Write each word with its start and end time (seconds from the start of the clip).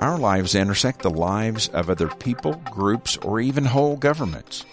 Our 0.00 0.16
lives 0.16 0.54
intersect 0.54 1.02
the 1.02 1.10
lives 1.10 1.68
of 1.68 1.90
other 1.90 2.08
people, 2.08 2.62
groups, 2.70 3.16
or 3.16 3.40
even 3.40 3.64
whole 3.64 3.96
governments. 3.96 4.64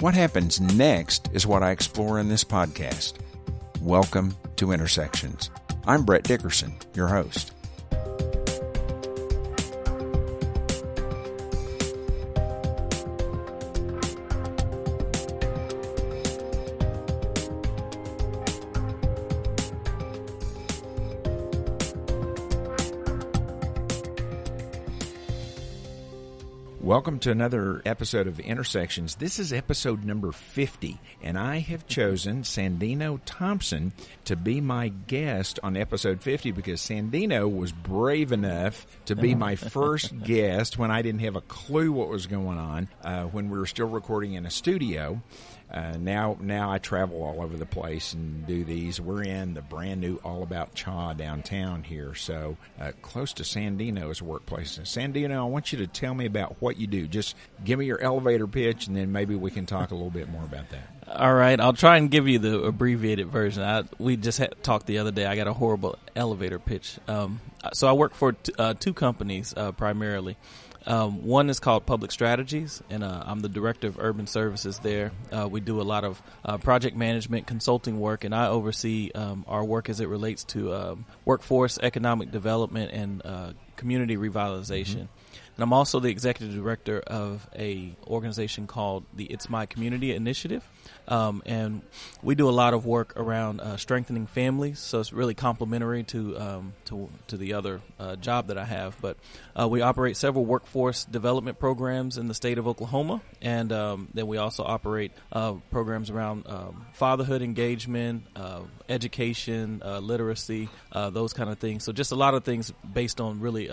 What 0.00 0.14
happens 0.14 0.60
next 0.60 1.30
is 1.32 1.46
what 1.46 1.62
I 1.62 1.70
explore 1.70 2.18
in 2.18 2.28
this 2.28 2.44
podcast. 2.44 3.14
Welcome 3.80 4.36
to 4.56 4.72
Intersections. 4.72 5.50
I'm 5.86 6.04
Brett 6.04 6.24
Dickerson, 6.24 6.74
your 6.94 7.08
host. 7.08 7.51
Welcome 26.92 27.20
to 27.20 27.30
another 27.30 27.80
episode 27.86 28.26
of 28.26 28.38
Intersections. 28.38 29.14
This 29.14 29.38
is 29.38 29.50
episode 29.50 30.04
number 30.04 30.30
50, 30.30 31.00
and 31.22 31.38
I 31.38 31.60
have 31.60 31.86
chosen 31.86 32.42
Sandino 32.42 33.18
Thompson 33.24 33.94
to 34.26 34.36
be 34.36 34.60
my 34.60 34.88
guest 34.88 35.58
on 35.62 35.74
episode 35.74 36.20
50 36.20 36.52
because 36.52 36.82
Sandino 36.82 37.50
was 37.50 37.72
brave 37.72 38.30
enough 38.30 38.86
to 39.06 39.16
be 39.16 39.34
my 39.34 39.56
first 39.56 40.18
guest 40.24 40.76
when 40.76 40.90
I 40.90 41.00
didn't 41.00 41.22
have 41.22 41.34
a 41.34 41.40
clue 41.40 41.92
what 41.92 42.10
was 42.10 42.26
going 42.26 42.58
on 42.58 42.88
uh, 43.02 43.22
when 43.22 43.48
we 43.48 43.56
were 43.56 43.64
still 43.64 43.88
recording 43.88 44.34
in 44.34 44.44
a 44.44 44.50
studio. 44.50 45.22
Uh, 45.72 45.96
now, 45.98 46.36
now 46.38 46.70
I 46.70 46.76
travel 46.76 47.22
all 47.22 47.42
over 47.42 47.56
the 47.56 47.64
place 47.64 48.12
and 48.12 48.46
do 48.46 48.62
these. 48.62 49.00
We're 49.00 49.22
in 49.22 49.54
the 49.54 49.62
brand 49.62 50.02
new 50.02 50.20
All 50.22 50.42
About 50.42 50.74
Cha 50.74 51.14
downtown 51.14 51.82
here, 51.82 52.14
so 52.14 52.58
uh, 52.78 52.92
close 53.00 53.32
to 53.34 53.42
Sandino's 53.42 54.20
workplace. 54.20 54.78
Sandino, 54.82 55.38
I 55.38 55.44
want 55.44 55.72
you 55.72 55.78
to 55.78 55.86
tell 55.86 56.12
me 56.12 56.26
about 56.26 56.60
what 56.60 56.76
you 56.76 56.86
do. 56.86 57.08
Just 57.08 57.36
give 57.64 57.78
me 57.78 57.86
your 57.86 58.00
elevator 58.00 58.46
pitch, 58.46 58.86
and 58.86 58.94
then 58.94 59.12
maybe 59.12 59.34
we 59.34 59.50
can 59.50 59.64
talk 59.64 59.92
a 59.92 59.94
little 59.94 60.10
bit 60.10 60.28
more 60.28 60.44
about 60.44 60.68
that. 60.70 60.88
All 61.08 61.34
right, 61.34 61.58
I'll 61.58 61.72
try 61.72 61.96
and 61.96 62.10
give 62.10 62.28
you 62.28 62.38
the 62.38 62.62
abbreviated 62.62 63.28
version. 63.28 63.62
I, 63.62 63.84
we 63.98 64.16
just 64.16 64.38
had 64.38 64.62
talked 64.62 64.86
the 64.86 64.98
other 64.98 65.10
day. 65.10 65.24
I 65.26 65.36
got 65.36 65.46
a 65.48 65.52
horrible 65.52 65.98
elevator 66.14 66.58
pitch. 66.58 66.98
Um, 67.08 67.40
so 67.72 67.88
I 67.88 67.92
work 67.92 68.14
for 68.14 68.32
t- 68.32 68.52
uh, 68.58 68.74
two 68.74 68.92
companies 68.92 69.54
uh, 69.56 69.72
primarily. 69.72 70.36
Um, 70.86 71.24
one 71.24 71.48
is 71.48 71.60
called 71.60 71.86
Public 71.86 72.10
Strategies, 72.10 72.82
and 72.90 73.04
uh, 73.04 73.22
I'm 73.26 73.40
the 73.40 73.48
director 73.48 73.86
of 73.86 73.98
urban 73.98 74.26
services 74.26 74.78
there. 74.80 75.12
Uh, 75.30 75.48
we 75.48 75.60
do 75.60 75.80
a 75.80 75.82
lot 75.82 76.04
of 76.04 76.20
uh, 76.44 76.58
project 76.58 76.96
management, 76.96 77.46
consulting 77.46 78.00
work, 78.00 78.24
and 78.24 78.34
I 78.34 78.48
oversee 78.48 79.10
um, 79.14 79.44
our 79.46 79.64
work 79.64 79.88
as 79.88 80.00
it 80.00 80.08
relates 80.08 80.44
to 80.44 80.74
um, 80.74 81.04
workforce, 81.24 81.78
economic 81.82 82.30
development, 82.30 82.92
and 82.92 83.22
uh, 83.24 83.52
community 83.76 84.16
revitalization. 84.16 85.02
Mm-hmm. 85.02 85.21
And 85.62 85.68
I'm 85.68 85.74
also 85.74 86.00
the 86.00 86.08
executive 86.08 86.56
director 86.56 86.98
of 86.98 87.48
a 87.56 87.94
organization 88.04 88.66
called 88.66 89.04
the 89.14 89.26
It's 89.26 89.48
My 89.48 89.64
Community 89.64 90.12
Initiative. 90.12 90.68
Um, 91.06 91.40
and 91.46 91.82
we 92.20 92.34
do 92.34 92.48
a 92.48 92.50
lot 92.50 92.74
of 92.74 92.84
work 92.84 93.12
around 93.16 93.60
uh, 93.60 93.76
strengthening 93.76 94.26
families, 94.26 94.80
so 94.80 94.98
it's 94.98 95.12
really 95.12 95.34
complementary 95.34 96.02
to 96.02 96.36
um, 96.36 96.72
to, 96.86 97.08
to 97.28 97.36
the 97.36 97.52
other 97.52 97.80
uh, 98.00 98.16
job 98.16 98.48
that 98.48 98.58
I 98.58 98.64
have. 98.64 98.96
But 99.00 99.18
uh, 99.54 99.68
we 99.68 99.82
operate 99.82 100.16
several 100.16 100.44
workforce 100.44 101.04
development 101.04 101.60
programs 101.60 102.18
in 102.18 102.26
the 102.26 102.34
state 102.34 102.58
of 102.58 102.66
Oklahoma, 102.66 103.22
and 103.40 103.70
um, 103.70 104.08
then 104.14 104.26
we 104.26 104.38
also 104.38 104.64
operate 104.64 105.12
uh, 105.30 105.52
programs 105.70 106.10
around 106.10 106.44
um, 106.48 106.86
fatherhood 106.92 107.40
engagement, 107.40 108.24
uh, 108.34 108.62
education, 108.88 109.80
uh, 109.84 110.00
literacy, 110.00 110.68
those 110.92 111.32
kind 111.32 111.50
of 111.50 111.60
things. 111.60 111.84
So 111.84 111.92
just 111.92 112.10
a 112.10 112.16
lot 112.16 112.34
of 112.34 112.42
things 112.42 112.72
based 112.92 113.20
on 113.20 113.38
really. 113.38 113.70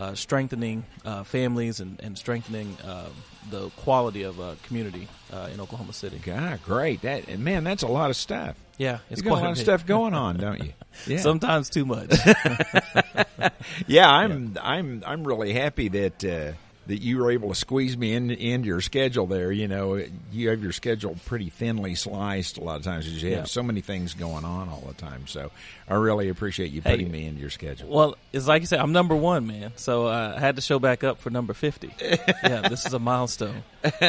Uh, 0.00 0.14
strengthening 0.14 0.82
uh, 1.04 1.22
families 1.24 1.78
and, 1.80 2.00
and 2.00 2.16
strengthening 2.16 2.74
uh, 2.86 3.04
the 3.50 3.68
quality 3.76 4.22
of 4.22 4.38
a 4.38 4.56
community 4.62 5.06
uh, 5.30 5.50
in 5.52 5.60
Oklahoma 5.60 5.92
City. 5.92 6.18
God, 6.24 6.58
great! 6.64 7.02
That 7.02 7.38
man, 7.38 7.64
that's 7.64 7.82
a 7.82 7.86
lot 7.86 8.08
of 8.08 8.16
stuff. 8.16 8.56
Yeah, 8.78 9.00
it's 9.10 9.20
you 9.20 9.28
got 9.28 9.42
a 9.42 9.44
lot 9.44 9.50
of 9.50 9.58
stuff 9.58 9.84
going 9.84 10.14
on, 10.14 10.38
don't 10.38 10.64
you? 10.64 10.72
Yeah. 11.06 11.18
Sometimes 11.18 11.70
too 11.70 11.86
much. 11.86 12.10
yeah, 13.86 14.10
I'm 14.10 14.52
yeah. 14.54 14.60
I'm 14.62 15.02
I'm 15.06 15.24
really 15.26 15.52
happy 15.52 15.88
that 15.88 16.24
uh, 16.24 16.52
that 16.86 17.02
you 17.02 17.18
were 17.18 17.30
able 17.30 17.50
to 17.50 17.54
squeeze 17.54 17.96
me 17.96 18.14
in 18.14 18.30
into 18.30 18.66
your 18.66 18.80
schedule 18.80 19.26
there. 19.26 19.52
You 19.52 19.68
know, 19.68 20.02
you 20.32 20.48
have 20.48 20.62
your 20.62 20.72
schedule 20.72 21.16
pretty 21.26 21.50
thinly 21.50 21.94
sliced 21.94 22.58
a 22.58 22.64
lot 22.64 22.78
of 22.78 22.84
times 22.84 23.04
because 23.04 23.22
you 23.22 23.30
have 23.30 23.38
yeah. 23.40 23.44
so 23.44 23.62
many 23.62 23.80
things 23.80 24.14
going 24.14 24.44
on 24.44 24.68
all 24.68 24.82
the 24.86 24.94
time. 24.94 25.26
So 25.26 25.50
I 25.88 25.94
really 25.94 26.28
appreciate 26.28 26.72
you 26.72 26.82
putting 26.82 27.06
hey, 27.06 27.12
me 27.12 27.26
into 27.26 27.40
your 27.40 27.50
schedule. 27.50 27.88
Well, 27.88 28.16
it's 28.32 28.48
like 28.48 28.62
you 28.62 28.66
said, 28.66 28.80
I'm 28.80 28.92
number 28.92 29.14
one, 29.14 29.46
man. 29.46 29.72
So 29.76 30.06
uh, 30.06 30.34
I 30.36 30.40
had 30.40 30.56
to 30.56 30.62
show 30.62 30.78
back 30.78 31.04
up 31.04 31.20
for 31.20 31.30
number 31.30 31.54
50. 31.54 31.94
yeah, 32.00 32.68
this 32.68 32.86
is 32.86 32.94
a 32.94 32.98
milestone. 32.98 33.62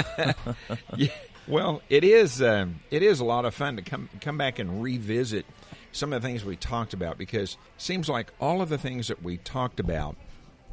yeah. 0.95 1.07
Well, 1.47 1.81
it 1.89 2.03
is. 2.03 2.41
Um, 2.41 2.79
it 2.91 3.03
is 3.03 3.19
a 3.19 3.25
lot 3.25 3.45
of 3.45 3.53
fun 3.53 3.75
to 3.75 3.81
come 3.81 4.09
come 4.21 4.37
back 4.37 4.59
and 4.59 4.81
revisit 4.81 5.45
some 5.91 6.13
of 6.13 6.21
the 6.21 6.27
things 6.27 6.45
we 6.45 6.55
talked 6.55 6.93
about 6.93 7.17
because 7.17 7.53
it 7.53 7.81
seems 7.81 8.07
like 8.07 8.31
all 8.39 8.61
of 8.61 8.69
the 8.69 8.77
things 8.77 9.09
that 9.09 9.21
we 9.21 9.37
talked 9.37 9.79
about 9.79 10.15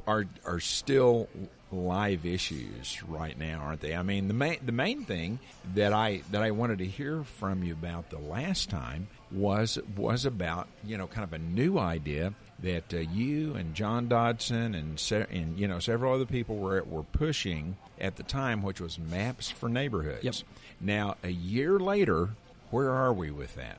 are 0.06 0.26
are 0.44 0.60
still 0.60 1.28
live 1.72 2.24
issues 2.24 3.02
right 3.04 3.38
now, 3.38 3.60
aren't 3.60 3.80
they? 3.80 3.94
I 3.94 4.02
mean, 4.02 4.28
the 4.28 4.34
main 4.34 4.58
the 4.64 4.72
main 4.72 5.04
thing 5.04 5.38
that 5.74 5.92
I 5.92 6.22
that 6.30 6.42
I 6.42 6.50
wanted 6.50 6.78
to 6.78 6.86
hear 6.86 7.24
from 7.24 7.62
you 7.62 7.72
about 7.72 8.10
the 8.10 8.18
last 8.18 8.70
time 8.70 9.08
was 9.30 9.78
was 9.96 10.24
about 10.24 10.68
you 10.84 10.96
know 10.96 11.06
kind 11.06 11.24
of 11.24 11.32
a 11.32 11.38
new 11.38 11.78
idea 11.78 12.32
that 12.60 12.92
uh, 12.92 12.98
you 12.98 13.54
and 13.54 13.74
John 13.74 14.08
Dodson 14.08 14.74
and 14.74 14.98
se- 14.98 15.26
and 15.30 15.58
you 15.58 15.68
know 15.68 15.78
several 15.78 16.14
other 16.14 16.26
people 16.26 16.56
were 16.56 16.82
were 16.84 17.02
pushing 17.02 17.76
at 18.00 18.16
the 18.16 18.22
time, 18.22 18.62
which 18.62 18.80
was 18.80 18.98
maps 18.98 19.50
for 19.50 19.68
neighborhoods. 19.68 20.24
Yep. 20.24 20.34
Now, 20.80 21.16
a 21.22 21.30
year 21.30 21.78
later, 21.78 22.30
where 22.70 22.90
are 22.90 23.12
we 23.12 23.30
with 23.30 23.54
that? 23.56 23.78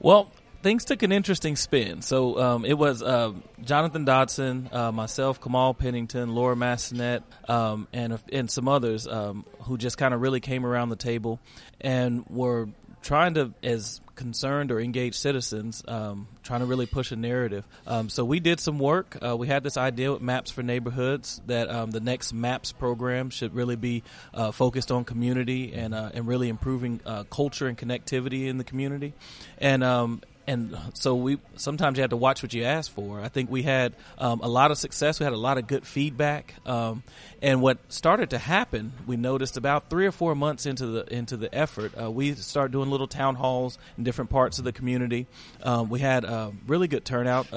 Well, 0.00 0.30
things 0.62 0.84
took 0.84 1.02
an 1.02 1.12
interesting 1.12 1.56
spin. 1.56 2.02
So 2.02 2.40
um, 2.40 2.64
it 2.64 2.76
was 2.76 3.02
uh, 3.02 3.32
Jonathan 3.64 4.04
Dodson, 4.04 4.68
uh, 4.72 4.92
myself, 4.92 5.40
Kamal 5.40 5.74
Pennington, 5.74 6.34
Laura 6.34 6.56
Massanet, 6.56 7.22
um, 7.48 7.88
and 7.92 8.18
and 8.32 8.50
some 8.50 8.68
others 8.68 9.06
um, 9.06 9.44
who 9.62 9.78
just 9.78 9.98
kind 9.98 10.14
of 10.14 10.20
really 10.20 10.40
came 10.40 10.66
around 10.66 10.90
the 10.90 10.96
table 10.96 11.40
and 11.80 12.24
were 12.28 12.68
trying 13.02 13.34
to, 13.34 13.54
as 13.62 14.00
concerned 14.14 14.70
or 14.70 14.78
engaged 14.78 15.16
citizens, 15.16 15.82
um, 15.88 16.28
trying 16.42 16.60
to 16.60 16.66
really 16.66 16.84
push 16.84 17.10
a 17.10 17.16
narrative. 17.16 17.66
Um, 17.86 18.10
so 18.10 18.24
we 18.24 18.40
did 18.40 18.60
some 18.60 18.78
work. 18.78 19.16
Uh, 19.24 19.34
we 19.36 19.46
had 19.46 19.62
this 19.62 19.78
idea 19.78 20.12
with 20.12 20.20
Maps 20.20 20.50
for 20.50 20.62
Neighborhoods 20.62 21.40
that 21.46 21.70
um, 21.70 21.90
the 21.90 22.00
next 22.00 22.34
Maps 22.34 22.72
program 22.72 23.30
should 23.30 23.54
really 23.54 23.76
be 23.76 24.02
uh, 24.34 24.50
focused 24.50 24.90
on 24.92 25.04
community 25.04 25.72
and 25.72 25.94
uh, 25.94 26.10
and 26.12 26.26
really 26.26 26.50
improving 26.50 27.00
uh, 27.06 27.24
culture 27.24 27.66
and 27.66 27.78
connectivity 27.78 28.48
in 28.48 28.58
the 28.58 28.64
community. 28.64 29.14
And 29.56 29.82
um, 29.82 30.20
and 30.50 30.76
so 30.94 31.14
we 31.14 31.38
sometimes 31.54 31.96
you 31.96 32.02
have 32.02 32.10
to 32.10 32.16
watch 32.16 32.42
what 32.42 32.52
you 32.52 32.64
ask 32.64 32.90
for. 32.90 33.20
I 33.20 33.28
think 33.28 33.50
we 33.50 33.62
had 33.62 33.94
um, 34.18 34.40
a 34.40 34.48
lot 34.48 34.72
of 34.72 34.78
success. 34.78 35.20
We 35.20 35.24
had 35.24 35.32
a 35.32 35.38
lot 35.38 35.58
of 35.58 35.68
good 35.68 35.86
feedback, 35.86 36.54
um, 36.66 37.04
and 37.40 37.62
what 37.62 37.78
started 37.92 38.30
to 38.30 38.38
happen, 38.38 38.92
we 39.06 39.16
noticed 39.16 39.56
about 39.56 39.88
three 39.88 40.06
or 40.06 40.12
four 40.12 40.34
months 40.34 40.66
into 40.66 40.86
the 40.86 41.14
into 41.14 41.36
the 41.36 41.54
effort, 41.54 41.92
uh, 42.00 42.10
we 42.10 42.34
started 42.34 42.72
doing 42.72 42.90
little 42.90 43.06
town 43.06 43.36
halls 43.36 43.78
in 43.96 44.02
different 44.02 44.30
parts 44.30 44.58
of 44.58 44.64
the 44.64 44.72
community. 44.72 45.28
Um, 45.62 45.88
we 45.88 46.00
had 46.00 46.24
a 46.24 46.52
really 46.66 46.88
good 46.88 47.04
turnout. 47.04 47.52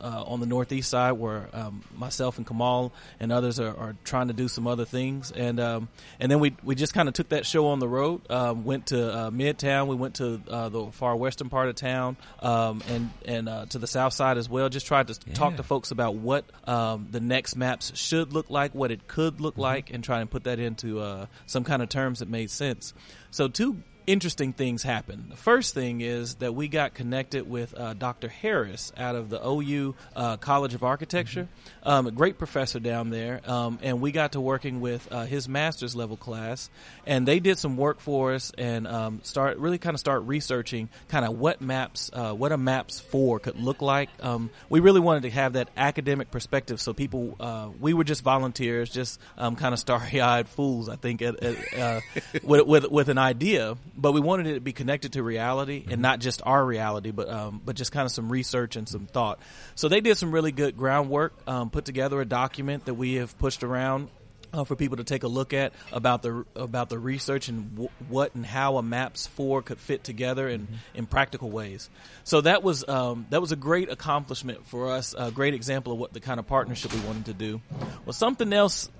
Uh, 0.00 0.24
on 0.26 0.40
the 0.40 0.46
northeast 0.46 0.88
side 0.88 1.12
where 1.12 1.48
um, 1.52 1.82
myself 1.94 2.38
and 2.38 2.46
Kamal 2.46 2.92
and 3.18 3.30
others 3.30 3.60
are, 3.60 3.76
are, 3.76 3.96
trying 4.04 4.28
to 4.28 4.32
do 4.32 4.48
some 4.48 4.66
other 4.66 4.84
things. 4.86 5.30
And 5.30 5.60
um, 5.60 5.88
and 6.18 6.32
then 6.32 6.40
we 6.40 6.56
we 6.62 6.74
just 6.74 6.94
kind 6.94 7.08
of 7.08 7.14
took 7.14 7.28
that 7.30 7.44
show 7.44 7.66
on 7.68 7.80
the 7.80 7.88
road. 7.88 8.22
Um, 8.30 8.64
went 8.64 8.86
to 8.86 9.12
uh, 9.12 9.30
Midtown. 9.30 9.88
We 9.88 9.96
went 9.96 10.14
to 10.16 10.40
uh, 10.48 10.68
the 10.70 10.86
far 10.92 11.14
western 11.16 11.50
part 11.50 11.68
of 11.68 11.74
town 11.74 12.16
um, 12.40 12.82
and 12.88 13.10
and 13.26 13.48
uh, 13.48 13.66
to 13.66 13.78
the 13.78 13.86
south 13.86 14.14
side 14.14 14.38
as 14.38 14.48
well. 14.48 14.68
Just 14.68 14.86
tried 14.86 15.08
to 15.08 15.18
yeah. 15.26 15.34
talk 15.34 15.56
to 15.56 15.62
folks 15.62 15.90
about 15.90 16.14
what 16.14 16.44
um, 16.64 17.08
the 17.10 17.20
next 17.20 17.56
maps 17.56 17.92
should 17.94 18.32
look 18.32 18.48
like, 18.48 18.74
what 18.74 18.90
it 18.90 19.06
could 19.06 19.40
look 19.40 19.54
mm-hmm. 19.54 19.62
like, 19.62 19.90
and 19.92 20.02
try 20.02 20.20
and 20.20 20.30
put 20.30 20.44
that 20.44 20.58
into 20.58 21.00
uh, 21.00 21.26
some 21.46 21.64
kind 21.64 21.82
of 21.82 21.88
terms 21.88 22.20
that 22.20 22.28
made 22.28 22.50
sense. 22.50 22.94
So 23.30 23.48
two 23.48 23.82
interesting 24.10 24.52
things 24.52 24.82
happen. 24.82 25.26
The 25.30 25.36
first 25.36 25.72
thing 25.72 26.00
is 26.00 26.34
that 26.36 26.52
we 26.52 26.66
got 26.66 26.94
connected 26.94 27.48
with 27.48 27.78
uh, 27.78 27.94
Dr. 27.94 28.28
Harris 28.28 28.92
out 28.96 29.14
of 29.14 29.30
the 29.30 29.40
OU 29.46 29.94
uh, 30.16 30.36
College 30.36 30.74
of 30.74 30.82
Architecture, 30.82 31.44
mm-hmm. 31.44 31.88
um, 31.88 32.06
a 32.08 32.10
great 32.10 32.36
professor 32.36 32.80
down 32.80 33.10
there, 33.10 33.40
um, 33.48 33.78
and 33.82 34.00
we 34.00 34.10
got 34.10 34.32
to 34.32 34.40
working 34.40 34.80
with 34.80 35.06
uh, 35.12 35.26
his 35.26 35.48
master's 35.48 35.94
level 35.94 36.16
class, 36.16 36.70
and 37.06 37.26
they 37.26 37.38
did 37.38 37.56
some 37.56 37.76
work 37.76 38.00
for 38.00 38.34
us 38.34 38.50
and 38.58 38.88
um, 38.88 39.20
start 39.22 39.58
really 39.58 39.78
kind 39.78 39.94
of 39.94 40.00
start 40.00 40.24
researching 40.24 40.88
kind 41.08 41.24
of 41.24 41.38
what 41.38 41.60
maps, 41.60 42.10
uh, 42.12 42.32
what 42.32 42.50
a 42.50 42.56
maps 42.56 42.98
for 42.98 43.38
could 43.38 43.60
look 43.60 43.80
like. 43.80 44.10
Um, 44.20 44.50
we 44.68 44.80
really 44.80 45.00
wanted 45.00 45.22
to 45.22 45.30
have 45.30 45.52
that 45.52 45.68
academic 45.76 46.32
perspective, 46.32 46.80
so 46.80 46.92
people, 46.92 47.36
uh, 47.38 47.68
we 47.78 47.94
were 47.94 48.04
just 48.04 48.22
volunteers, 48.22 48.90
just 48.90 49.20
um, 49.38 49.54
kind 49.54 49.72
of 49.72 49.78
starry 49.78 50.20
eyed 50.20 50.48
fools, 50.48 50.88
I 50.88 50.96
think, 50.96 51.22
at, 51.22 51.40
at, 51.40 51.78
uh, 51.78 52.00
with, 52.42 52.66
with 52.66 52.90
with 52.90 53.08
an 53.08 53.18
idea 53.18 53.76
but 54.00 54.12
we 54.12 54.20
wanted 54.20 54.46
it 54.46 54.54
to 54.54 54.60
be 54.60 54.72
connected 54.72 55.12
to 55.12 55.22
reality 55.22 55.84
and 55.90 56.00
not 56.00 56.20
just 56.20 56.40
our 56.44 56.64
reality, 56.64 57.10
but 57.10 57.28
um, 57.28 57.60
but 57.64 57.76
just 57.76 57.92
kind 57.92 58.06
of 58.06 58.12
some 58.12 58.30
research 58.30 58.76
and 58.76 58.88
some 58.88 59.06
thought. 59.06 59.38
So 59.74 59.88
they 59.88 60.00
did 60.00 60.16
some 60.16 60.32
really 60.32 60.52
good 60.52 60.76
groundwork, 60.76 61.34
um, 61.46 61.70
put 61.70 61.84
together 61.84 62.20
a 62.20 62.24
document 62.24 62.86
that 62.86 62.94
we 62.94 63.14
have 63.14 63.38
pushed 63.38 63.62
around 63.62 64.08
uh, 64.52 64.64
for 64.64 64.76
people 64.76 64.96
to 64.96 65.04
take 65.04 65.22
a 65.22 65.28
look 65.28 65.52
at 65.52 65.72
about 65.92 66.22
the 66.22 66.44
about 66.56 66.88
the 66.88 66.98
research 66.98 67.48
and 67.48 67.70
w- 67.72 67.90
what 68.08 68.34
and 68.34 68.44
how 68.44 68.76
a 68.78 68.82
maps 68.82 69.26
four 69.26 69.62
could 69.62 69.78
fit 69.78 70.04
together 70.04 70.48
in, 70.48 70.62
mm-hmm. 70.62 70.74
in 70.94 71.06
practical 71.06 71.50
ways. 71.50 71.88
So 72.24 72.40
that 72.40 72.62
was 72.62 72.86
um, 72.88 73.26
that 73.30 73.40
was 73.40 73.52
a 73.52 73.56
great 73.56 73.90
accomplishment 73.90 74.66
for 74.66 74.92
us, 74.92 75.14
a 75.16 75.30
great 75.30 75.54
example 75.54 75.92
of 75.92 75.98
what 75.98 76.12
the 76.12 76.20
kind 76.20 76.40
of 76.40 76.46
partnership 76.46 76.92
we 76.92 77.00
wanted 77.00 77.26
to 77.26 77.34
do. 77.34 77.60
Well, 78.04 78.12
something 78.12 78.52
else 78.52 78.90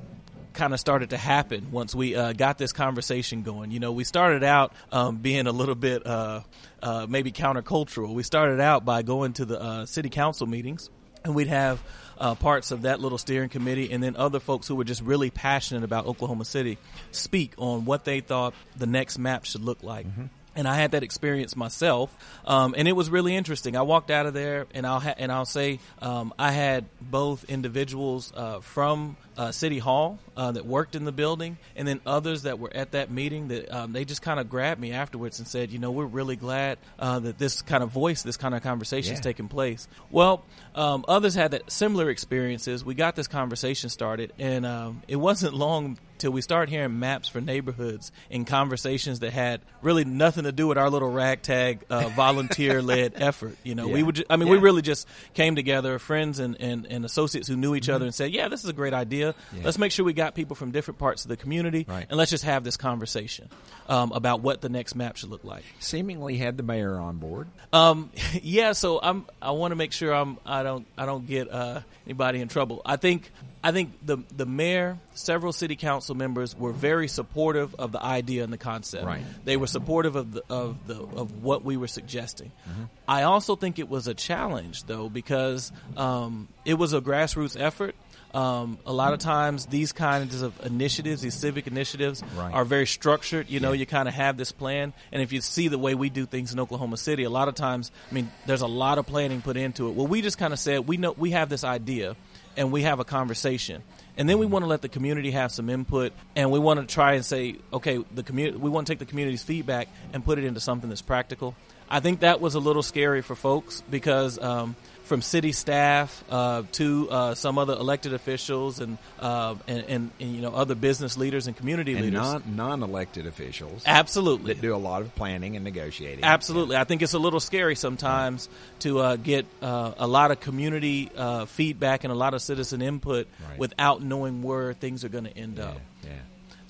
kind 0.52 0.73
of 0.73 0.81
started 0.81 1.11
to 1.11 1.17
happen 1.17 1.70
once 1.70 1.94
we 1.94 2.14
uh, 2.14 2.32
got 2.32 2.58
this 2.58 2.73
conversation 2.73 3.43
going. 3.43 3.70
You 3.70 3.81
know, 3.81 3.93
we 3.93 4.05
started 4.05 4.44
out 4.44 4.73
um, 4.93 5.17
being 5.17 5.47
a 5.47 5.52
little 5.52 5.75
bit 5.75 6.06
uh, 6.06 6.41
uh, 6.82 7.06
maybe 7.08 7.32
countercultural. 7.32 8.12
We 8.14 8.23
started 8.23 8.61
out 8.61 8.85
by 8.85 9.02
going 9.02 9.35
to 9.35 9.44
the 9.44 9.61
uh, 9.61 9.87
city 9.87 10.08
council 10.08 10.47
meetings, 10.47 10.91
and 11.25 11.35
we'd 11.35 11.49
have 11.49 11.82
uh, 12.19 12.35
parts 12.35 12.70
of 12.70 12.82
that 12.82 13.00
little 13.00 13.19
steering 13.19 13.49
committee, 13.49 13.93
and 13.93 14.02
then 14.02 14.17
other 14.17 14.41
folks 14.41 14.69
who 14.69 14.76
were 14.76 14.85
just 14.85 15.02
really 15.02 15.31
passionate 15.31 15.85
about 15.85 16.06
Oklahoma 16.06 16.44
City 16.44 16.79
speak 17.12 17.55
on 17.56 17.85
what 17.85 18.05
they 18.05 18.20
thought 18.20 18.55
the 18.76 18.87
next 18.87 19.19
map 19.19 19.44
should 19.44 19.62
look 19.62 19.82
like. 19.82 20.06
Mm-hmm 20.06 20.26
and 20.56 20.67
I 20.67 20.75
had 20.75 20.93
that 20.93 21.02
experience 21.02 21.56
myself, 21.56 22.17
um, 22.44 22.75
and 22.76 22.88
it 22.88 22.93
was 22.93 23.11
really 23.11 23.37
interesting. 23.37 23.76
I 23.76 23.82
walked 23.82 24.11
out 24.11 24.26
of 24.26 24.35
there, 24.35 24.67
and 24.75 24.87
I'll 24.87 25.00
ha- 25.00 25.14
and 25.17 25.31
I'll 25.31 25.47
say 25.47 25.79
um, 26.02 26.32
I 26.38 26.50
had 26.52 26.87
both 27.00 27.44
individuals 27.44 28.32
uh, 28.35 28.61
from 28.61 29.17
uh, 29.37 29.52
City 29.52 29.79
Hall 29.79 30.19
uh, 30.37 30.52
that 30.52 30.67
worked 30.67 30.94
in 30.97 31.05
the 31.05 31.12
building, 31.12 31.56
and 31.76 31.87
then 31.87 32.00
others 32.05 32.43
that 32.43 32.58
were 32.58 32.75
at 32.75 32.93
that 32.93 33.11
meeting 33.11 33.49
that 33.49 33.73
um, 33.73 33.93
they 33.93 34.05
just 34.05 34.23
kind 34.23 34.41
of 34.41 34.50
grabbed 34.50 34.81
me 34.81 34.93
afterwards 34.93 35.38
and 35.38 35.49
said, 35.49 35.70
you 35.70 35.79
know, 35.79 35.91
we're 35.93 36.05
really 36.05 36.37
glad 36.37 36.79
uh, 36.99 37.19
that 37.20 37.38
this 37.38 37.62
kind 37.62 37.82
of 37.82 37.91
voice, 37.91 38.23
this 38.23 38.37
kind 38.37 38.55
of 38.55 38.62
conversation 38.62 39.14
is 39.14 39.20
taking 39.20 39.49
place. 39.49 39.88
Well, 40.11 40.44
um, 40.75 41.05
others 41.08 41.35
had 41.35 41.52
that 41.52 41.70
similar 41.70 42.11
experiences. 42.11 42.85
We 42.85 42.94
got 42.94 43.17
this 43.17 43.29
conversation 43.29 43.88
started, 43.88 44.32
and 44.38 44.67
um, 44.67 45.02
it 45.08 45.17
wasn't 45.17 45.55
long 45.55 45.99
till 46.21 46.31
we 46.31 46.43
started 46.43 46.71
hearing 46.71 46.99
maps 46.99 47.29
for 47.29 47.41
neighborhoods 47.41 48.13
and 48.31 48.47
conversations 48.47 49.21
that 49.21 49.33
had 49.33 49.61
really 49.83 50.05
nothing 50.05 50.45
to 50.45 50.53
do 50.53 50.69
with 50.69 50.79
our 50.79 50.91
little 50.91 51.11
ragtag 51.11 51.85
uh, 51.91 52.09
volunteer 52.17 52.83
led 52.83 53.15
effort. 53.17 53.57
You 53.65 53.75
know, 53.75 53.89
yeah. 53.89 53.95
we 53.95 54.03
would, 54.03 54.15
ju- 54.17 54.25
I 54.31 54.37
mean, 54.37 54.47
yeah. 54.47 54.53
we 54.53 54.59
really 54.59 54.83
just 54.83 55.09
came 55.35 55.57
together, 55.57 55.99
friends 55.99 56.39
and, 56.39 56.57
and, 56.61 56.87
and 56.87 57.05
associates 57.05 57.49
who 57.49 57.57
knew 57.57 57.75
each 57.75 57.85
mm-hmm. 57.85 57.95
other 57.95 58.05
and 58.05 58.15
said, 58.15 58.31
yeah, 58.31 58.49
this 58.49 58.63
is 58.63 58.71
a 58.71 58.75
great 58.75 58.93
idea. 58.93 59.35
Yeah. 59.53 59.63
Let's 59.65 59.79
make 59.79 59.93
sure 59.93 60.05
we 60.05 60.13
got 60.13 60.35
people 60.35 60.55
from 60.55 60.71
different 60.71 60.99
parts 60.99 61.25
of 61.25 61.31
the 61.31 61.37
community 61.37 61.87
right. 61.89 62.07
and 62.09 62.19
let's 62.19 62.31
just 62.31 62.45
have 62.45 62.63
this 62.63 62.77
conversation 62.77 63.49
um, 63.89 64.13
about 64.13 64.43
what 64.43 64.61
the 64.61 64.69
next 64.69 64.95
map 64.95 65.17
should 65.17 65.31
look 65.31 65.45
like. 65.45 65.65
Seemingly 65.79 66.37
had 66.37 66.57
the 66.57 66.63
mayor 66.63 66.99
on 66.99 67.17
board. 67.17 67.49
Um, 67.73 68.11
yeah, 68.43 68.73
so 68.73 69.01
I'm, 69.03 69.25
I 69.41 69.53
want 69.53 69.73
to 69.73 69.77
make 69.77 69.93
sure 69.93 70.15
I'm, 70.15 70.39
I 70.45 70.63
don't, 70.63 70.87
I 70.99 71.07
don't 71.07 71.27
get 71.27 71.51
uh, 71.51 71.81
anybody 72.07 72.41
in 72.41 72.49
trouble. 72.49 72.83
I 72.85 72.97
think 72.97 73.31
I 73.62 73.73
think 73.73 73.93
the 74.05 74.19
the 74.35 74.47
mayor, 74.47 74.99
several 75.15 75.53
city 75.53 75.77
council 75.77 76.15
members 76.15 76.57
were 76.57 76.73
very 76.73 77.09
supportive 77.09 77.75
of 77.75 77.93
the 77.93 78.03
idea 78.03 78.43
and 78.43 78.53
the 78.53 78.59
concept. 78.59 79.05
Right. 79.05 79.23
They 79.45 79.57
were 79.57 79.67
supportive 79.67 80.17
of 80.17 80.33
the 80.33 80.43
of 80.49 80.87
the 80.87 80.95
of 80.95 81.43
what 81.43 81.62
we 81.62 81.77
were 81.77 81.89
suggesting. 81.89 82.53
Mm-hmm. 82.69 82.85
I 83.07 83.25
also 83.25 83.57
think 83.57 83.79
it 83.79 83.89
was 83.89 84.07
a 84.07 84.15
challenge 84.15 84.85
though 84.85 85.11
because 85.11 85.73
um, 85.97 86.49
it 86.65 86.75
was 86.75 86.95
a 86.95 87.01
grassroots 87.01 87.61
effort. 87.61 87.95
Um, 88.33 88.79
a 88.87 88.93
lot 88.93 89.12
of 89.12 89.19
times, 89.19 89.67
these 89.67 89.91
kinds 89.91 90.41
of 90.41 90.55
initiatives, 90.65 91.21
these 91.21 91.35
civic 91.35 91.67
initiatives, 91.67 92.23
right. 92.37 92.55
are 92.55 92.65
very 92.65 92.87
structured. 92.87 93.51
You 93.51 93.59
know, 93.59 93.73
yeah. 93.73 93.81
you 93.81 93.87
kind 93.87 94.07
of 94.07 94.15
have 94.15 94.37
this 94.37 94.53
plan, 94.53 94.93
and 95.11 95.21
if 95.21 95.33
you 95.33 95.41
see 95.41 95.67
the 95.67 95.79
way 95.79 95.97
we 95.97 96.11
do 96.11 96.27
things 96.27 96.53
in 96.53 96.61
Oklahoma 96.61 96.97
City, 96.97 97.25
a 97.25 97.31
lot 97.31 97.49
of 97.49 97.57
times, 97.57 97.91
I 98.09 98.15
mean, 98.15 98.31
there's 98.47 98.62
a 98.62 98.69
lot 98.69 98.99
of 98.99 99.07
planning 99.07 99.43
put 99.43 99.57
into 99.57 99.89
it. 99.89 99.97
Well, 99.97 100.07
we 100.07 100.23
just 100.23 100.39
kind 100.39 100.53
of 100.53 100.61
said 100.61 100.87
we 100.87 100.97
know 100.97 101.12
we 101.19 101.33
have 101.33 101.49
this 101.49 101.65
idea 101.65 102.15
and 102.61 102.71
we 102.71 102.83
have 102.83 103.01
a 103.01 103.05
conversation. 103.05 103.83
And 104.19 104.29
then 104.29 104.39
we 104.39 104.45
want 104.45 104.65
to 104.65 104.67
let 104.67 104.83
the 104.83 104.91
community 104.91 105.31
have 105.31 105.51
some 105.51 105.71
input, 105.71 106.12
and 106.37 106.51
we 106.51 106.59
want 106.59 106.79
to 106.79 106.87
try 106.87 107.15
and 107.15 107.25
say, 107.25 107.57
okay, 107.73 108.05
the 108.15 108.23
community, 108.23 108.59
we 108.59 108.69
want 108.69 108.87
to 108.87 108.93
take 108.93 108.99
the 108.99 109.07
community's 109.07 109.43
feedback 109.43 109.89
and 110.12 110.23
put 110.23 110.39
it 110.39 110.45
into 110.45 110.61
something 110.61 110.91
that's 110.91 111.01
practical. 111.01 111.55
I 111.89 112.01
think 112.01 112.21
that 112.21 112.39
was 112.43 112.55
a 112.55 112.61
little 112.61 112.83
scary 112.83 113.23
for 113.23 113.35
folks 113.35 113.83
because 113.91 114.39
um, 114.39 114.77
from 115.11 115.23
city 115.23 115.51
staff 115.51 116.23
uh, 116.31 116.62
to 116.71 117.11
uh, 117.11 117.35
some 117.35 117.59
other 117.59 117.73
elected 117.73 118.15
officials 118.15 118.79
and, 118.79 118.97
uh, 119.19 119.57
and, 119.67 119.85
and, 119.89 120.11
and, 120.21 120.37
you 120.37 120.41
know 120.41 120.55
other 120.55 120.77
business 120.77 121.17
leaders 121.17 121.49
and 121.49 121.57
community 121.57 121.95
and 121.95 122.03
leaders, 122.03 122.23
non 122.23 122.45
non-elected 122.55 123.27
officials, 123.27 123.83
absolutely 123.87 124.55
that 124.55 124.62
do 124.62 124.73
a 124.73 124.79
lot 124.79 125.03
of 125.03 125.12
planning 125.17 125.57
and 125.57 125.65
negotiating. 125.65 126.23
Absolutely, 126.23 126.75
yeah. 126.77 126.83
I 126.83 126.85
think 126.85 127.03
it's 127.03 127.15
a 127.15 127.19
little 127.19 127.41
scary 127.41 127.75
sometimes 127.75 128.49
to 128.79 129.01
uh, 129.01 129.17
get 129.17 129.47
uh, 129.61 129.95
a 129.99 130.07
lot 130.07 130.31
of 130.31 130.39
community 130.39 131.11
uh, 131.17 131.47
feedback 131.47 132.05
and 132.05 132.12
a 132.12 132.17
lot 132.17 132.33
of 132.33 132.41
citizen 132.41 132.81
input 132.81 133.27
right. 133.49 133.59
without 133.59 134.05
knowing 134.05 134.45
where 134.45 134.75
things 134.75 135.05
are 135.05 135.09
going 135.09 135.25
to 135.25 135.37
end 135.37 135.59
yeah. 135.59 135.65
up. 135.65 135.81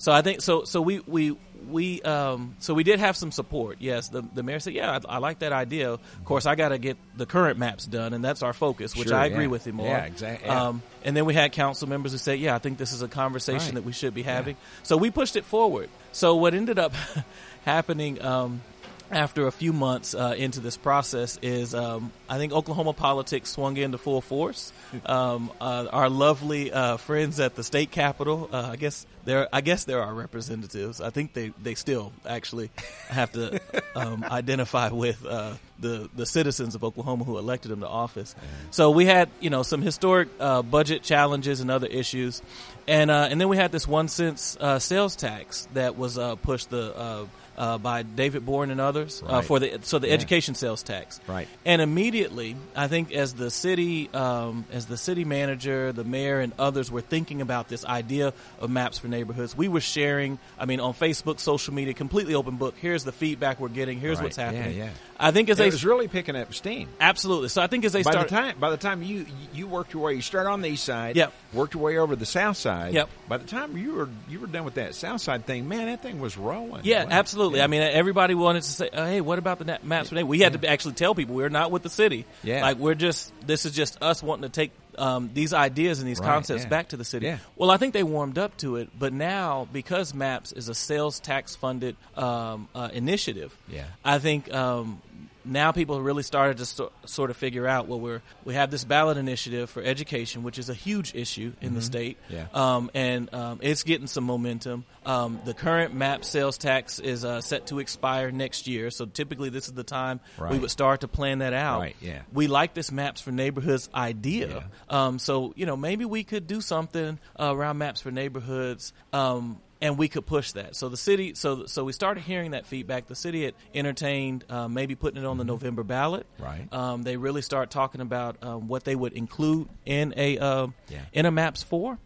So 0.01 0.11
I 0.11 0.23
think 0.23 0.41
so. 0.41 0.63
So 0.63 0.81
we 0.81 0.99
we 1.01 1.37
we 1.69 2.01
um, 2.01 2.55
so 2.57 2.73
we 2.73 2.83
did 2.83 2.99
have 2.99 3.15
some 3.15 3.31
support. 3.31 3.77
Yes, 3.79 4.09
the 4.09 4.23
the 4.23 4.41
mayor 4.41 4.59
said, 4.59 4.73
"Yeah, 4.73 4.99
I, 5.07 5.17
I 5.17 5.17
like 5.19 5.39
that 5.39 5.53
idea." 5.53 5.91
Of 5.91 6.25
course, 6.25 6.47
I 6.47 6.55
got 6.55 6.69
to 6.69 6.79
get 6.79 6.97
the 7.15 7.27
current 7.27 7.59
maps 7.59 7.85
done, 7.85 8.15
and 8.15 8.25
that's 8.25 8.41
our 8.41 8.51
focus, 8.51 8.95
which 8.95 9.09
sure, 9.09 9.17
I 9.17 9.27
agree 9.27 9.43
yeah. 9.43 9.51
with 9.51 9.67
him 9.67 9.79
on. 9.79 9.85
Yeah, 9.85 10.05
exactly. 10.05 10.47
Yeah. 10.47 10.69
Um, 10.69 10.81
and 11.03 11.15
then 11.15 11.25
we 11.25 11.35
had 11.35 11.51
council 11.51 11.87
members 11.87 12.13
who 12.13 12.17
said, 12.17 12.39
"Yeah, 12.39 12.55
I 12.55 12.57
think 12.57 12.79
this 12.79 12.93
is 12.93 13.03
a 13.03 13.07
conversation 13.07 13.67
right. 13.67 13.75
that 13.75 13.83
we 13.83 13.91
should 13.91 14.15
be 14.15 14.23
having." 14.23 14.55
Yeah. 14.55 14.79
So 14.81 14.97
we 14.97 15.11
pushed 15.11 15.35
it 15.35 15.45
forward. 15.45 15.87
So 16.13 16.35
what 16.35 16.55
ended 16.55 16.79
up 16.79 16.93
happening 17.63 18.19
um, 18.23 18.61
after 19.11 19.45
a 19.45 19.51
few 19.51 19.73
months 19.73 20.15
uh, 20.15 20.33
into 20.37 20.59
this 20.59 20.77
process 20.77 21.37
is 21.41 21.75
um, 21.75 22.11
I 22.29 22.37
think 22.37 22.53
Oklahoma 22.53 22.93
politics 22.93 23.49
swung 23.49 23.77
into 23.77 23.97
full 23.97 24.21
force. 24.21 24.71
Um, 25.05 25.51
uh, 25.59 25.87
our 25.91 26.09
lovely 26.09 26.71
uh, 26.71 26.97
friends 26.97 27.39
at 27.39 27.55
the 27.55 27.63
state 27.63 27.91
capitol, 27.91 28.49
uh, 28.51 28.69
I 28.71 28.75
guess 28.75 29.05
they're 29.25 29.47
I 29.51 29.61
guess 29.61 29.85
they're 29.85 30.01
our 30.01 30.13
representatives. 30.13 31.01
I 31.01 31.09
think 31.09 31.33
they, 31.33 31.53
they 31.61 31.75
still 31.75 32.13
actually 32.25 32.69
have 33.07 33.31
to 33.31 33.59
um, 33.95 34.23
identify 34.23 34.89
with 34.89 35.25
uh, 35.25 35.53
the 35.79 36.09
the 36.15 36.25
citizens 36.25 36.75
of 36.75 36.83
Oklahoma 36.83 37.23
who 37.23 37.37
elected 37.37 37.71
them 37.71 37.79
to 37.79 37.87
office. 37.87 38.35
So 38.69 38.91
we 38.91 39.05
had 39.05 39.29
you 39.39 39.49
know 39.49 39.63
some 39.63 39.81
historic 39.81 40.29
uh, 40.39 40.61
budget 40.61 41.03
challenges 41.03 41.61
and 41.61 41.71
other 41.71 41.87
issues, 41.87 42.41
and 42.87 43.09
and 43.09 43.41
then 43.41 43.49
we 43.49 43.57
had 43.57 43.71
this 43.71 43.87
one 43.87 44.07
cents 44.07 44.57
sales 44.79 45.15
tax 45.15 45.67
that 45.73 45.97
was 45.97 46.19
pushed 46.43 46.69
the 46.69 47.27
uh, 47.61 47.77
by 47.77 48.01
David 48.01 48.43
Boren 48.43 48.71
and 48.71 48.81
others 48.81 49.21
uh, 49.21 49.25
right. 49.27 49.33
uh, 49.35 49.41
for 49.43 49.59
the 49.59 49.79
so 49.83 49.99
the 49.99 50.07
yeah. 50.07 50.15
education 50.15 50.55
sales 50.55 50.81
tax. 50.81 51.19
Right. 51.27 51.47
And 51.63 51.79
immediately, 51.79 52.55
I 52.75 52.87
think 52.87 53.11
as 53.11 53.35
the 53.35 53.51
city 53.51 54.09
um, 54.15 54.65
as 54.71 54.87
the 54.87 54.97
city 54.97 55.25
manager, 55.25 55.91
the 55.91 56.03
mayor, 56.03 56.39
and 56.39 56.53
others 56.57 56.89
were 56.89 57.01
thinking 57.01 57.39
about 57.39 57.69
this 57.69 57.85
idea 57.85 58.33
of 58.59 58.69
maps 58.71 58.97
for 58.97 59.09
neighborhoods, 59.09 59.55
we 59.55 59.67
were 59.67 59.79
sharing. 59.79 60.39
I 60.57 60.65
mean, 60.65 60.79
on 60.79 60.95
Facebook, 60.95 61.39
social 61.39 61.75
media, 61.75 61.93
completely 61.93 62.33
open 62.33 62.57
book. 62.57 62.73
Here's 62.79 63.03
the 63.03 63.11
feedback 63.11 63.59
we're 63.59 63.69
getting. 63.69 63.99
Here's 63.99 64.17
right. 64.17 64.23
what's 64.23 64.37
happening. 64.37 64.75
Yeah, 64.75 64.85
yeah. 64.85 64.91
I 65.19 65.29
think 65.29 65.49
as 65.49 65.59
it 65.59 65.63
they 65.63 65.69
was 65.69 65.85
really 65.85 66.07
picking 66.07 66.35
up 66.35 66.51
steam. 66.55 66.89
Absolutely. 66.99 67.49
So 67.49 67.61
I 67.61 67.67
think 67.67 67.85
as 67.85 67.93
they 67.93 68.01
start 68.01 68.15
by 68.15 68.25
start, 68.25 68.29
the 68.29 68.35
time 68.35 68.59
by 68.59 68.69
the 68.71 68.77
time 68.77 69.03
you 69.03 69.27
you 69.53 69.67
worked 69.67 69.93
your 69.93 70.01
way, 70.01 70.15
you 70.15 70.23
started 70.23 70.49
on 70.49 70.61
the 70.61 70.69
east 70.69 70.83
side. 70.83 71.15
Yep. 71.15 71.31
Worked 71.53 71.75
your 71.75 71.83
way 71.83 71.97
over 71.97 72.15
the 72.15 72.25
south 72.25 72.57
side. 72.57 72.95
Yep. 72.95 73.09
By 73.27 73.37
the 73.37 73.45
time 73.45 73.77
you 73.77 73.93
were 73.93 74.09
you 74.27 74.39
were 74.39 74.47
done 74.47 74.65
with 74.65 74.75
that 74.75 74.95
south 74.95 75.21
side 75.21 75.45
thing, 75.45 75.67
man, 75.67 75.85
that 75.85 76.01
thing 76.01 76.19
was 76.19 76.37
rolling. 76.37 76.81
Yeah, 76.85 77.03
wow. 77.03 77.11
absolutely. 77.11 77.50
Yeah. 77.57 77.63
I 77.63 77.67
mean, 77.67 77.81
everybody 77.81 78.35
wanted 78.35 78.63
to 78.63 78.69
say, 78.69 78.89
oh, 78.91 79.05
"Hey, 79.05 79.21
what 79.21 79.39
about 79.39 79.59
the 79.59 79.79
maps 79.83 80.09
for 80.09 80.25
We 80.25 80.39
had 80.39 80.59
to 80.59 80.67
actually 80.67 80.93
tell 80.93 81.15
people 81.15 81.35
we're 81.35 81.49
not 81.49 81.71
with 81.71 81.83
the 81.83 81.89
city. 81.89 82.25
Yeah. 82.43 82.61
Like 82.61 82.77
we're 82.77 82.95
just 82.95 83.33
this 83.45 83.65
is 83.65 83.73
just 83.73 84.01
us 84.01 84.21
wanting 84.21 84.43
to 84.43 84.49
take 84.49 84.71
um, 84.97 85.29
these 85.33 85.53
ideas 85.53 85.99
and 85.99 86.07
these 86.07 86.19
right, 86.19 86.27
concepts 86.27 86.63
yeah. 86.63 86.69
back 86.69 86.89
to 86.89 86.97
the 86.97 87.05
city. 87.05 87.25
Yeah. 87.25 87.37
Well, 87.55 87.71
I 87.71 87.77
think 87.77 87.93
they 87.93 88.03
warmed 88.03 88.37
up 88.37 88.57
to 88.57 88.77
it, 88.77 88.89
but 88.97 89.13
now 89.13 89.67
because 89.71 90.13
MAPS 90.13 90.51
is 90.51 90.69
a 90.69 90.75
sales 90.75 91.19
tax 91.19 91.55
funded 91.55 91.95
um, 92.15 92.67
uh, 92.75 92.89
initiative, 92.93 93.55
yeah. 93.67 93.85
I 94.03 94.19
think 94.19 94.53
um, 94.53 95.01
now 95.45 95.71
people 95.71 96.01
really 96.01 96.23
started 96.23 96.57
to 96.57 96.65
so, 96.65 96.91
sort 97.05 97.29
of 97.29 97.37
figure 97.37 97.67
out 97.67 97.87
well 97.87 97.99
we're 97.99 98.21
we 98.45 98.53
have 98.53 98.71
this 98.71 98.83
ballot 98.83 99.17
initiative 99.17 99.69
for 99.69 99.81
education 99.81 100.43
which 100.43 100.59
is 100.59 100.69
a 100.69 100.73
huge 100.73 101.15
issue 101.15 101.53
in 101.61 101.69
mm-hmm. 101.69 101.75
the 101.75 101.81
state 101.81 102.17
yeah. 102.29 102.45
um, 102.53 102.91
and 102.93 103.33
um, 103.33 103.59
it's 103.61 103.83
getting 103.83 104.07
some 104.07 104.23
momentum 104.23 104.83
um, 105.05 105.39
the 105.45 105.53
current 105.53 105.93
map 105.93 106.23
sales 106.23 106.57
tax 106.57 106.99
is 106.99 107.25
uh, 107.25 107.41
set 107.41 107.67
to 107.67 107.79
expire 107.79 108.31
next 108.31 108.67
year 108.67 108.91
so 108.91 109.05
typically 109.05 109.49
this 109.49 109.67
is 109.67 109.73
the 109.73 109.83
time 109.83 110.19
right. 110.37 110.51
we 110.51 110.59
would 110.59 110.71
start 110.71 111.01
to 111.01 111.07
plan 111.07 111.39
that 111.39 111.53
out 111.53 111.81
right, 111.81 111.95
yeah. 112.01 112.21
we 112.33 112.47
like 112.47 112.73
this 112.73 112.91
maps 112.91 113.21
for 113.21 113.31
neighborhoods 113.31 113.89
idea 113.93 114.47
yeah. 114.49 114.61
Um, 114.89 115.19
so 115.19 115.53
you 115.55 115.65
know 115.65 115.77
maybe 115.77 116.05
we 116.05 116.23
could 116.23 116.47
do 116.47 116.61
something 116.61 117.19
uh, 117.39 117.53
around 117.55 117.77
maps 117.77 118.01
for 118.01 118.11
neighborhoods 118.11 118.93
um, 119.13 119.59
and 119.81 119.97
we 119.97 120.07
could 120.07 120.25
push 120.25 120.51
that. 120.53 120.75
So 120.75 120.89
the 120.89 120.97
city, 120.97 121.33
so 121.33 121.65
so 121.65 121.83
we 121.83 121.93
started 121.93 122.21
hearing 122.23 122.51
that 122.51 122.65
feedback. 122.65 123.07
The 123.07 123.15
city 123.15 123.45
had 123.45 123.55
entertained 123.73 124.45
uh, 124.49 124.67
maybe 124.67 124.95
putting 124.95 125.21
it 125.21 125.25
on 125.25 125.37
the 125.37 125.43
mm-hmm. 125.43 125.51
November 125.51 125.83
ballot. 125.83 126.27
Right. 126.39 126.71
Um, 126.71 127.03
they 127.03 127.17
really 127.17 127.41
start 127.41 127.71
talking 127.71 128.01
about 128.01 128.43
um, 128.43 128.67
what 128.67 128.83
they 128.83 128.95
would 128.95 129.13
include 129.13 129.69
in 129.85 130.13
a 130.15 130.37
uh, 130.37 130.67
yeah. 130.89 130.99
in 131.13 131.25
a 131.25 131.31
maps 131.31 131.63
four. 131.63 131.97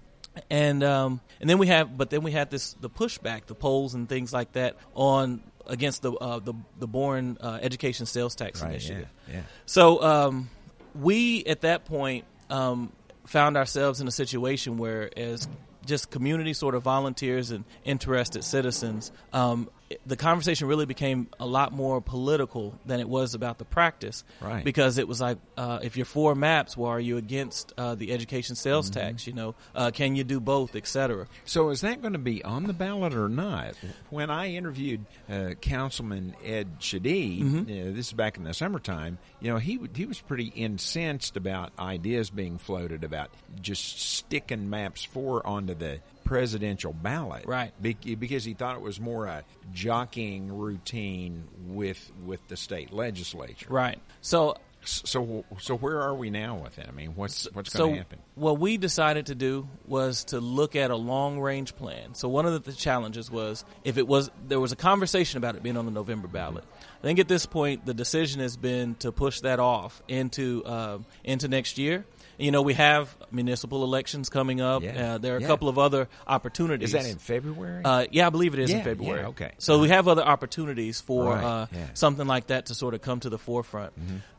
And 0.50 0.84
um, 0.84 1.22
and 1.40 1.50
then 1.50 1.60
we 1.60 1.68
have, 1.68 1.98
but 1.98 2.10
then 2.10 2.22
we 2.22 2.32
had 2.32 2.50
this 2.50 2.74
the 2.74 2.90
pushback, 2.90 3.46
the 3.46 3.56
polls 3.56 3.94
and 3.94 4.10
things 4.10 4.34
like 4.34 4.52
that 4.54 4.76
on 4.94 5.42
against 5.66 6.02
the 6.02 6.12
uh, 6.12 6.40
the 6.40 6.54
the 6.78 6.88
Boren 6.88 7.38
uh, 7.40 7.60
Education 7.62 8.06
Sales 8.06 8.36
Tax 8.36 8.62
Right, 8.62 8.72
Initiative. 8.72 9.08
yeah, 9.30 9.36
yeah. 9.36 9.42
So 9.66 10.04
um, 10.04 10.50
we 10.94 11.46
at 11.46 11.62
that 11.62 11.86
point 11.86 12.26
um, 12.50 12.92
found 13.26 13.56
ourselves 13.56 14.02
in 14.02 14.08
a 14.08 14.12
situation 14.12 14.78
where, 14.78 15.10
as 15.18 15.48
just 15.86 16.12
community 16.12 16.54
sort 16.54 16.76
of 16.76 16.84
volunteers 16.84 17.52
and 17.52 17.64
interested 17.84 18.44
citizens, 18.44 19.12
um, 19.34 19.70
the 20.06 20.16
conversation 20.16 20.68
really 20.68 20.88
became 20.88 21.28
a 21.40 21.46
lot 21.46 21.72
more 21.72 22.02
political 22.02 22.74
than 22.88 23.00
it 23.00 23.08
was 23.08 23.36
about 23.36 23.60
the 23.60 23.66
practice. 23.66 24.24
Right. 24.42 24.64
Because 24.64 24.98
it 24.98 25.08
was 25.08 25.22
like, 25.22 25.38
uh, 25.58 25.80
if 25.84 25.96
you're 25.96 26.08
for 26.08 26.34
maps, 26.34 26.76
well, 26.76 26.90
are 26.90 27.00
you 27.00 27.18
against 27.18 27.72
uh, 27.78 27.94
the 27.94 28.12
education 28.12 28.56
sales 28.56 28.90
Mm-hmm. 28.90 29.00
tax? 29.00 29.28
You 29.28 29.34
know, 29.34 29.56
uh, 29.76 29.92
can 29.92 30.16
you 30.16 30.24
do 30.24 30.40
both, 30.40 30.76
et 30.76 30.88
cetera? 30.88 31.28
So 31.46 31.70
is 31.70 31.82
that 31.82 32.02
going 32.02 32.14
to 32.14 32.20
be 32.20 32.44
on 32.44 32.64
the 32.64 32.74
ballot 32.74 33.14
or 33.14 33.30
not? 33.30 33.76
When 34.10 34.32
I 34.32 34.54
interviewed 34.54 35.06
uh, 35.30 35.52
Councilman 35.62 36.36
Ed 36.44 36.80
Shadid, 36.80 37.44
Mm-hmm. 37.44 37.60
uh, 37.90 37.94
this 37.96 38.08
is 38.08 38.14
back 38.14 38.38
in 38.38 38.44
the 38.44 38.54
summertime, 38.56 39.20
you 39.40 39.52
know, 39.52 39.58
he 39.58 39.80
he 39.96 40.06
was 40.06 40.20
pretty 40.20 40.48
incensed 40.48 41.38
about 41.38 41.72
ideas 41.78 42.30
being 42.32 42.58
floated 42.58 43.04
about 43.04 43.30
just 43.62 44.00
sticking 44.00 44.70
maps 44.70 45.04
four 45.04 45.46
onto 45.46 45.76
the 45.76 46.00
presidential 46.26 46.92
ballot, 46.92 47.46
Right. 47.46 47.72
Because 47.82 48.44
he 48.44 48.54
thought 48.54 48.76
it 48.76 48.82
was 48.82 49.00
more 49.00 49.28
a 49.28 49.46
jockeying 49.72 50.52
routine 50.58 51.46
with 51.68 52.12
with 52.26 52.46
the 52.50 52.58
state 52.58 52.92
legislature, 52.92 53.68
Right. 53.70 54.00
So 54.22 54.58
So 54.84 55.46
so 55.60 55.76
where 55.78 56.00
are 56.02 56.14
we 56.14 56.30
now 56.30 56.58
with 56.58 56.78
it? 56.78 56.86
I 56.88 56.92
mean, 56.92 57.16
what's 57.16 57.48
what's 57.54 57.72
so 57.72 57.86
going 57.86 57.94
to 57.94 57.98
happen? 58.00 58.20
what 58.36 58.60
we 58.60 58.78
decided 58.78 59.28
to 59.28 59.36
do 59.36 59.68
was 59.88 60.26
to 60.26 60.40
look 60.40 60.76
at 60.76 60.92
a 60.92 60.96
long 60.96 61.40
range 61.40 61.76
plan. 61.76 62.14
So 62.14 62.28
one 62.28 62.46
of 62.46 62.54
the, 62.54 62.72
the 62.72 62.76
challenges 62.76 63.32
was 63.32 63.66
if 63.84 63.98
it 63.98 64.08
was 64.08 64.30
there 64.48 64.60
was 64.60 64.72
a 64.72 64.76
conversation 64.76 65.38
about 65.38 65.56
it 65.56 65.64
being 65.64 65.78
on 65.78 65.86
the 65.86 65.92
November 65.92 66.28
ballot. 66.28 66.64
I 67.00 67.02
think 67.02 67.20
at 67.20 67.28
this 67.28 67.46
point 67.46 67.86
the 67.86 67.94
decision 67.94 68.42
has 68.42 68.58
been 68.58 68.96
to 68.96 69.12
push 69.12 69.40
that 69.42 69.60
off 69.60 70.04
into 70.08 70.64
uh, 70.66 71.00
into 71.24 71.48
next 71.48 71.78
year. 71.78 72.06
You 72.38 72.52
know, 72.52 72.62
we 72.62 72.74
have 72.74 73.16
municipal 73.32 73.84
elections 73.84 74.30
coming 74.30 74.62
up. 74.62 74.84
Yeah. 74.84 75.14
Uh, 75.16 75.18
there 75.18 75.34
are 75.36 75.38
a 75.38 75.42
Yeah. 75.42 75.48
couple 75.48 75.70
of 75.70 75.78
other 75.78 76.08
opportunities. 76.28 76.94
Is 76.94 77.04
that 77.04 77.10
in 77.10 77.18
February? 77.18 77.84
Uh, 77.84 78.06
yeah, 78.12 78.28
I 78.28 78.30
believe 78.30 78.54
it 78.54 78.60
is 78.60 78.70
Yeah, 78.72 78.78
in 78.80 78.84
February. 78.84 79.22
yeah, 79.22 79.28
okay. 79.28 79.52
So 79.58 79.80
we 79.80 79.90
have 79.90 80.08
other 80.08 80.24
opportunities 80.24 81.00
for 81.02 81.26
Right, 81.34 81.44
uh. 81.44 81.66
Mm-hmm. 81.68 81.84
something 81.94 82.28
like 82.28 82.48
that 82.48 82.68
to 82.68 82.76
sort 82.76 82.94
of 82.94 83.02
come 83.02 83.20
to 83.22 83.30
the 83.30 83.38
forefront. 83.38 83.94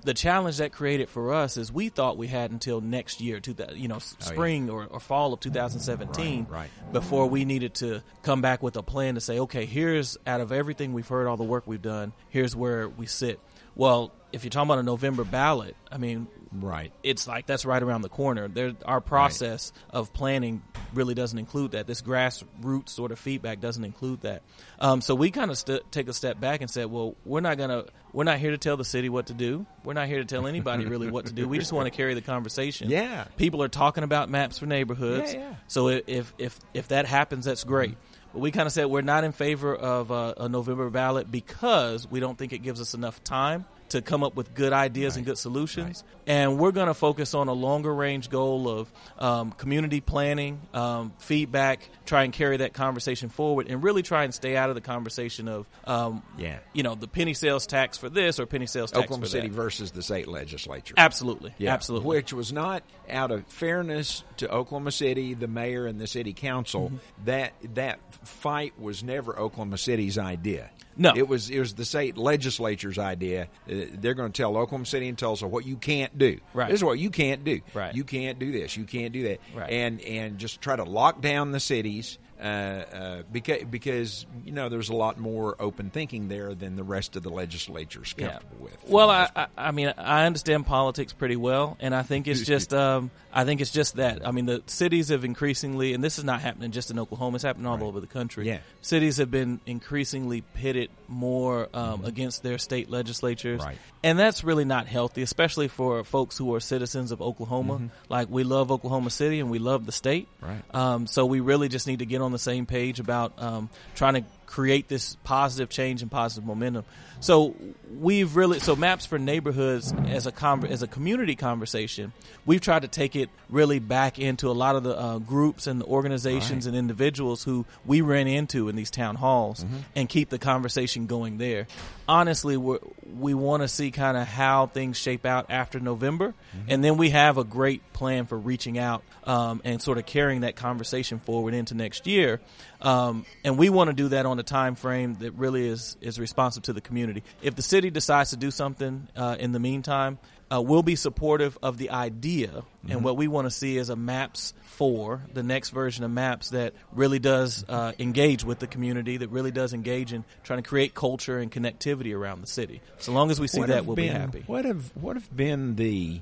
The 0.04 0.14
challenge 0.14 0.58
that 0.58 0.72
created 0.72 1.08
for 1.08 1.32
us 1.34 1.56
is 1.56 1.72
we 1.72 1.88
thought 1.88 2.16
we 2.16 2.28
had 2.28 2.50
until 2.52 2.80
next 2.80 3.20
year, 3.20 3.40
to 3.40 3.52
the, 3.54 3.72
you 3.74 3.88
know, 3.88 3.96
Oh, 3.96 4.16
spring 4.20 4.70
or, 4.70 4.86
or 4.86 5.00
fall 5.00 5.32
of 5.32 5.40
2017, 5.40 6.46
Right, 6.48 6.58
right. 6.60 6.92
before 6.92 7.26
we 7.26 7.44
needed 7.44 7.74
to 7.76 8.02
come 8.22 8.40
back 8.40 8.62
with 8.62 8.76
a 8.76 8.82
plan 8.82 9.14
to 9.14 9.20
say, 9.20 9.38
okay, 9.40 9.64
here's 9.66 10.16
out 10.26 10.40
of 10.40 10.52
everything 10.52 10.92
we've 10.92 11.08
heard, 11.08 11.26
all 11.26 11.36
the 11.36 11.44
work 11.44 11.64
we've 11.66 11.82
done, 11.82 12.12
here's 12.28 12.54
where 12.54 12.88
we 12.88 13.06
sit. 13.06 13.40
Well, 13.74 14.12
if 14.32 14.42
you're 14.44 14.50
talking 14.50 14.68
about 14.68 14.78
a 14.78 14.82
November 14.82 15.24
ballot, 15.24 15.76
I 15.90 15.98
mean, 15.98 16.26
right. 16.60 16.92
it's 17.02 17.26
like 17.26 17.46
that's 17.46 17.64
right 17.64 17.82
around 17.82 18.02
the 18.02 18.08
corner. 18.08 18.48
There, 18.48 18.72
our 18.84 19.00
process 19.00 19.72
of 19.90 20.12
planning 20.12 20.62
really 20.94 21.14
doesn't 21.14 21.38
include 21.38 21.72
that. 21.72 21.86
This 21.86 22.02
grassroots 22.02 22.90
sort 22.90 23.12
of 23.12 23.18
feedback 23.18 23.60
doesn't 23.60 23.84
include 23.84 24.22
that. 24.22 24.42
Um, 24.78 25.00
so 25.00 25.14
we 25.14 25.30
kind 25.30 25.50
of 25.50 25.58
st- 25.58 25.90
take 25.90 26.08
a 26.08 26.12
step 26.12 26.40
back 26.40 26.60
and 26.60 26.70
said, 26.70 26.86
well, 26.86 27.14
we're 27.24 27.40
not 27.40 27.58
gonna, 27.58 27.84
we're 28.12 28.24
not 28.24 28.38
here 28.38 28.50
to 28.50 28.58
tell 28.58 28.76
the 28.76 28.84
city 28.84 29.08
what 29.08 29.26
to 29.26 29.34
do. 29.34 29.66
We're 29.84 29.94
not 29.94 30.08
here 30.08 30.18
to 30.18 30.24
tell 30.24 30.46
anybody 30.46 30.84
really 30.86 31.10
what 31.10 31.26
to 31.26 31.32
do. 31.32 31.48
We 31.48 31.58
just 31.58 31.72
want 31.72 31.86
to 31.86 31.96
carry 31.96 32.14
the 32.14 32.22
conversation. 32.22 32.90
Yeah. 32.90 33.24
people 33.36 33.62
are 33.62 33.68
talking 33.68 34.04
about 34.04 34.30
maps 34.30 34.58
for 34.58 34.66
neighborhoods. 34.66 35.34
Yeah, 35.34 35.40
yeah. 35.40 35.54
So 35.68 35.88
if 35.88 36.32
if 36.38 36.58
if 36.74 36.88
that 36.88 37.06
happens, 37.06 37.44
that's 37.44 37.64
great. 37.64 37.96
But 38.32 38.40
we 38.40 38.50
kind 38.50 38.66
of 38.66 38.72
said 38.72 38.86
we're 38.86 39.02
not 39.02 39.24
in 39.24 39.32
favor 39.32 39.74
of 39.74 40.12
uh, 40.12 40.34
a 40.36 40.48
November 40.48 40.90
ballot 40.90 41.30
because 41.30 42.10
we 42.10 42.20
don't 42.20 42.36
think 42.36 42.52
it 42.52 42.58
gives 42.58 42.80
us 42.80 42.94
enough 42.94 43.22
time 43.24 43.64
to 43.90 44.02
come 44.02 44.22
up 44.24 44.34
with 44.34 44.54
good 44.54 44.72
ideas 44.72 45.16
and 45.16 45.24
good 45.24 45.38
solutions. 45.38 46.02
And 46.26 46.58
we're 46.58 46.72
going 46.72 46.88
to 46.88 46.94
focus 46.94 47.34
on 47.34 47.46
a 47.48 47.52
longer 47.52 47.94
range 47.94 48.30
goal 48.30 48.68
of 48.68 48.92
um, 49.18 49.52
community 49.52 50.00
planning, 50.00 50.60
um, 50.74 51.12
feedback, 51.18 51.88
try 52.04 52.24
and 52.24 52.32
carry 52.32 52.56
that 52.58 52.72
conversation 52.72 53.28
forward, 53.28 53.68
and 53.68 53.82
really 53.82 54.02
try 54.02 54.24
and 54.24 54.34
stay 54.34 54.56
out 54.56 54.68
of 54.68 54.74
the 54.74 54.80
conversation 54.80 55.46
of, 55.46 55.66
um, 55.84 56.22
Yeah. 56.36 56.58
you 56.72 56.82
know, 56.82 56.96
the 56.96 57.06
penny 57.06 57.32
sales 57.34 57.66
tax 57.66 57.96
for 57.96 58.08
this 58.08 58.40
or 58.40 58.46
penny 58.46 58.66
sales 58.66 58.90
tax 58.90 59.02
for 59.02 59.04
Oklahoma 59.04 59.26
City 59.28 59.48
that. 59.48 59.54
versus 59.54 59.92
the 59.92 60.02
state 60.02 60.26
legislature. 60.26 60.94
Absolutely, 60.96 61.54
Yeah, 61.58 61.72
absolutely. 61.72 62.08
Which 62.08 62.32
was 62.32 62.52
not 62.52 62.82
out 63.08 63.30
of 63.30 63.46
fairness 63.46 64.24
to 64.38 64.50
Oklahoma 64.50 64.90
City, 64.90 65.34
the 65.34 65.46
mayor, 65.48 65.86
and 65.86 66.00
the 66.00 66.08
city 66.08 66.32
council. 66.32 66.86
Mm-hmm. 66.88 67.24
That 67.26 67.52
that 67.74 68.00
fight 68.26 68.78
was 68.80 69.04
never 69.04 69.38
Oklahoma 69.38 69.78
City's 69.78 70.18
idea. 70.18 70.70
No. 70.96 71.12
it 71.14 71.28
was 71.28 71.50
it 71.50 71.58
was 71.58 71.74
the 71.74 71.84
state 71.84 72.16
legislature's 72.16 72.98
idea. 72.98 73.48
Uh, 73.70 73.86
They're 73.92 74.14
going 74.14 74.32
to 74.32 74.36
tell 74.36 74.56
Oklahoma 74.56 74.86
City 74.86 75.08
and 75.08 75.18
Tulsa 75.18 75.46
what 75.46 75.66
you 75.66 75.76
can't 75.76 76.16
do. 76.16 76.38
Right. 76.54 76.68
This 76.70 76.80
is 76.80 76.84
what 76.84 76.98
you 76.98 77.10
can't 77.10 77.44
do. 77.44 77.60
Right. 77.74 77.94
You 77.94 78.04
can't 78.04 78.38
do 78.38 78.52
this. 78.52 78.76
You 78.76 78.84
can't 78.84 79.12
do 79.12 79.24
that. 79.24 79.40
Right. 79.54 79.70
And 79.70 80.00
and 80.00 80.38
just 80.38 80.60
try 80.60 80.76
to 80.76 80.84
lock 80.84 81.20
down 81.20 81.52
the 81.52 81.60
cities. 81.60 82.18
Uh, 82.40 82.42
uh, 82.44 83.22
because 83.32 83.64
because 83.64 84.26
you 84.44 84.52
know 84.52 84.68
there's 84.68 84.90
a 84.90 84.94
lot 84.94 85.18
more 85.18 85.56
open 85.58 85.88
thinking 85.90 86.28
there 86.28 86.54
than 86.54 86.76
the 86.76 86.84
rest 86.84 87.16
of 87.16 87.22
the 87.22 87.30
legislature's 87.30 88.12
comfortable 88.12 88.56
with. 88.60 88.76
Well, 88.86 89.08
I, 89.10 89.30
I, 89.34 89.46
I 89.56 89.70
mean, 89.70 89.94
I 89.96 90.26
understand 90.26 90.66
politics 90.66 91.12
pretty 91.14 91.36
well, 91.36 91.78
and 91.80 91.94
I 91.94 92.02
think 92.02 92.28
it's 92.28 92.40
just, 92.44 92.74
um, 92.74 93.10
I 93.32 93.44
think 93.44 93.62
it's 93.62 93.70
just 93.70 93.96
that. 93.96 94.26
I 94.26 94.32
mean, 94.32 94.44
the 94.44 94.62
cities 94.66 95.08
have 95.08 95.24
increasingly, 95.24 95.94
and 95.94 96.04
this 96.04 96.18
is 96.18 96.24
not 96.24 96.42
happening 96.42 96.72
just 96.72 96.90
in 96.90 96.98
Oklahoma; 96.98 97.36
it's 97.36 97.44
happening 97.44 97.66
all 97.66 97.82
over 97.82 98.00
the 98.00 98.06
country. 98.06 98.46
Yeah. 98.46 98.58
cities 98.82 99.16
have 99.16 99.30
been 99.30 99.60
increasingly 99.64 100.42
pitted 100.42 100.90
more 101.08 101.68
um, 101.72 102.04
against 102.04 102.42
their 102.42 102.58
state 102.58 102.90
legislatures, 102.90 103.62
Right. 103.62 103.78
and 104.04 104.18
that's 104.18 104.44
really 104.44 104.64
not 104.66 104.86
healthy, 104.88 105.22
especially 105.22 105.68
for 105.68 106.04
folks 106.04 106.36
who 106.36 106.54
are 106.54 106.60
citizens 106.60 107.12
of 107.12 107.22
Oklahoma. 107.22 107.80
Like 108.10 108.28
we 108.28 108.44
love 108.44 108.70
Oklahoma 108.70 109.08
City 109.10 109.40
and 109.40 109.50
we 109.50 109.58
love 109.58 109.86
the 109.86 109.92
state, 109.92 110.28
Right. 110.42 110.62
um, 110.74 111.06
so 111.06 111.24
we 111.26 111.40
really 111.40 111.68
just 111.68 111.86
need 111.86 112.00
to 112.00 112.06
get 112.06 112.20
on 112.20 112.25
the 112.32 112.38
same 112.38 112.66
page 112.66 113.00
about 113.00 113.40
um, 113.40 113.68
trying 113.94 114.14
to 114.14 114.24
create 114.46 114.88
this 114.88 115.16
positive 115.24 115.68
change 115.68 116.02
and 116.02 116.10
positive 116.10 116.44
momentum. 116.46 116.84
So 117.20 117.54
we've 117.98 118.36
really 118.36 118.58
so 118.60 118.76
maps 118.76 119.06
for 119.06 119.18
neighborhoods 119.18 119.92
as 120.06 120.26
a 120.26 120.32
conver- 120.32 120.70
as 120.70 120.82
a 120.82 120.86
community 120.86 121.34
conversation. 121.34 122.12
We've 122.44 122.60
tried 122.60 122.82
to 122.82 122.88
take 122.88 123.16
it 123.16 123.30
really 123.48 123.78
back 123.78 124.18
into 124.18 124.50
a 124.50 124.52
lot 124.52 124.76
of 124.76 124.82
the 124.82 124.96
uh, 124.96 125.18
groups 125.18 125.66
and 125.66 125.80
the 125.80 125.86
organizations 125.86 126.66
Right. 126.66 126.70
and 126.70 126.76
individuals 126.76 127.42
who 127.42 127.64
we 127.86 128.02
ran 128.02 128.26
into 128.28 128.68
in 128.68 128.76
these 128.76 128.90
town 128.90 129.16
halls 129.16 129.64
and 129.94 130.08
keep 130.08 130.28
the 130.28 130.38
conversation 130.38 131.06
going 131.06 131.38
there. 131.38 131.66
Honestly, 132.06 132.56
we 132.56 132.76
we 133.18 133.34
want 133.34 133.62
to 133.62 133.68
see 133.68 133.90
kind 133.90 134.16
of 134.16 134.26
how 134.28 134.66
things 134.66 134.96
shape 134.98 135.24
out 135.24 135.46
after 135.48 135.80
November, 135.80 136.34
and 136.68 136.84
then 136.84 136.98
we 136.98 137.10
have 137.10 137.38
a 137.38 137.44
great 137.44 137.92
plan 137.94 138.26
for 138.26 138.38
reaching 138.38 138.78
out 138.78 139.02
um, 139.24 139.60
and 139.64 139.80
sort 139.80 139.96
of 139.98 140.04
carrying 140.06 140.42
that 140.42 140.54
conversation 140.54 141.18
forward 141.18 141.54
into 141.54 141.74
next 141.74 142.06
year. 142.06 142.40
Um, 142.80 143.24
and 143.44 143.58
we 143.58 143.70
want 143.70 143.88
to 143.88 143.94
do 143.94 144.08
that 144.08 144.26
on 144.26 144.38
a 144.38 144.42
time 144.42 144.74
frame 144.74 145.14
that 145.20 145.32
really 145.32 145.66
is 145.66 145.96
is 146.00 146.18
responsive 146.18 146.64
to 146.64 146.72
the 146.72 146.80
community. 146.80 147.22
If 147.42 147.54
the 147.54 147.62
city 147.62 147.90
decides 147.90 148.30
to 148.30 148.36
do 148.36 148.50
something 148.50 149.08
uh, 149.16 149.36
in 149.38 149.52
the 149.52 149.58
meantime, 149.58 150.18
uh, 150.52 150.60
we'll 150.60 150.82
be 150.82 150.96
supportive 150.96 151.58
of 151.62 151.78
the 151.78 151.90
idea. 151.90 152.62
And 152.88 153.02
what 153.02 153.16
we 153.16 153.28
want 153.28 153.46
to 153.46 153.50
see 153.50 153.78
is 153.78 153.88
a 153.88 153.96
Maps 153.96 154.54
four, 154.62 155.22
the 155.32 155.42
next 155.42 155.70
version 155.70 156.04
of 156.04 156.10
Maps 156.10 156.50
that 156.50 156.74
really 156.92 157.18
does 157.18 157.64
uh, 157.68 157.92
engage 157.98 158.44
with 158.44 158.58
the 158.58 158.66
community, 158.66 159.16
that 159.16 159.30
really 159.30 159.50
does 159.50 159.72
engage 159.72 160.12
in 160.12 160.24
trying 160.44 160.62
to 160.62 160.68
create 160.68 160.94
culture 160.94 161.38
and 161.38 161.50
connectivity 161.50 162.14
around 162.14 162.42
the 162.42 162.46
city. 162.46 162.80
So 162.98 163.12
long 163.12 163.30
as 163.30 163.40
we 163.40 163.48
see 163.48 163.60
What 163.60 163.70
that, 163.70 163.86
we'll 163.86 163.96
been, 163.96 164.12
be 164.12 164.18
happy. 164.18 164.44
What 164.46 164.64
have 164.64 164.92
what 164.94 165.16
have 165.16 165.34
been 165.34 165.76
the 165.76 166.20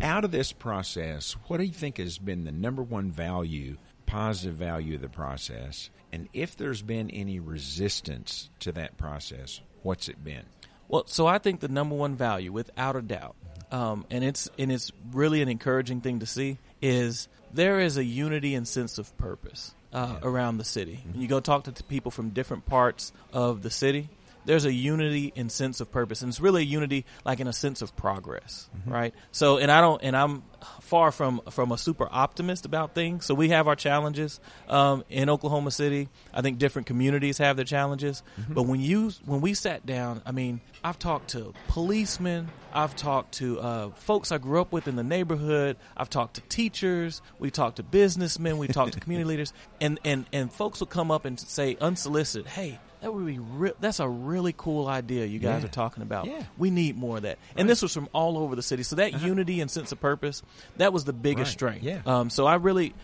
out 0.00 0.24
of 0.24 0.30
this 0.30 0.52
process? 0.52 1.36
What 1.46 1.56
do 1.56 1.64
you 1.64 1.72
think 1.72 1.96
has 1.98 2.18
been 2.18 2.44
the 2.44 2.52
number 2.52 2.82
one 2.82 3.10
value, 3.10 3.76
positive 4.08 4.56
value 4.56 4.96
of 4.96 5.02
the 5.02 5.08
process? 5.08 5.90
And 6.12 6.28
if 6.32 6.56
there's 6.56 6.82
been 6.82 7.10
any 7.10 7.38
resistance 7.38 8.50
to 8.60 8.72
that 8.72 8.96
process, 8.96 9.60
what's 9.82 10.08
it 10.08 10.24
been? 10.24 10.44
Well, 10.88 11.04
so 11.06 11.26
I 11.26 11.38
think 11.38 11.60
the 11.60 11.68
number 11.68 11.94
one 11.94 12.16
value, 12.16 12.50
without 12.50 12.96
a 12.96 13.02
doubt, 13.02 13.36
um, 13.70 14.06
and 14.10 14.24
it's 14.24 14.48
and 14.58 14.72
it's 14.72 14.90
really 15.12 15.42
an 15.42 15.48
encouraging 15.48 16.00
thing 16.00 16.20
to 16.20 16.26
see, 16.26 16.56
is 16.80 17.28
there 17.52 17.80
is 17.80 17.98
a 17.98 18.04
unity 18.04 18.54
and 18.54 18.66
sense 18.66 18.96
of 18.96 19.14
purpose 19.18 19.74
uh, 19.92 20.16
around 20.22 20.56
the 20.56 20.64
city. 20.64 21.00
When 21.12 21.20
you 21.20 21.28
go 21.28 21.40
talk 21.40 21.64
to 21.64 21.72
t- 21.72 21.84
people 21.88 22.10
from 22.10 22.30
different 22.30 22.64
parts 22.64 23.12
of 23.32 23.62
the 23.62 23.70
city, 23.70 24.08
there's 24.44 24.64
a 24.64 24.72
unity 24.72 25.32
and 25.36 25.50
sense 25.52 25.80
of 25.80 25.90
purpose, 25.90 26.22
and 26.22 26.30
it's 26.30 26.40
really 26.40 26.62
a 26.62 26.64
unity 26.64 27.04
like 27.24 27.40
in 27.40 27.46
a 27.46 27.52
sense 27.52 27.82
of 27.82 27.94
progress, 27.96 28.68
right? 28.86 29.14
So, 29.32 29.58
and 29.58 29.70
I 29.70 29.80
don't, 29.80 30.02
and 30.02 30.16
I'm 30.16 30.42
far 30.80 31.12
from 31.12 31.40
from 31.50 31.72
a 31.72 31.78
super 31.78 32.08
optimist 32.10 32.64
about 32.64 32.94
things. 32.94 33.26
So 33.26 33.34
we 33.34 33.50
have 33.50 33.68
our 33.68 33.76
challenges 33.76 34.40
um, 34.68 35.04
in 35.08 35.28
Oklahoma 35.28 35.70
City. 35.70 36.08
I 36.32 36.42
think 36.42 36.58
different 36.58 36.86
communities 36.86 37.38
have 37.38 37.56
their 37.56 37.64
challenges, 37.64 38.22
but 38.48 38.62
when 38.62 38.80
you 38.80 39.10
when 39.24 39.40
we 39.40 39.54
sat 39.54 39.84
down, 39.86 40.22
I 40.24 40.32
mean, 40.32 40.60
I've 40.82 40.98
talked 40.98 41.30
to 41.30 41.52
policemen, 41.68 42.48
I've 42.72 42.96
talked 42.96 43.34
to 43.34 43.60
uh, 43.60 43.90
folks 43.90 44.32
I 44.32 44.38
grew 44.38 44.60
up 44.60 44.72
with 44.72 44.88
in 44.88 44.96
the 44.96 45.04
neighborhood, 45.04 45.76
I've 45.96 46.10
talked 46.10 46.34
to 46.34 46.40
teachers, 46.42 47.22
we 47.38 47.50
talked 47.50 47.76
to 47.76 47.82
businessmen, 47.82 48.58
we 48.58 48.68
talked 48.68 48.94
to 48.94 49.00
community 49.00 49.28
leaders, 49.28 49.52
and 49.80 50.00
and 50.04 50.26
and 50.32 50.52
folks 50.52 50.80
will 50.80 50.86
come 50.86 51.10
up 51.10 51.24
and 51.24 51.38
say 51.38 51.76
unsolicited, 51.80 52.46
hey. 52.46 52.78
That 53.00 53.12
would 53.14 53.26
be 53.26 53.38
re- 53.38 53.72
that's 53.80 54.00
a 54.00 54.08
really 54.08 54.54
cool 54.56 54.86
idea 54.88 55.24
you 55.26 55.38
guys 55.38 55.62
Yeah. 55.62 55.68
are 55.68 55.72
talking 55.72 56.02
about. 56.02 56.26
Yeah. 56.26 56.42
We 56.56 56.70
need 56.70 56.96
more 56.96 57.16
of 57.18 57.22
that. 57.22 57.38
And 57.56 57.68
this 57.68 57.82
was 57.82 57.92
from 57.94 58.08
all 58.12 58.38
over 58.38 58.56
the 58.56 58.62
city. 58.62 58.82
So 58.82 58.96
that 58.96 59.20
unity 59.22 59.60
and 59.60 59.70
sense 59.70 59.92
of 59.92 60.00
purpose, 60.00 60.42
that 60.78 60.92
was 60.92 61.04
the 61.04 61.12
biggest 61.12 61.56
Uh-huh. 61.60 61.66
Right. 61.70 61.78
strength. 61.80 62.04
Yeah. 62.06 62.12
Um, 62.20 62.30
so 62.30 62.46
I 62.46 62.56
really 62.56 62.94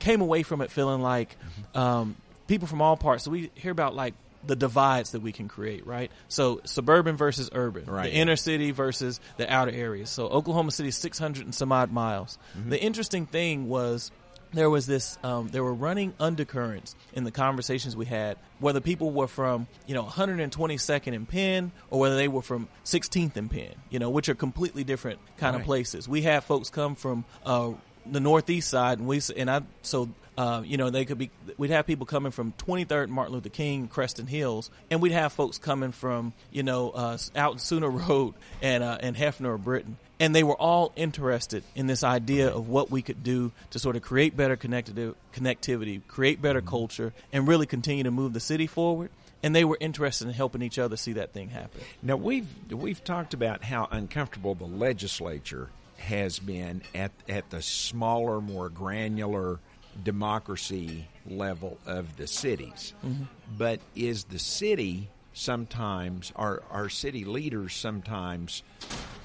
came 0.00 0.20
away 0.20 0.42
from 0.42 0.60
it 0.60 0.70
feeling 0.70 1.00
like 1.02 1.36
Mm-hmm. 1.38 1.78
um, 1.78 2.16
people 2.46 2.68
from 2.68 2.82
all 2.82 2.96
parts. 2.96 3.24
So 3.24 3.30
we 3.30 3.50
hear 3.54 3.72
about 3.72 3.94
like 3.94 4.14
the 4.46 4.56
divides 4.56 5.12
that 5.12 5.22
we 5.22 5.32
can 5.32 5.48
create, 5.48 5.86
right? 5.86 6.10
So 6.28 6.60
suburban 6.64 7.16
versus 7.16 7.48
urban, 7.52 7.86
Right, 7.86 8.12
the 8.12 8.18
inner 8.18 8.36
city 8.36 8.72
versus 8.72 9.18
the 9.38 9.50
outer 9.50 9.70
areas. 9.70 10.10
So 10.10 10.26
Oklahoma 10.28 10.70
City 10.70 10.90
is 10.90 10.96
600 10.98 11.44
and 11.46 11.54
some 11.54 11.72
odd 11.72 11.90
miles. 11.90 12.36
Mm-hmm. 12.58 12.68
The 12.68 12.82
interesting 12.82 13.24
thing 13.24 13.68
was 13.70 14.10
there 14.54 14.70
was 14.70 14.86
this 14.86 15.18
um, 15.22 15.48
there 15.48 15.62
were 15.62 15.74
running 15.74 16.14
undercurrents 16.20 16.94
in 17.12 17.24
the 17.24 17.30
conversations 17.30 17.96
we 17.96 18.06
had 18.06 18.36
whether 18.60 18.80
people 18.80 19.10
were 19.10 19.28
from 19.28 19.66
you 19.86 19.94
know 19.94 20.04
122nd 20.04 21.14
and 21.14 21.28
Penn 21.28 21.72
or 21.90 22.00
whether 22.00 22.16
they 22.16 22.28
were 22.28 22.42
from 22.42 22.68
16th 22.84 23.36
and 23.36 23.50
Penn 23.50 23.74
you 23.90 23.98
know 23.98 24.10
which 24.10 24.28
are 24.28 24.34
completely 24.34 24.84
different 24.84 25.18
kind 25.38 25.54
Right. 25.54 25.60
of 25.60 25.66
places 25.66 26.08
we 26.08 26.22
had 26.22 26.44
folks 26.44 26.70
come 26.70 26.94
from 26.94 27.24
uh, 27.44 27.72
the 28.06 28.20
northeast 28.20 28.68
side 28.70 28.98
and 28.98 29.06
we 29.08 29.20
and 29.36 29.50
i 29.50 29.62
so 29.82 30.08
uh, 30.36 30.62
you 30.64 30.76
know, 30.76 30.90
they 30.90 31.04
could 31.04 31.16
be. 31.16 31.30
We'd 31.58 31.70
have 31.70 31.86
people 31.86 32.06
coming 32.06 32.32
from 32.32 32.54
23rd 32.58 33.08
Martin 33.08 33.34
Luther 33.34 33.50
King 33.50 33.86
Creston 33.86 34.26
Hills 34.26 34.68
and 34.90 35.00
we'd 35.00 35.12
have 35.12 35.32
folks 35.32 35.58
coming 35.58 35.92
from 35.92 36.32
you 36.50 36.64
know 36.64 36.90
uh, 36.90 37.16
out 37.36 37.52
in 37.52 37.58
Sooner 37.60 37.88
Road 38.08 38.34
and 38.60 38.82
uh, 38.82 38.98
and 39.00 39.14
Hefner 39.16 39.50
or 39.50 39.58
Britton 39.58 39.96
and 40.20 40.34
they 40.34 40.44
were 40.44 40.56
all 40.56 40.92
interested 40.96 41.64
in 41.74 41.86
this 41.86 42.04
idea 42.04 42.48
of 42.48 42.68
what 42.68 42.90
we 42.90 43.02
could 43.02 43.22
do 43.22 43.52
to 43.70 43.78
sort 43.78 43.96
of 43.96 44.02
create 44.02 44.36
better 44.36 44.56
connectivity, 44.56 46.00
create 46.08 46.40
better 46.40 46.60
mm-hmm. 46.60 46.68
culture, 46.68 47.12
and 47.32 47.48
really 47.48 47.66
continue 47.66 48.04
to 48.04 48.10
move 48.10 48.32
the 48.32 48.40
city 48.40 48.66
forward. 48.66 49.10
And 49.42 49.54
they 49.54 49.64
were 49.64 49.76
interested 49.78 50.26
in 50.26 50.32
helping 50.32 50.62
each 50.62 50.78
other 50.78 50.96
see 50.96 51.14
that 51.14 51.32
thing 51.32 51.50
happen. 51.50 51.82
Now 52.02 52.16
we've 52.16 52.48
we've 52.70 53.04
talked 53.04 53.34
about 53.34 53.62
how 53.62 53.88
uncomfortable 53.90 54.54
the 54.54 54.64
legislature 54.64 55.68
has 55.98 56.38
been 56.38 56.82
at 56.94 57.12
at 57.28 57.50
the 57.50 57.60
smaller, 57.60 58.40
more 58.40 58.70
granular 58.70 59.58
democracy 60.02 61.06
level 61.26 61.78
of 61.86 62.16
the 62.16 62.26
cities. 62.26 62.94
Mm-hmm. 63.04 63.24
But 63.58 63.80
is 63.94 64.24
the 64.24 64.38
city 64.38 65.08
sometimes 65.34 66.32
are 66.36 66.62
our 66.70 66.88
city 66.88 67.24
leaders 67.24 67.74
sometimes 67.74 68.62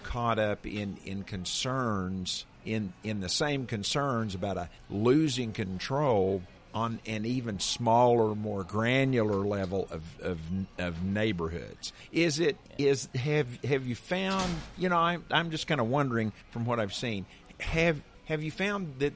caught 0.09 0.39
up 0.39 0.65
in, 0.65 0.97
in 1.05 1.21
concerns 1.21 2.45
in 2.65 2.91
in 3.03 3.19
the 3.19 3.29
same 3.29 3.67
concerns 3.67 4.33
about 4.33 4.57
a 4.57 4.67
losing 4.89 5.53
control 5.53 6.41
on 6.73 6.99
an 7.05 7.25
even 7.25 7.59
smaller, 7.59 8.33
more 8.35 8.63
granular 8.63 9.45
level 9.45 9.87
of, 9.91 10.03
of, 10.21 10.39
of 10.77 11.03
neighborhoods. 11.03 11.93
Is 12.11 12.39
it 12.39 12.57
is 12.79 13.07
have 13.13 13.47
have 13.63 13.85
you 13.85 13.93
found? 13.93 14.51
You 14.77 14.89
know, 14.89 14.97
I'm 14.97 15.23
I'm 15.29 15.51
just 15.51 15.67
kind 15.67 15.79
of 15.79 15.87
wondering 15.87 16.33
from 16.49 16.65
what 16.65 16.79
I've 16.79 16.93
seen. 16.93 17.27
Have 17.59 18.01
have 18.29 18.41
you 18.43 18.51
found 18.51 18.93
that 18.99 19.13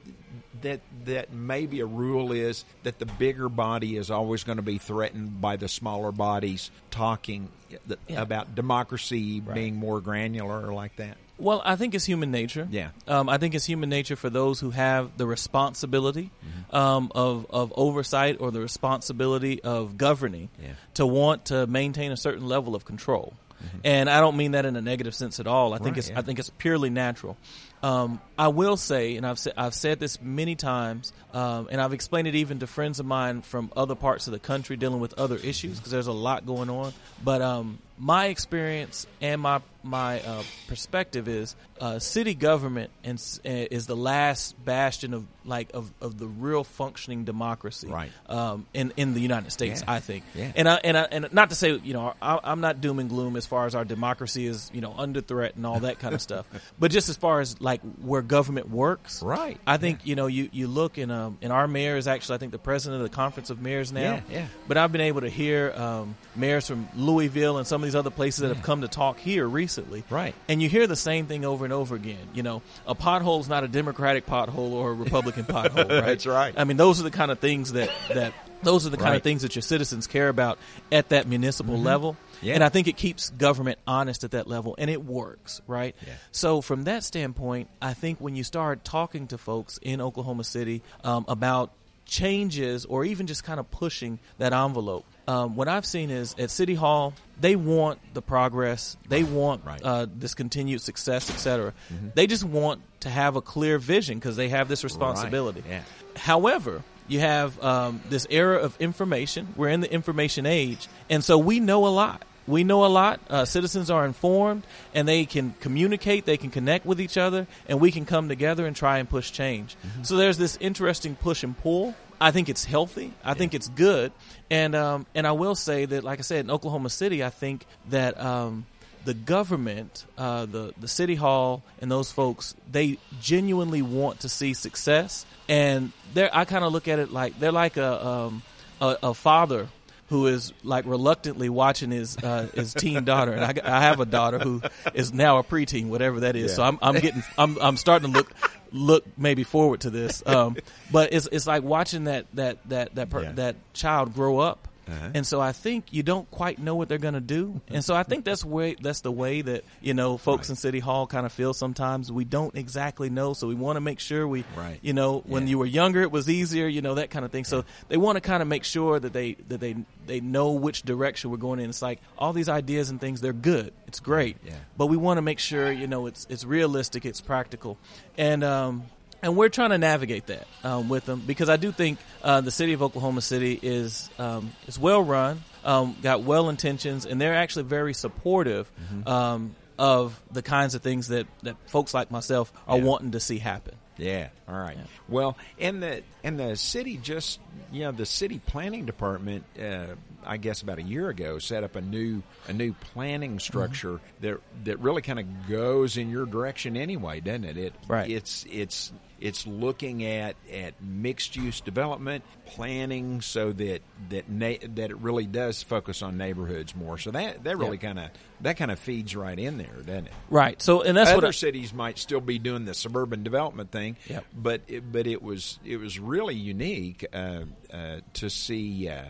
that 0.62 0.80
that 1.06 1.32
maybe 1.32 1.80
a 1.80 1.86
rule 1.86 2.32
is 2.32 2.64
that 2.82 2.98
the 2.98 3.06
bigger 3.06 3.48
body 3.48 3.96
is 3.96 4.10
always 4.10 4.44
going 4.44 4.56
to 4.56 4.62
be 4.62 4.78
threatened 4.78 5.40
by 5.40 5.56
the 5.56 5.68
smaller 5.68 6.12
bodies 6.12 6.70
talking 6.90 7.48
th- 7.88 7.98
Yeah. 8.08 8.20
about 8.22 8.54
democracy 8.54 9.40
being 9.40 9.76
more 9.76 10.00
granular 10.00 10.66
or 10.66 10.72
like 10.72 10.96
that? 10.96 11.16
Well, 11.36 11.60
I 11.64 11.74
think 11.74 11.94
it's 11.96 12.04
human 12.04 12.30
nature. 12.30 12.68
Yeah. 12.70 12.90
Um, 13.08 13.28
I 13.28 13.38
think 13.38 13.54
it's 13.56 13.64
human 13.64 13.88
nature 13.90 14.14
for 14.14 14.30
those 14.30 14.60
who 14.60 14.70
have 14.70 15.16
the 15.18 15.26
responsibility 15.26 16.30
Mm-hmm. 16.46 16.76
um, 16.76 17.10
of, 17.14 17.46
of 17.50 17.72
oversight 17.76 18.36
or 18.40 18.50
the 18.52 18.60
responsibility 18.60 19.60
of 19.62 19.98
governing 19.98 20.48
Yeah. 20.62 20.74
to 20.94 21.04
want 21.06 21.46
to 21.46 21.66
maintain 21.66 22.12
a 22.12 22.16
certain 22.16 22.46
level 22.46 22.74
of 22.76 22.84
control. 22.84 23.34
And 23.82 24.10
I 24.10 24.20
don't 24.20 24.36
mean 24.36 24.52
that 24.52 24.66
in 24.66 24.76
a 24.76 24.82
negative 24.82 25.14
sense 25.14 25.40
at 25.40 25.46
all. 25.46 25.72
I 25.72 25.78
think 25.78 25.92
Mm-hmm. 25.92 25.98
It's 25.98 26.10
yeah. 26.10 26.18
I 26.18 26.22
think 26.22 26.38
it's 26.38 26.50
purely 26.50 26.90
natural. 26.90 27.38
Um, 27.84 28.18
I 28.38 28.48
will 28.48 28.78
say, 28.78 29.16
and 29.16 29.26
I've 29.26 29.38
said 29.38 29.52
I've 29.58 29.74
said 29.74 30.00
this 30.00 30.18
many 30.18 30.54
times, 30.54 31.12
um, 31.34 31.68
and 31.70 31.82
I've 31.82 31.92
explained 31.92 32.26
it 32.26 32.34
even 32.34 32.60
to 32.60 32.66
friends 32.66 32.98
of 32.98 33.04
mine 33.04 33.42
from 33.42 33.70
other 33.76 33.94
parts 33.94 34.26
of 34.26 34.32
the 34.32 34.38
country 34.38 34.78
dealing 34.78 35.00
with 35.00 35.12
other 35.18 35.36
issues 35.36 35.76
because 35.76 35.92
there's 35.92 36.06
a 36.06 36.12
lot 36.12 36.46
going 36.46 36.70
on. 36.70 36.94
But 37.22 37.42
um, 37.42 37.78
my 37.98 38.26
experience 38.26 39.06
and 39.20 39.40
my 39.40 39.60
my 39.86 40.18
uh, 40.22 40.42
perspective 40.66 41.28
is 41.28 41.54
uh, 41.78 41.98
city 41.98 42.32
government 42.32 42.90
and, 43.04 43.18
uh, 43.44 43.50
is 43.50 43.86
the 43.86 43.94
last 43.94 44.54
bastion 44.64 45.12
of 45.12 45.26
like 45.44 45.68
of, 45.74 45.92
of 46.00 46.16
the 46.18 46.26
real 46.26 46.64
functioning 46.64 47.24
democracy 47.24 47.88
Right. 47.88 48.10
um, 48.30 48.66
in 48.72 48.94
in 48.96 49.12
the 49.12 49.20
United 49.20 49.52
States. 49.52 49.82
Yeah. 49.84 49.92
I 49.92 50.00
think, 50.00 50.24
Yeah. 50.34 50.52
and 50.56 50.66
I, 50.70 50.80
and 50.82 50.96
I, 50.96 51.02
and 51.02 51.28
not 51.34 51.50
to 51.50 51.54
say 51.54 51.72
you 51.76 51.92
know 51.92 52.14
I, 52.22 52.38
I'm 52.42 52.62
not 52.62 52.80
doom 52.80 52.98
and 52.98 53.10
gloom 53.10 53.36
as 53.36 53.44
far 53.44 53.66
as 53.66 53.74
our 53.74 53.84
democracy 53.84 54.46
is 54.46 54.70
you 54.72 54.80
know 54.80 54.94
under 54.96 55.20
threat 55.20 55.54
and 55.56 55.66
all 55.66 55.80
that 55.80 55.98
kind 55.98 56.14
of 56.14 56.22
stuff, 56.22 56.46
but 56.78 56.90
just 56.90 57.10
as 57.10 57.16
far 57.18 57.40
as 57.40 57.60
like 57.60 57.82
where 58.00 58.22
government 58.22 58.70
works, 58.70 59.22
Right. 59.22 59.60
I 59.66 59.76
think 59.76 60.06
you 60.06 60.14
know 60.16 60.26
you 60.28 60.48
you 60.50 60.66
look 60.66 60.96
in 60.96 61.10
um 61.10 61.36
and 61.42 61.52
our 61.52 61.68
mayor 61.68 61.98
is 61.98 62.08
actually 62.08 62.36
I 62.36 62.38
think 62.38 62.52
the 62.52 62.58
president 62.58 63.02
of 63.02 63.10
the 63.10 63.14
conference 63.14 63.50
of 63.50 63.60
mayors 63.60 63.92
now. 63.92 64.00
Yeah, 64.14 64.20
yeah. 64.30 64.46
But 64.66 64.78
I've 64.78 64.92
been 64.92 65.02
able 65.02 65.20
to 65.20 65.28
hear 65.28 65.72
um, 65.76 66.16
mayors 66.34 66.66
from 66.66 66.88
Louisville 66.96 67.58
and 67.58 67.66
some 67.66 67.83
these 67.84 67.94
other 67.94 68.10
places 68.10 68.40
that 68.40 68.48
have 68.48 68.62
come 68.64 68.80
to 68.80 68.88
talk 68.88 69.18
here 69.18 69.46
recently. 69.46 70.02
Right. 70.10 70.34
And 70.48 70.60
you 70.62 70.68
hear 70.68 70.86
the 70.86 70.96
same 70.96 71.26
thing 71.26 71.44
over 71.44 71.64
and 71.64 71.72
over 71.72 71.94
again. 71.94 72.26
You 72.34 72.42
know, 72.42 72.62
a 72.86 72.94
pothole 72.94 73.40
is 73.40 73.48
not 73.48 73.62
a 73.64 73.68
Democratic 73.68 74.26
pothole 74.26 74.72
or 74.72 74.90
a 74.90 74.94
Republican 74.94 75.44
pothole. 75.44 75.76
Right? 75.76 76.06
That's 76.06 76.26
right. 76.26 76.54
I 76.56 76.64
mean, 76.64 76.76
those 76.76 77.00
are 77.00 77.04
the 77.04 77.10
kind 77.10 77.30
of 77.30 77.38
things 77.38 77.72
that 77.72 77.90
that 78.12 78.32
those 78.62 78.86
are 78.86 78.90
the 78.90 78.96
kind 78.96 79.10
Right. 79.10 79.16
of 79.16 79.22
things 79.22 79.42
that 79.42 79.54
your 79.54 79.62
citizens 79.62 80.06
care 80.06 80.28
about 80.30 80.58
at 80.90 81.10
that 81.10 81.26
municipal 81.28 81.78
level. 81.78 82.14
Mm-hmm. 82.14 82.46
Yeah. 82.46 82.54
And 82.54 82.64
I 82.64 82.68
think 82.70 82.88
it 82.88 82.96
keeps 82.96 83.30
government 83.30 83.78
honest 83.86 84.24
at 84.24 84.30
that 84.32 84.46
level, 84.46 84.74
and 84.78 84.90
it 84.90 85.04
works, 85.04 85.60
right? 85.66 85.94
Yeah. 86.06 86.14
So 86.32 86.60
from 86.62 86.84
that 86.84 87.04
standpoint, 87.04 87.68
I 87.80 87.92
think 87.94 88.20
when 88.20 88.36
you 88.36 88.42
start 88.44 88.84
talking 88.84 89.26
to 89.28 89.38
folks 89.38 89.78
in 89.82 90.00
Oklahoma 90.00 90.44
City 90.44 90.82
um, 91.04 91.24
about 91.28 91.70
changes 92.06 92.84
or 92.84 93.04
even 93.04 93.26
just 93.26 93.44
kind 93.44 93.58
of 93.58 93.70
pushing 93.70 94.18
that 94.38 94.52
envelope. 94.52 95.04
Um, 95.26 95.56
what 95.56 95.68
I've 95.68 95.86
seen 95.86 96.10
is 96.10 96.34
at 96.38 96.50
City 96.50 96.74
Hall, 96.74 97.14
they 97.40 97.56
want 97.56 97.98
the 98.12 98.20
progress, 98.22 98.96
they 99.08 99.22
want 99.24 99.64
Right. 99.64 99.80
uh, 99.82 100.06
this 100.14 100.34
continued 100.34 100.82
success, 100.82 101.30
et 101.30 101.36
cetera. 101.36 101.72
They 102.14 102.26
just 102.26 102.44
want 102.44 102.82
to 103.00 103.10
have 103.10 103.36
a 103.36 103.40
clear 103.40 103.78
vision 103.78 104.18
because 104.18 104.36
they 104.36 104.50
have 104.50 104.68
this 104.68 104.84
responsibility. 104.84 105.62
Yeah. 105.68 105.82
However, 106.16 106.82
you 107.08 107.20
have 107.20 107.62
um, 107.62 108.00
this 108.10 108.26
era 108.30 108.58
of 108.58 108.78
information. 108.80 109.48
We're 109.56 109.68
in 109.68 109.80
the 109.80 109.92
information 109.92 110.46
age, 110.46 110.88
and 111.10 111.24
so 111.24 111.38
we 111.38 111.60
know 111.60 111.86
a 111.86 111.88
lot. 111.88 112.22
We 112.46 112.64
know 112.64 112.84
a 112.84 112.88
lot. 112.88 113.20
Uh, 113.28 113.44
citizens 113.44 113.90
are 113.90 114.04
informed, 114.04 114.64
and 114.94 115.08
they 115.08 115.24
can 115.24 115.54
communicate. 115.60 116.24
They 116.24 116.36
can 116.36 116.50
connect 116.50 116.84
with 116.84 117.00
each 117.00 117.16
other, 117.16 117.46
and 117.68 117.80
we 117.80 117.90
can 117.90 118.04
come 118.04 118.28
together 118.28 118.66
and 118.66 118.76
try 118.76 118.98
and 118.98 119.08
push 119.08 119.30
change. 119.30 119.76
So 120.02 120.16
there's 120.16 120.38
this 120.38 120.56
interesting 120.60 121.16
push 121.16 121.42
and 121.42 121.56
pull. 121.58 121.94
I 122.20 122.30
think 122.30 122.48
it's 122.48 122.64
healthy. 122.64 123.12
I 123.24 123.34
think 123.34 123.54
it's 123.54 123.68
good, 123.68 124.12
and 124.50 124.74
um, 124.74 125.06
and 125.14 125.26
I 125.26 125.32
will 125.32 125.54
say 125.54 125.84
that, 125.84 126.04
like 126.04 126.18
I 126.18 126.22
said, 126.22 126.44
in 126.44 126.50
Oklahoma 126.50 126.90
City, 126.90 127.24
I 127.24 127.30
think 127.30 127.66
that. 127.90 128.20
Um, 128.20 128.66
the 129.04 129.12
government, 129.12 130.06
uh, 130.16 130.46
the 130.46 130.72
the 130.80 130.88
city 130.88 131.14
hall, 131.14 131.62
and 131.82 131.90
those 131.90 132.10
folks, 132.10 132.54
they 132.72 132.96
genuinely 133.20 133.82
want 133.82 134.20
to 134.20 134.30
see 134.30 134.54
success, 134.54 135.26
and. 135.46 135.92
I 136.16 136.44
kind 136.46 136.64
of 136.64 136.72
look 136.72 136.86
at 136.88 136.98
it 137.00 137.12
like 137.12 137.38
they're 137.38 137.52
like 137.52 137.76
a 137.76 138.06
um, 138.06 138.42
a, 138.80 138.96
a 139.02 139.14
father 139.14 139.68
who 140.08 140.26
is 140.26 140.52
like 140.62 140.84
reluctantly 140.86 141.48
watching 141.48 141.90
his 141.90 142.16
uh, 142.18 142.48
his 142.54 142.74
teen 142.74 143.04
daughter, 143.04 143.32
and 143.32 143.44
I, 143.44 143.54
I 143.78 143.80
have 143.82 144.00
a 144.00 144.06
daughter 144.06 144.38
who 144.38 144.62
is 144.94 145.12
now 145.12 145.38
a 145.38 145.44
preteen, 145.44 145.86
whatever 145.88 146.20
that 146.20 146.36
is. 146.36 146.54
So 146.54 146.62
I'm 146.62 146.78
I'm 146.82 146.94
getting 147.00 147.22
I'm 147.38 147.56
I'm 147.60 147.76
starting 147.76 148.12
to 148.12 148.18
look 148.18 148.32
look 148.70 149.04
maybe 149.16 149.44
forward 149.44 149.80
to 149.82 149.90
this, 149.90 150.22
um, 150.26 150.56
but 150.92 151.12
it's 151.12 151.26
it's 151.32 151.46
like 151.46 151.62
watching 151.62 152.04
that 152.04 152.26
that 152.34 152.58
that 152.68 152.94
that 152.96 153.10
per, 153.10 153.22
Yeah. 153.22 153.32
that 153.32 153.56
child 153.72 154.14
grow 154.14 154.38
up. 154.38 154.68
Uh-huh. 154.88 155.10
And 155.14 155.26
so 155.26 155.40
I 155.40 155.52
think 155.52 155.92
you 155.92 156.02
don't 156.02 156.30
quite 156.30 156.58
know 156.58 156.74
what 156.74 156.88
they're 156.88 156.98
going 156.98 157.14
to 157.14 157.20
do. 157.20 157.60
And 157.68 157.84
so 157.84 157.94
I 157.94 158.02
think 158.02 158.24
that's 158.24 158.44
way 158.44 158.76
that's 158.80 159.00
the 159.00 159.10
way 159.12 159.40
that, 159.42 159.64
you 159.80 159.94
know, 159.94 160.16
folks 160.18 160.50
in 160.50 160.56
City 160.56 160.78
Hall 160.78 161.06
kind 161.06 161.24
of 161.26 161.32
feel 161.32 161.54
sometimes. 161.54 162.12
We 162.12 162.24
don't 162.24 162.54
exactly 162.56 163.08
know, 163.10 163.32
so 163.32 163.46
we 163.48 163.54
want 163.54 163.76
to 163.76 163.80
make 163.80 164.00
sure 164.00 164.26
we 164.28 164.44
Right. 164.56 164.78
you 164.82 164.92
know, 164.92 165.22
when 165.26 165.44
Yeah. 165.44 165.50
you 165.50 165.58
were 165.58 165.66
younger 165.66 166.02
it 166.02 166.10
was 166.12 166.28
easier, 166.28 166.66
you 166.66 166.82
know, 166.82 166.96
that 166.96 167.10
kind 167.10 167.24
of 167.24 167.30
thing. 167.30 167.44
So 167.44 167.64
they 167.88 167.96
want 167.96 168.16
to 168.16 168.20
kind 168.20 168.42
of 168.42 168.48
make 168.48 168.64
sure 168.64 169.00
that 169.00 169.12
they 169.12 169.34
that 169.48 169.60
they 169.60 169.76
they 170.06 170.20
know 170.20 170.52
which 170.52 170.82
direction 170.82 171.30
we're 171.30 171.38
going 171.38 171.60
in. 171.60 171.70
It's 171.70 171.80
like 171.82 172.00
all 172.18 172.32
these 172.32 172.48
ideas 172.48 172.90
and 172.90 173.00
things 173.00 173.20
they're 173.20 173.32
good. 173.32 173.72
It's 173.86 174.00
great. 174.00 174.36
Yeah. 174.44 174.52
But 174.76 174.86
we 174.86 174.96
want 174.96 175.18
to 175.18 175.22
make 175.22 175.38
sure, 175.38 175.72
you 175.72 175.86
know, 175.86 176.06
it's 176.06 176.26
it's 176.28 176.44
realistic, 176.44 177.04
it's 177.06 177.20
practical. 177.22 177.78
And 178.18 178.44
um 178.44 178.84
and 179.24 179.36
we're 179.36 179.48
trying 179.48 179.70
to 179.70 179.78
navigate 179.78 180.26
that 180.26 180.46
um, 180.62 180.88
with 180.88 181.04
them 181.06 181.20
because 181.26 181.48
I 181.48 181.56
do 181.56 181.72
think 181.72 181.98
uh, 182.22 182.40
the 182.42 182.50
city 182.52 182.74
of 182.74 182.82
Oklahoma 182.82 183.20
City 183.22 183.58
is 183.60 184.08
um, 184.18 184.52
is 184.68 184.78
well 184.78 185.02
run, 185.02 185.42
um, 185.64 185.96
got 186.02 186.22
well 186.22 186.48
intentions, 186.48 187.06
and 187.06 187.20
they're 187.20 187.34
actually 187.34 187.64
very 187.64 187.94
supportive 187.94 188.70
Mm-hmm. 188.80 189.08
um, 189.08 189.56
of 189.76 190.20
the 190.30 190.40
kinds 190.42 190.76
of 190.76 190.82
things 190.82 191.08
that, 191.08 191.26
that 191.42 191.56
folks 191.66 191.92
like 191.92 192.08
myself 192.12 192.52
are 192.68 192.78
Yeah. 192.78 192.84
wanting 192.84 193.10
to 193.10 193.18
see 193.18 193.38
happen. 193.38 193.74
Yeah. 193.96 194.28
All 194.48 194.54
right. 194.54 194.76
Well, 195.08 195.36
and 195.58 195.82
the 195.82 196.02
and 196.22 196.38
the 196.38 196.54
city 196.56 196.96
just 196.96 197.40
you 197.72 197.80
know 197.82 197.90
the 197.92 198.06
city 198.06 198.40
planning 198.46 198.86
department 198.86 199.44
uh, 199.60 199.86
I 200.26 200.36
guess 200.36 200.62
about 200.62 200.78
a 200.78 200.82
year 200.82 201.08
ago, 201.08 201.38
set 201.38 201.64
up 201.64 201.76
a 201.76 201.80
new 201.80 202.22
a 202.48 202.52
new 202.52 202.72
planning 202.74 203.38
structure 203.38 204.00
that 204.20 204.40
that 204.64 204.78
really 204.80 205.02
kind 205.02 205.18
of 205.20 205.26
goes 205.48 205.96
in 205.96 206.10
your 206.10 206.26
direction 206.26 206.76
anyway, 206.76 207.20
doesn't 207.20 207.44
it? 207.44 207.56
It 207.56 207.74
Right. 207.88 208.10
It's 208.10 208.44
it's 208.50 208.92
it's 209.20 209.46
looking 209.46 210.04
at, 210.04 210.36
at 210.52 210.74
mixed 210.82 211.34
use 211.36 211.60
development 211.60 212.24
planning 212.46 213.20
so 213.22 213.52
that 213.52 213.80
that 214.10 214.28
na- 214.28 214.54
that 214.74 214.90
it 214.90 214.96
really 214.98 215.24
does 215.26 215.62
focus 215.62 216.02
on 216.02 216.18
neighborhoods 216.18 216.74
more. 216.74 216.98
So 216.98 217.10
that 217.12 217.44
that 217.44 217.56
really 217.56 217.78
Yeah. 217.78 217.88
kind 217.94 217.98
of 218.00 218.10
that 218.42 218.56
kind 218.58 218.70
of 218.70 218.78
feeds 218.78 219.16
right 219.16 219.38
in 219.38 219.56
there, 219.56 219.72
doesn't 219.86 220.06
it? 220.08 220.12
Right. 220.28 220.60
So, 220.60 220.82
and 220.82 220.96
that's 220.96 221.10
Other 221.10 221.18
what 221.18 221.24
I, 221.26 221.30
cities 221.30 221.72
might 221.72 221.98
still 221.98 222.20
be 222.20 222.38
doing 222.38 222.64
the 222.66 222.74
suburban 222.74 223.22
development 223.22 223.70
thing, 223.70 223.96
Yep. 224.08 224.24
but 224.36 224.60
it, 224.68 224.92
but 224.92 225.06
it 225.06 225.22
was 225.22 225.58
it 225.64 225.78
was 225.78 225.98
really 225.98 226.34
unique 226.34 227.06
uh, 227.14 227.44
uh, 227.72 228.00
to 228.14 228.28
see 228.28 228.88
uh, 228.88 229.04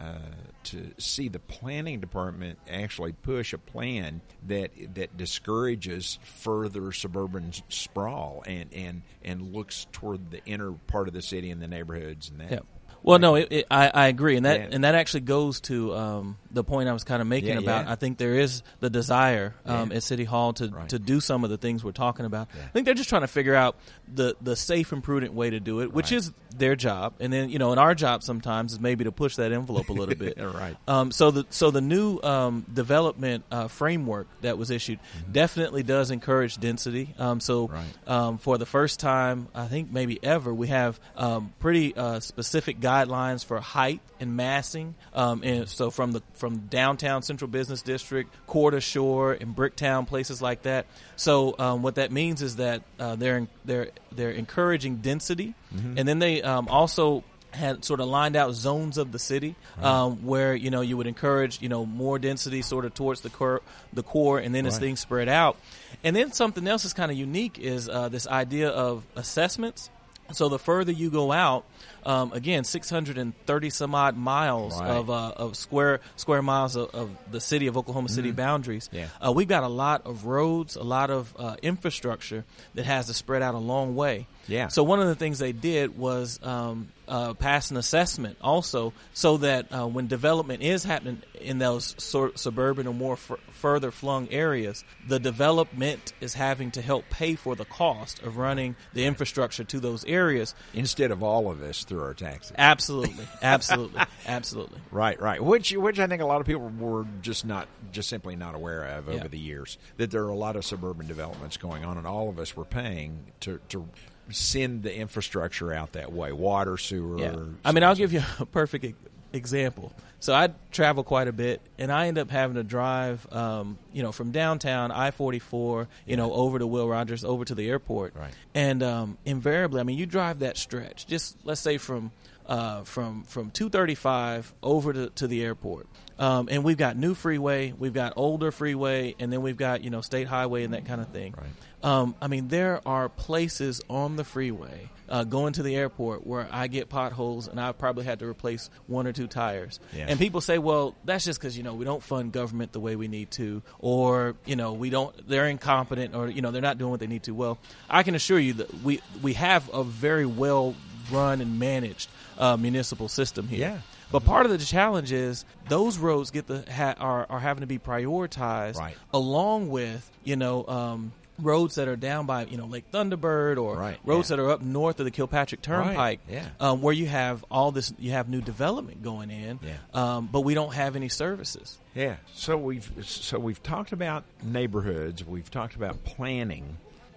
uh, 0.00 0.18
to 0.64 0.92
see 0.98 1.28
the 1.28 1.38
planning 1.38 2.00
department 2.00 2.58
actually 2.68 3.12
push 3.12 3.52
a 3.52 3.58
plan 3.58 4.20
that 4.46 4.70
that 4.94 5.16
discourages 5.16 6.18
further 6.22 6.92
suburban 6.92 7.52
sprawl 7.68 8.42
and 8.46 8.72
and 8.74 9.02
and 9.24 9.54
looks 9.54 9.86
toward 9.92 10.30
the 10.30 10.44
inner 10.44 10.72
part 10.72 11.08
of 11.08 11.14
the 11.14 11.22
city 11.22 11.50
and 11.50 11.62
the 11.62 11.68
neighborhoods 11.68 12.28
and 12.30 12.40
that. 12.40 12.64
Well, 13.06 13.18
no, 13.20 13.36
it, 13.36 13.48
it, 13.50 13.66
I, 13.70 13.88
I 13.88 14.06
agree, 14.08 14.36
and 14.36 14.44
that 14.44 14.58
Yeah. 14.60 14.68
and 14.72 14.84
that 14.84 14.94
actually 14.96 15.20
goes 15.20 15.60
to 15.62 15.94
um, 15.94 16.36
the 16.50 16.64
point 16.64 16.88
I 16.88 16.92
was 16.92 17.04
kind 17.04 17.22
of 17.22 17.28
making 17.28 17.50
Yeah, 17.52 17.58
about. 17.60 17.86
yeah. 17.86 17.92
I 17.92 17.94
think 17.94 18.18
there 18.18 18.34
is 18.34 18.62
the 18.80 18.90
desire 18.90 19.54
um, 19.64 19.92
at 19.92 20.02
City 20.02 20.24
Hall 20.24 20.52
to, 20.54 20.68
Right. 20.68 20.88
to 20.88 20.98
do 20.98 21.20
some 21.20 21.44
of 21.44 21.50
the 21.50 21.56
things 21.56 21.84
we're 21.84 21.92
talking 21.92 22.26
about. 22.26 22.48
I 22.52 22.66
think 22.72 22.84
they're 22.84 22.94
just 22.94 23.08
trying 23.08 23.22
to 23.22 23.28
figure 23.28 23.54
out 23.54 23.76
the 24.12 24.34
the 24.40 24.56
safe 24.56 24.90
and 24.92 25.02
prudent 25.04 25.32
way 25.34 25.50
to 25.50 25.60
do 25.60 25.80
it, 25.82 25.92
which 25.92 26.10
Right. 26.10 26.18
is 26.18 26.32
their 26.56 26.74
job. 26.74 27.14
And 27.20 27.32
then 27.32 27.48
you 27.48 27.58
know, 27.60 27.70
and 27.70 27.78
our 27.78 27.94
job 27.94 28.24
sometimes 28.24 28.72
is 28.72 28.80
maybe 28.80 29.04
to 29.04 29.12
push 29.12 29.36
that 29.36 29.52
envelope 29.52 29.88
a 29.88 29.92
little 29.92 30.14
bit. 30.16 30.36
Right. 30.56 30.76
Um, 30.88 31.12
so 31.12 31.30
the 31.30 31.46
so 31.50 31.70
the 31.70 31.80
new 31.80 32.18
um, 32.22 32.64
development 32.72 33.44
uh, 33.52 33.68
framework 33.68 34.26
that 34.40 34.58
was 34.58 34.70
issued 34.70 34.98
definitely 35.30 35.82
does 35.84 36.10
encourage 36.10 36.58
density. 36.58 37.14
Um, 37.18 37.38
so 37.40 37.68
Mm-hmm. 37.68 37.74
Right. 37.76 38.08
um, 38.08 38.38
for 38.38 38.58
the 38.58 38.66
first 38.66 38.98
time, 38.98 39.46
I 39.54 39.66
think 39.66 39.92
maybe 39.92 40.18
ever, 40.24 40.52
we 40.52 40.66
have 40.68 40.98
um, 41.16 41.52
pretty 41.60 41.94
uh, 41.96 42.18
specific 42.20 42.80
guidelines 42.80 42.95
for 43.44 43.60
height 43.60 44.00
and 44.20 44.36
massing. 44.36 44.94
Um, 45.12 45.42
and 45.42 45.68
so 45.68 45.90
from 45.90 46.12
the 46.12 46.22
from 46.34 46.58
downtown 46.68 47.22
Central 47.22 47.48
Business 47.48 47.82
District, 47.82 48.32
to 48.70 48.80
shore, 48.80 49.32
and 49.32 49.54
Bricktown, 49.54 50.06
places 50.06 50.40
like 50.42 50.62
that. 50.62 50.86
So 51.16 51.54
um, 51.58 51.82
what 51.82 51.96
that 51.96 52.10
means 52.10 52.42
is 52.42 52.56
that 52.56 52.82
uh, 52.98 53.16
they're 53.16 53.46
they're 53.64 53.90
they're 54.12 54.30
encouraging 54.30 54.96
density, 54.96 55.54
and 55.98 56.08
then 56.08 56.18
they 56.18 56.42
um, 56.42 56.68
also 56.68 57.24
had 57.56 57.84
sort 57.84 58.00
of 58.00 58.08
lined 58.08 58.36
out 58.36 58.52
zones 58.52 58.98
of 58.98 59.12
the 59.12 59.18
city 59.18 59.56
um, 59.82 60.24
where 60.24 60.54
you 60.54 60.70
know 60.70 60.82
you 60.82 60.96
would 60.96 61.06
encourage 61.06 61.60
you 61.62 61.68
know 61.68 61.86
more 61.86 62.18
density 62.18 62.62
sort 62.62 62.84
of 62.84 62.94
towards 62.94 63.22
the 63.22 63.30
core, 63.30 63.62
the 63.92 64.02
core, 64.02 64.38
and 64.38 64.54
then 64.54 64.66
as 64.66 64.78
things 64.78 65.00
spread 65.00 65.28
out. 65.28 65.56
And 66.04 66.14
then 66.14 66.32
something 66.32 66.66
else 66.68 66.82
that's 66.82 66.92
kind 66.92 67.10
of 67.10 67.16
unique 67.16 67.58
is 67.58 67.88
uh, 67.88 68.08
this 68.08 68.26
idea 68.26 68.68
of 68.68 69.04
assessments. 69.16 69.90
So 70.32 70.48
the 70.48 70.58
further 70.58 70.92
you 70.92 71.08
go 71.10 71.30
out, 71.32 71.64
um, 72.04 72.32
again, 72.32 72.64
630 72.64 73.70
some 73.70 73.94
odd 73.94 74.16
miles 74.16 74.78
Right. 74.80 74.90
of 74.90 75.08
uh, 75.10 75.32
of 75.36 75.56
square 75.56 76.00
square 76.16 76.42
miles 76.42 76.76
of, 76.76 76.90
of 76.94 77.10
the 77.30 77.40
city 77.40 77.66
of 77.68 77.76
Oklahoma 77.76 78.08
City 78.08 78.30
boundaries. 78.32 78.88
Yeah. 78.92 79.06
Uh, 79.24 79.32
we've 79.32 79.48
got 79.48 79.62
a 79.62 79.68
lot 79.68 80.04
of 80.06 80.24
roads, 80.26 80.76
a 80.76 80.82
lot 80.82 81.10
of 81.10 81.32
uh, 81.38 81.56
infrastructure 81.62 82.44
that 82.74 82.84
has 82.86 83.06
to 83.06 83.14
spread 83.14 83.42
out 83.42 83.54
a 83.54 83.58
long 83.58 83.94
way. 83.94 84.26
Yeah. 84.48 84.68
So 84.68 84.82
one 84.84 85.00
of 85.00 85.08
the 85.08 85.14
things 85.14 85.38
they 85.38 85.52
did 85.52 85.98
was 85.98 86.38
um, 86.42 86.88
uh, 87.08 87.34
pass 87.34 87.70
an 87.70 87.76
assessment 87.76 88.38
also, 88.40 88.92
so 89.12 89.38
that 89.38 89.72
uh, 89.72 89.86
when 89.86 90.06
development 90.06 90.62
is 90.62 90.84
happening 90.84 91.22
in 91.40 91.58
those 91.58 91.94
sort 92.02 92.38
suburban 92.38 92.86
or 92.86 92.94
more 92.94 93.14
f- 93.14 93.32
further 93.52 93.90
flung 93.90 94.28
areas, 94.30 94.84
the 95.08 95.18
development 95.18 96.12
is 96.20 96.34
having 96.34 96.70
to 96.72 96.82
help 96.82 97.08
pay 97.10 97.34
for 97.34 97.54
the 97.56 97.64
cost 97.64 98.22
of 98.22 98.36
running 98.36 98.76
the 98.92 99.04
infrastructure 99.04 99.64
to 99.64 99.80
those 99.80 100.04
areas. 100.04 100.54
Instead 100.74 101.10
of 101.10 101.22
all 101.22 101.50
of 101.50 101.62
us 101.62 101.84
through 101.84 102.02
our 102.02 102.14
taxes. 102.14 102.52
Absolutely, 102.56 103.26
absolutely, 103.42 104.00
absolutely. 104.26 104.78
Right, 104.90 105.20
right. 105.20 105.42
Which, 105.42 105.72
which 105.72 105.98
I 105.98 106.06
think 106.06 106.22
a 106.22 106.26
lot 106.26 106.40
of 106.40 106.46
people 106.46 106.70
were 106.78 107.04
just 107.22 107.44
not, 107.44 107.68
just 107.92 108.08
simply 108.08 108.36
not 108.36 108.54
aware 108.54 108.84
of 108.84 109.08
over 109.08 109.16
Yeah. 109.18 109.28
the 109.28 109.38
years. 109.38 109.78
That 109.96 110.10
there 110.10 110.24
are 110.24 110.28
a 110.30 110.36
lot 110.36 110.56
of 110.56 110.64
suburban 110.64 111.06
developments 111.06 111.56
going 111.56 111.84
on, 111.84 111.98
and 111.98 112.06
all 112.06 112.28
of 112.28 112.38
us 112.38 112.56
were 112.56 112.64
paying 112.64 113.18
to 113.40 113.58
to 113.70 113.88
send 114.30 114.82
the 114.82 114.94
infrastructure 114.94 115.72
out 115.72 115.92
that 115.92 116.12
way, 116.12 116.32
water, 116.32 116.76
sewer. 116.76 117.18
Yeah. 117.18 117.36
I 117.64 117.72
mean, 117.72 117.84
I'll 117.84 117.94
give 117.94 118.12
you 118.12 118.22
a 118.40 118.46
perfect 118.46 118.84
example. 119.32 119.92
So 120.18 120.32
I 120.34 120.48
travel 120.72 121.04
quite 121.04 121.28
a 121.28 121.32
bit, 121.32 121.60
and 121.78 121.92
I 121.92 122.06
end 122.08 122.16
up 122.18 122.30
having 122.30 122.56
to 122.56 122.64
drive, 122.64 123.30
um, 123.32 123.78
you 123.92 124.02
know, 124.02 124.12
from 124.12 124.32
downtown 124.32 124.90
I 124.90 125.10
forty 125.10 125.38
four, 125.38 125.88
you 126.06 126.16
know, 126.16 126.32
over 126.32 126.58
to 126.58 126.66
Will 126.66 126.88
Rogers, 126.88 127.24
over 127.24 127.44
to 127.44 127.54
the 127.54 127.68
airport, 127.68 128.16
Right. 128.16 128.32
and 128.54 128.82
um, 128.82 129.18
invariably, 129.26 129.80
I 129.80 129.84
mean, 129.84 129.98
you 129.98 130.06
drive 130.06 130.38
that 130.40 130.56
stretch, 130.56 131.06
just 131.06 131.36
let's 131.44 131.60
say 131.60 131.76
from 131.76 132.12
uh, 132.46 132.82
from 132.84 133.24
from 133.24 133.50
two 133.50 133.68
thirty 133.68 133.94
five 133.94 134.52
over 134.62 134.92
to, 134.94 135.10
to 135.10 135.26
the 135.26 135.44
airport, 135.44 135.86
um, 136.18 136.48
and 136.50 136.64
we've 136.64 136.78
got 136.78 136.96
new 136.96 137.12
freeway, 137.14 137.72
we've 137.72 137.94
got 137.94 138.14
older 138.16 138.50
freeway, 138.50 139.14
and 139.18 139.30
then 139.30 139.42
we've 139.42 139.58
got 139.58 139.84
you 139.84 139.90
know 139.90 140.00
state 140.00 140.26
highway 140.28 140.64
and 140.64 140.72
that 140.72 140.86
kind 140.86 141.02
of 141.02 141.08
thing. 141.08 141.34
Right. 141.36 141.46
Um, 141.86 142.14
I 142.20 142.26
mean, 142.26 142.48
there 142.48 142.80
are 142.86 143.08
places 143.08 143.80
on 143.88 144.16
the 144.16 144.24
freeway 144.24 144.90
uh, 145.08 145.22
going 145.22 145.52
to 145.52 145.62
the 145.62 145.76
airport 145.76 146.26
where 146.26 146.48
I 146.50 146.66
get 146.66 146.88
potholes 146.88 147.46
and 147.46 147.60
I've 147.60 147.78
probably 147.78 148.04
had 148.04 148.18
to 148.18 148.26
replace 148.26 148.70
one 148.88 149.06
or 149.06 149.12
two 149.12 149.28
tires. 149.28 149.78
Yeah. 149.94 150.06
And 150.08 150.18
people 150.18 150.40
say, 150.40 150.58
well, 150.58 150.96
that's 151.04 151.24
just 151.24 151.38
because, 151.40 151.56
you 151.56 151.62
know, 151.62 151.74
we 151.74 151.84
don't 151.84 152.02
fund 152.02 152.32
government 152.32 152.72
the 152.72 152.80
way 152.80 152.96
we 152.96 153.06
need 153.06 153.30
to, 153.32 153.62
or, 153.78 154.34
you 154.46 154.56
know, 154.56 154.72
we 154.72 154.90
don't, 154.90 155.28
they're 155.28 155.46
incompetent, 155.46 156.16
or, 156.16 156.28
you 156.28 156.42
know, 156.42 156.50
they're 156.50 156.60
not 156.60 156.76
doing 156.76 156.90
what 156.90 156.98
they 156.98 157.06
need 157.06 157.22
to. 157.22 157.34
Well, 157.34 157.56
I 157.88 158.02
can 158.02 158.16
assure 158.16 158.38
you 158.40 158.54
that 158.54 158.82
we, 158.82 159.00
we 159.22 159.34
have 159.34 159.72
a 159.72 159.84
very 159.84 160.26
well 160.26 160.74
run 161.12 161.40
and 161.40 161.60
managed 161.60 162.10
uh, 162.36 162.56
municipal 162.56 163.08
system 163.08 163.46
here. 163.46 163.60
Yeah. 163.60 163.78
But 164.10 164.24
part 164.24 164.44
of 164.46 164.52
the 164.52 164.58
challenge 164.58 165.12
is 165.12 165.44
those 165.68 165.98
roads 165.98 166.30
get 166.32 166.46
the 166.46 166.64
ha- 166.70 166.94
are 166.98 167.26
are 167.28 167.40
having 167.40 167.62
to 167.62 167.66
be 167.66 167.78
prioritized 167.78 168.76
Right. 168.76 168.96
along 169.12 169.68
with 169.68 170.08
you 170.22 170.36
know 170.36 170.64
um, 170.66 171.12
roads 171.38 171.74
that 171.76 171.88
are 171.88 171.96
down 171.96 172.26
by 172.26 172.44
you 172.46 172.56
know 172.56 172.66
Lake 172.66 172.90
Thunderbird 172.92 173.58
or 173.58 173.76
Right, 173.76 173.98
roads 174.04 174.30
yeah. 174.30 174.36
that 174.36 174.42
are 174.42 174.50
up 174.50 174.62
north 174.62 174.98
of 175.00 175.04
the 175.04 175.10
Kilpatrick 175.10 175.62
Turnpike, 175.62 176.20
yeah. 176.30 176.48
um, 176.60 176.80
where 176.82 176.94
you 176.94 177.06
have 177.06 177.44
all 177.50 177.72
this 177.72 177.92
you 177.98 178.12
have 178.12 178.28
new 178.28 178.40
development 178.40 179.02
going 179.02 179.30
in, 179.30 179.58
Yeah. 179.62 179.76
um, 179.94 180.28
but 180.30 180.40
we 180.40 180.54
don't 180.54 180.74
have 180.74 180.96
any 180.96 181.08
services. 181.08 181.78
Yeah. 181.94 182.16
So 182.34 182.56
we've 182.56 182.90
so 183.04 183.38
we've 183.38 183.62
talked 183.62 183.92
about 183.92 184.24
neighborhoods. 184.42 185.24
We've 185.24 185.50
talked 185.50 185.76
about 185.76 186.04
planning, 186.04 186.76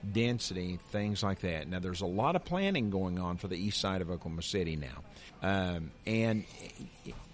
density, 0.10 0.80
things 0.92 1.24
like 1.24 1.40
that. 1.42 1.68
Now 1.68 1.80
there's 1.80 2.02
a 2.02 2.06
lot 2.06 2.36
of 2.36 2.46
planning 2.46 2.90
going 2.90 3.20
on 3.20 3.38
for 3.38 3.48
the 3.48 3.58
east 3.58 3.80
side 3.80 4.02
of 4.02 4.10
Oklahoma 4.10 4.42
City 4.42 4.76
now, 4.76 5.04
um, 5.42 5.92
and 6.06 6.46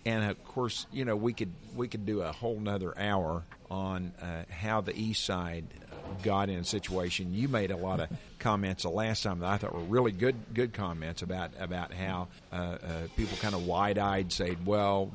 and 0.06 0.30
of 0.30 0.44
course 0.46 0.86
you 0.92 1.06
know 1.06 1.16
we 1.16 1.34
could 1.34 1.52
we 1.76 1.88
could 1.88 2.06
do 2.06 2.22
a 2.22 2.32
whole 2.32 2.60
nother 2.60 2.98
hour 2.98 3.44
on 3.72 4.12
uh, 4.22 4.44
how 4.52 4.82
the 4.82 4.96
east 4.96 5.24
side 5.26 5.66
got 6.24 6.50
in 6.50 6.60
a 6.60 6.64
situation. 6.64 7.34
You 7.34 7.48
made 7.48 7.72
a 7.72 7.78
lot 7.78 8.00
of 8.00 8.10
comments 8.40 8.84
the 8.84 8.90
last 8.90 9.24
time 9.24 9.40
that 9.40 9.48
I 9.48 9.58
thought 9.58 9.74
were 9.74 9.80
really 9.82 10.12
good 10.12 10.36
good 10.54 10.74
comments 10.74 11.22
about 11.22 11.52
about 11.60 11.94
how 11.94 12.28
uh, 12.52 12.56
uh, 12.56 12.78
people 13.16 13.38
kind 13.38 13.56
of 13.56 13.66
wide 13.66 13.98
eyed 13.98 14.32
say, 14.32 14.58
well, 14.66 15.12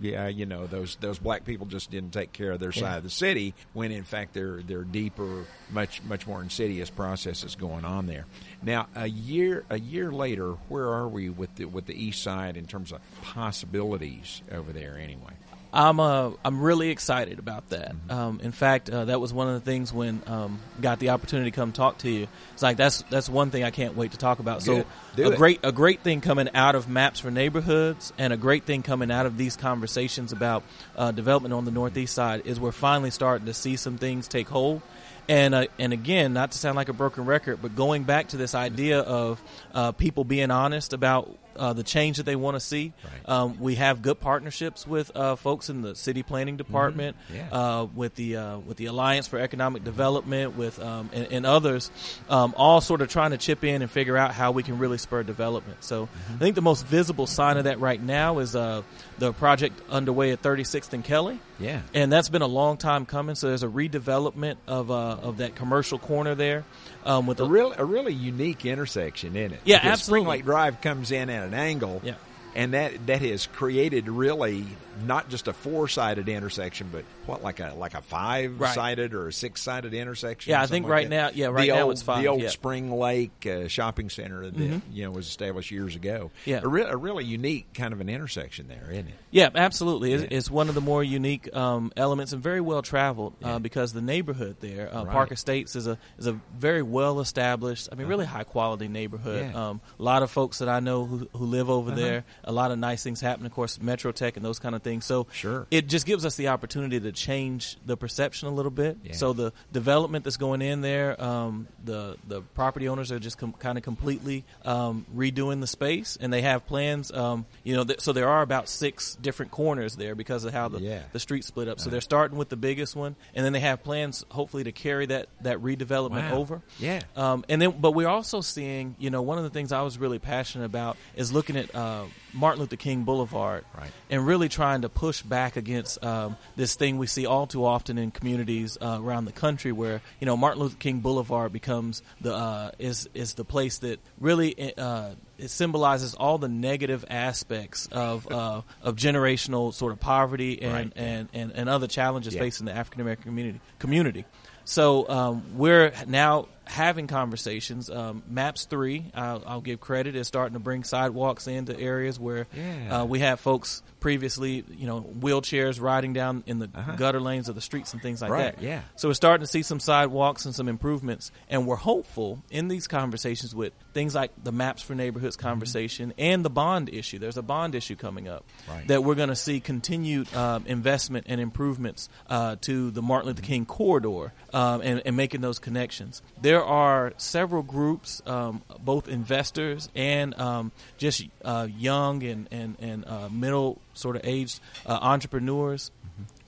yeah, 0.00 0.28
you 0.28 0.46
know 0.46 0.66
those 0.66 0.96
those 0.96 1.18
black 1.18 1.44
people 1.44 1.66
just 1.66 1.90
didn't 1.90 2.12
take 2.12 2.32
care 2.32 2.52
of 2.52 2.60
their 2.60 2.72
side 2.72 2.96
of 2.96 3.02
the 3.02 3.10
city 3.10 3.54
when 3.74 3.92
in 3.92 4.04
fact 4.04 4.32
there 4.32 4.62
there 4.62 4.78
are 4.78 4.84
deeper, 4.84 5.44
much 5.70 6.02
much 6.04 6.26
more 6.26 6.42
insidious 6.42 6.88
processes 6.88 7.54
going 7.54 7.84
on 7.84 8.06
there. 8.06 8.26
Now 8.62 8.88
a 8.94 9.06
year 9.06 9.64
a 9.68 9.78
year 9.78 10.10
later, 10.10 10.52
where 10.68 10.88
are 10.88 11.08
we 11.08 11.28
with 11.28 11.54
the 11.56 11.66
with 11.66 11.86
the 11.86 11.94
east 11.94 12.22
side 12.22 12.56
in 12.56 12.66
terms 12.66 12.92
of 12.92 13.00
possibilities 13.22 14.42
over 14.50 14.72
there 14.72 14.98
anyway? 14.98 15.34
I'm 15.72 16.00
uh, 16.00 16.32
I'm 16.44 16.60
really 16.60 16.90
excited 16.90 17.38
about 17.38 17.68
that. 17.70 17.92
Mm-hmm. 17.92 18.10
Um, 18.10 18.40
in 18.42 18.52
fact, 18.52 18.90
uh, 18.90 19.04
that 19.04 19.20
was 19.20 19.32
one 19.32 19.48
of 19.48 19.54
the 19.54 19.60
things 19.60 19.92
when 19.92 20.22
um, 20.26 20.58
got 20.80 20.98
the 20.98 21.10
opportunity 21.10 21.50
to 21.50 21.54
come 21.54 21.72
talk 21.72 21.98
to 21.98 22.10
you. 22.10 22.26
It's 22.54 22.62
like 22.62 22.76
that's 22.76 23.02
that's 23.02 23.28
one 23.28 23.50
thing 23.50 23.62
I 23.62 23.70
can't 23.70 23.96
wait 23.96 24.12
to 24.12 24.18
talk 24.18 24.40
about. 24.40 24.62
So 24.62 24.84
a 25.16 25.30
it. 25.30 25.36
great 25.36 25.60
a 25.62 25.72
great 25.72 26.00
thing 26.00 26.20
coming 26.20 26.48
out 26.54 26.74
of 26.74 26.88
maps 26.88 27.20
for 27.20 27.30
neighborhoods, 27.30 28.12
and 28.18 28.32
a 28.32 28.36
great 28.36 28.64
thing 28.64 28.82
coming 28.82 29.10
out 29.10 29.26
of 29.26 29.36
these 29.36 29.56
conversations 29.56 30.32
about 30.32 30.64
uh, 30.96 31.12
development 31.12 31.54
on 31.54 31.64
the 31.64 31.70
northeast 31.70 32.14
side 32.14 32.42
is 32.46 32.58
we're 32.58 32.72
finally 32.72 33.10
starting 33.10 33.46
to 33.46 33.54
see 33.54 33.76
some 33.76 33.96
things 33.96 34.26
take 34.26 34.48
hold. 34.48 34.82
And 35.28 35.54
uh, 35.54 35.66
and 35.78 35.92
again, 35.92 36.32
not 36.32 36.52
to 36.52 36.58
sound 36.58 36.76
like 36.76 36.88
a 36.88 36.92
broken 36.92 37.24
record, 37.24 37.60
but 37.62 37.76
going 37.76 38.04
back 38.04 38.28
to 38.28 38.36
this 38.36 38.54
idea 38.54 39.00
of 39.00 39.42
uh, 39.74 39.92
people 39.92 40.24
being 40.24 40.50
honest 40.50 40.92
about 40.92 41.36
uh, 41.56 41.72
the 41.72 41.82
change 41.82 42.16
that 42.16 42.22
they 42.24 42.36
want 42.36 42.54
to 42.54 42.60
see. 42.60 42.92
Right. 43.04 43.28
Um, 43.28 43.58
we 43.60 43.74
have 43.74 44.02
good 44.02 44.18
partnerships 44.20 44.86
with 44.86 45.14
uh, 45.14 45.36
folks 45.36 45.68
in 45.68 45.82
the 45.82 45.94
city 45.94 46.22
planning 46.22 46.56
department, 46.56 47.16
Mm-hmm. 47.26 47.36
Yeah. 47.36 47.48
uh, 47.52 47.84
with 47.94 48.14
the 48.14 48.36
uh, 48.36 48.58
with 48.58 48.76
the 48.76 48.86
Alliance 48.86 49.26
for 49.28 49.38
Economic 49.38 49.84
Development, 49.84 50.56
with 50.56 50.80
um, 50.80 51.10
and, 51.12 51.26
and 51.32 51.46
others, 51.46 51.90
um, 52.28 52.54
all 52.56 52.80
sort 52.80 53.02
of 53.02 53.08
trying 53.08 53.32
to 53.32 53.38
chip 53.38 53.62
in 53.64 53.82
and 53.82 53.90
figure 53.90 54.16
out 54.16 54.32
how 54.32 54.52
we 54.52 54.62
can 54.62 54.78
really 54.78 54.98
spur 54.98 55.22
development. 55.22 55.84
So 55.84 56.06
Mm-hmm. 56.06 56.34
I 56.34 56.38
think 56.38 56.54
the 56.54 56.62
most 56.62 56.86
visible 56.86 57.26
sign 57.26 57.56
of 57.56 57.64
that 57.64 57.78
right 57.80 58.00
now 58.02 58.38
is 58.38 58.56
uh, 58.56 58.82
the 59.20 59.32
project 59.32 59.80
underway 59.88 60.32
at 60.32 60.42
36th 60.42 60.92
and 60.92 61.04
Kelly. 61.04 61.38
Yeah. 61.60 61.82
And 61.94 62.10
that's 62.10 62.28
been 62.28 62.42
a 62.42 62.46
long 62.48 62.76
time 62.78 63.06
coming. 63.06 63.36
So 63.36 63.46
there's 63.48 63.62
a 63.62 63.68
redevelopment 63.68 64.56
of 64.66 64.90
uh, 64.90 64.94
of 65.22 65.36
that 65.36 65.54
commercial 65.54 65.98
corner 66.00 66.34
there, 66.34 66.64
um, 67.04 67.26
with 67.28 67.38
A 67.38 67.44
a 67.44 67.48
real, 67.48 67.72
a 67.76 67.84
really 67.84 68.12
unique 68.14 68.66
intersection, 68.66 69.36
isn't 69.36 69.52
it? 69.52 69.60
Yeah, 69.64 69.76
Because 69.78 69.92
absolutely. 69.92 70.22
Spring 70.24 70.30
Lake 70.38 70.44
Drive 70.44 70.80
comes 70.80 71.12
in 71.12 71.30
at 71.30 71.46
an 71.46 71.54
angle, 71.54 72.00
Yeah. 72.02 72.14
And 72.54 72.74
that 72.74 73.06
that 73.06 73.22
has 73.22 73.46
created 73.46 74.08
really 74.08 74.64
not 75.06 75.30
just 75.30 75.48
a 75.48 75.52
four 75.54 75.88
sided 75.88 76.28
intersection, 76.28 76.88
but 76.92 77.04
what 77.24 77.42
like 77.42 77.58
a 77.60 77.72
like 77.76 77.94
a 77.94 78.02
five 78.02 78.60
sided 78.74 79.14
or 79.14 79.28
a 79.28 79.32
six 79.32 79.62
sided 79.62 79.94
intersection. 79.94 80.50
Yeah, 80.50 80.58
I 80.58 80.66
think 80.66 80.84
something 80.84 80.90
right 80.90 81.08
that. 81.08 81.34
now- 81.34 81.38
yeah, 81.42 81.46
right 81.46 81.68
the 81.68 81.74
now 81.74 81.82
old, 81.84 81.92
it's 81.92 82.02
five, 82.02 82.22
The 82.22 82.28
old 82.28 82.42
yeah. 82.42 82.48
Spring 82.50 82.90
Lake 82.92 83.46
uh, 83.46 83.68
shopping 83.68 84.10
center 84.10 84.50
that 84.50 84.82
you 84.92 85.04
know 85.04 85.10
was 85.10 85.26
established 85.26 85.70
years 85.70 85.96
ago. 85.96 86.30
Yeah. 86.44 86.60
a, 86.62 86.68
re- 86.68 86.82
a 86.82 86.96
really 86.96 87.24
unique 87.24 87.72
kind 87.72 87.92
of 87.94 88.00
an 88.02 88.08
intersection 88.10 88.68
there, 88.68 88.88
isn't 88.90 89.08
it? 89.08 89.14
Yeah, 89.30 89.48
absolutely. 89.54 90.12
It's, 90.12 90.22
Yeah. 90.24 90.36
it's 90.38 90.50
one 90.50 90.68
of 90.68 90.74
the 90.74 90.80
more 90.82 91.02
unique 91.02 91.54
um, 91.56 91.92
elements 91.96 92.32
and 92.32 92.42
very 92.42 92.60
well 92.60 92.82
traveled 92.82 93.32
uh, 93.42 93.58
because 93.58 93.92
the 93.94 94.02
neighborhood 94.02 94.56
there, 94.60 94.92
uh, 94.94 95.04
Right. 95.04 95.12
Park 95.12 95.32
Estates, 95.32 95.76
is 95.76 95.86
a 95.86 95.96
is 96.18 96.26
a 96.26 96.32
very 96.58 96.82
well 96.82 97.20
established. 97.20 97.88
I 97.90 97.94
mean, 97.94 98.06
really 98.06 98.26
high 98.26 98.44
quality 98.44 98.88
neighborhood. 98.88 99.44
Uh-huh. 99.44 99.50
Yeah. 99.52 99.58
Uh-huh. 99.60 99.70
Um, 99.70 99.80
a 99.98 100.02
lot 100.02 100.22
of 100.22 100.30
folks 100.30 100.58
that 100.58 100.68
I 100.68 100.80
know 100.80 101.04
who, 101.06 101.28
who 101.32 101.46
live 101.46 101.70
over 101.70 101.90
there. 101.92 102.24
A 102.44 102.52
lot 102.52 102.70
of 102.70 102.78
nice 102.78 103.02
things 103.02 103.20
happen. 103.20 103.46
Of 103.46 103.52
course, 103.52 103.80
Metro 103.80 104.12
Tech 104.12 104.36
and 104.36 104.44
those 104.44 104.58
kind 104.58 104.74
of 104.74 104.82
things. 104.82 105.04
So 105.04 105.26
Sure. 105.32 105.66
it 105.70 105.88
just 105.88 106.06
gives 106.06 106.24
us 106.24 106.36
the 106.36 106.48
opportunity 106.48 107.00
to 107.00 107.12
change 107.12 107.76
the 107.86 107.96
perception 107.96 108.48
a 108.48 108.50
little 108.52 108.70
bit. 108.70 108.98
Yeah. 109.04 109.12
So 109.14 109.32
the 109.32 109.52
development 109.72 110.24
that's 110.24 110.36
going 110.36 110.62
in 110.62 110.80
there, 110.80 111.20
um, 111.22 111.66
the 111.84 112.16
the 112.26 112.42
property 112.42 112.88
owners 112.88 113.10
are 113.12 113.18
just 113.18 113.38
com- 113.38 113.52
kind 113.54 113.78
of 113.78 113.84
completely 113.84 114.44
um, 114.64 115.06
redoing 115.14 115.60
the 115.60 115.66
space, 115.66 116.16
and 116.20 116.32
they 116.32 116.42
have 116.42 116.66
plans. 116.66 117.10
Um, 117.12 117.46
you 117.64 117.74
know, 117.76 117.84
th- 117.84 118.00
so 118.00 118.12
there 118.12 118.28
are 118.28 118.42
about 118.42 118.68
six 118.68 119.14
different 119.16 119.52
corners 119.52 119.96
there 119.96 120.14
because 120.14 120.44
of 120.44 120.52
how 120.52 120.68
the 120.68 120.80
Yeah. 120.80 121.02
the 121.12 121.20
street 121.20 121.44
split 121.44 121.68
up. 121.68 121.80
So 121.80 121.90
they're 121.90 122.00
starting 122.00 122.38
with 122.38 122.48
the 122.48 122.56
biggest 122.56 122.96
one, 122.96 123.16
and 123.34 123.44
then 123.44 123.52
they 123.52 123.60
have 123.60 123.82
plans, 123.82 124.24
hopefully, 124.30 124.64
to 124.64 124.72
carry 124.72 125.06
that 125.06 125.28
that 125.42 125.58
redevelopment 125.58 126.30
Wow. 126.30 126.36
over. 126.38 126.62
Yeah. 126.78 127.00
Um, 127.16 127.44
and 127.48 127.60
then, 127.60 127.74
but 127.80 127.92
we're 127.92 128.08
also 128.08 128.40
seeing, 128.40 128.96
you 128.98 129.10
know, 129.10 129.22
one 129.22 129.38
of 129.38 129.44
the 129.44 129.50
things 129.50 129.72
I 129.72 129.82
was 129.82 129.98
really 129.98 130.18
passionate 130.18 130.64
about 130.64 130.96
is 131.16 131.32
looking 131.32 131.56
at 131.56 131.74
uh, 131.74 132.04
Martin 132.32 132.60
Luther 132.60 132.76
King 132.76 133.02
Boulevard, 133.04 133.64
Right. 133.76 133.90
and 134.10 134.26
really 134.26 134.48
trying 134.48 134.82
to 134.82 134.88
push 134.88 135.22
back 135.22 135.56
against 135.56 136.02
um, 136.04 136.36
this 136.56 136.74
thing 136.74 136.98
we 136.98 137.06
see 137.06 137.26
all 137.26 137.46
too 137.46 137.64
often 137.64 137.98
in 137.98 138.10
communities 138.10 138.76
uh, 138.80 138.98
around 139.00 139.24
the 139.26 139.32
country, 139.32 139.72
where 139.72 140.00
you 140.20 140.26
know 140.26 140.36
Martin 140.36 140.62
Luther 140.62 140.76
King 140.78 141.00
Boulevard 141.00 141.52
becomes 141.52 142.02
the 142.20 142.34
uh, 142.34 142.70
is 142.78 143.08
is 143.14 143.34
the 143.34 143.44
place 143.44 143.78
that 143.78 144.00
really. 144.18 144.74
Uh, 144.76 145.10
it 145.38 145.48
symbolizes 145.48 146.12
all 146.12 146.36
the 146.36 146.50
negative 146.50 147.02
aspects 147.08 147.88
of 147.90 148.30
uh, 148.30 148.60
of 148.82 148.96
generational 148.96 149.72
sort 149.72 149.90
of 149.90 149.98
poverty 149.98 150.60
and, 150.60 150.72
Right. 150.72 150.92
and, 150.96 151.28
and, 151.32 151.52
and 151.54 151.66
other 151.66 151.86
challenges 151.86 152.34
Yeah. 152.34 152.42
facing 152.42 152.66
the 152.66 152.76
African 152.76 153.00
American 153.00 153.24
community 153.24 153.60
community. 153.78 154.26
So 154.66 155.08
um, 155.08 155.42
we're 155.56 155.92
now 156.06 156.48
having 156.64 157.06
conversations. 157.06 157.90
Um, 157.90 158.22
Maps 158.28 158.64
three, 158.64 159.10
I'll, 159.14 159.42
I'll 159.46 159.60
give 159.60 159.80
credit, 159.80 160.14
is 160.16 160.26
starting 160.28 160.54
to 160.54 160.60
bring 160.60 160.84
sidewalks 160.84 161.46
into 161.46 161.78
areas 161.78 162.18
where 162.20 162.46
Yeah. 162.56 163.00
uh, 163.00 163.04
we 163.04 163.20
have 163.20 163.40
folks 163.40 163.82
previously, 163.98 164.64
you 164.70 164.86
know, 164.86 165.02
wheelchairs 165.02 165.80
riding 165.80 166.12
down 166.12 166.42
in 166.46 166.58
the 166.58 166.70
Uh-huh. 166.74 166.96
gutter 166.96 167.20
lanes 167.20 167.48
of 167.48 167.54
the 167.54 167.60
streets 167.60 167.92
and 167.92 168.00
things 168.00 168.22
like 168.22 168.30
Right, 168.30 168.54
that. 168.56 168.62
yeah. 168.62 168.80
So 168.96 169.08
we're 169.08 169.14
starting 169.14 169.44
to 169.44 169.50
see 169.50 169.62
some 169.62 169.78
sidewalks 169.80 170.44
and 170.46 170.54
some 170.54 170.68
improvements, 170.68 171.30
and 171.48 171.66
we're 171.66 171.76
hopeful 171.76 172.42
in 172.50 172.68
these 172.68 172.86
conversations 172.86 173.54
with 173.54 173.72
things 173.92 174.14
like 174.14 174.30
the 174.42 174.52
Maps 174.52 174.80
for 174.82 174.94
Neighborhoods 174.94 175.36
conversation 175.36 176.14
and 176.18 176.44
the 176.44 176.50
bond 176.50 176.88
issue. 176.88 177.18
There's 177.18 177.36
a 177.36 177.42
bond 177.42 177.74
issue 177.74 177.96
coming 177.96 178.26
up 178.28 178.44
Right. 178.68 178.86
that 178.88 179.04
we're 179.04 179.16
going 179.16 179.28
to 179.28 179.36
see 179.36 179.60
continued 179.60 180.32
um, 180.34 180.64
investment 180.66 181.26
and 181.28 181.40
improvements 181.40 182.08
uh, 182.28 182.56
to 182.62 182.90
the 182.90 183.02
Martin 183.02 183.28
Luther 183.28 183.42
King 183.42 183.66
corridor 183.66 184.32
um, 184.54 184.80
and, 184.82 185.02
and 185.04 185.16
making 185.16 185.40
those 185.42 185.58
connections. 185.58 186.22
There 186.40 186.59
are 186.64 187.12
several 187.16 187.62
groups, 187.62 188.22
um, 188.26 188.62
both 188.80 189.08
investors 189.08 189.88
and 189.94 190.38
um, 190.38 190.72
just 190.98 191.24
uh, 191.44 191.68
young 191.76 192.22
and 192.22 192.48
and 192.50 192.76
and 192.80 193.04
uh, 193.06 193.28
middle 193.28 193.80
sort 193.94 194.16
of 194.16 194.22
aged 194.24 194.60
uh, 194.86 194.98
entrepreneurs 195.00 195.90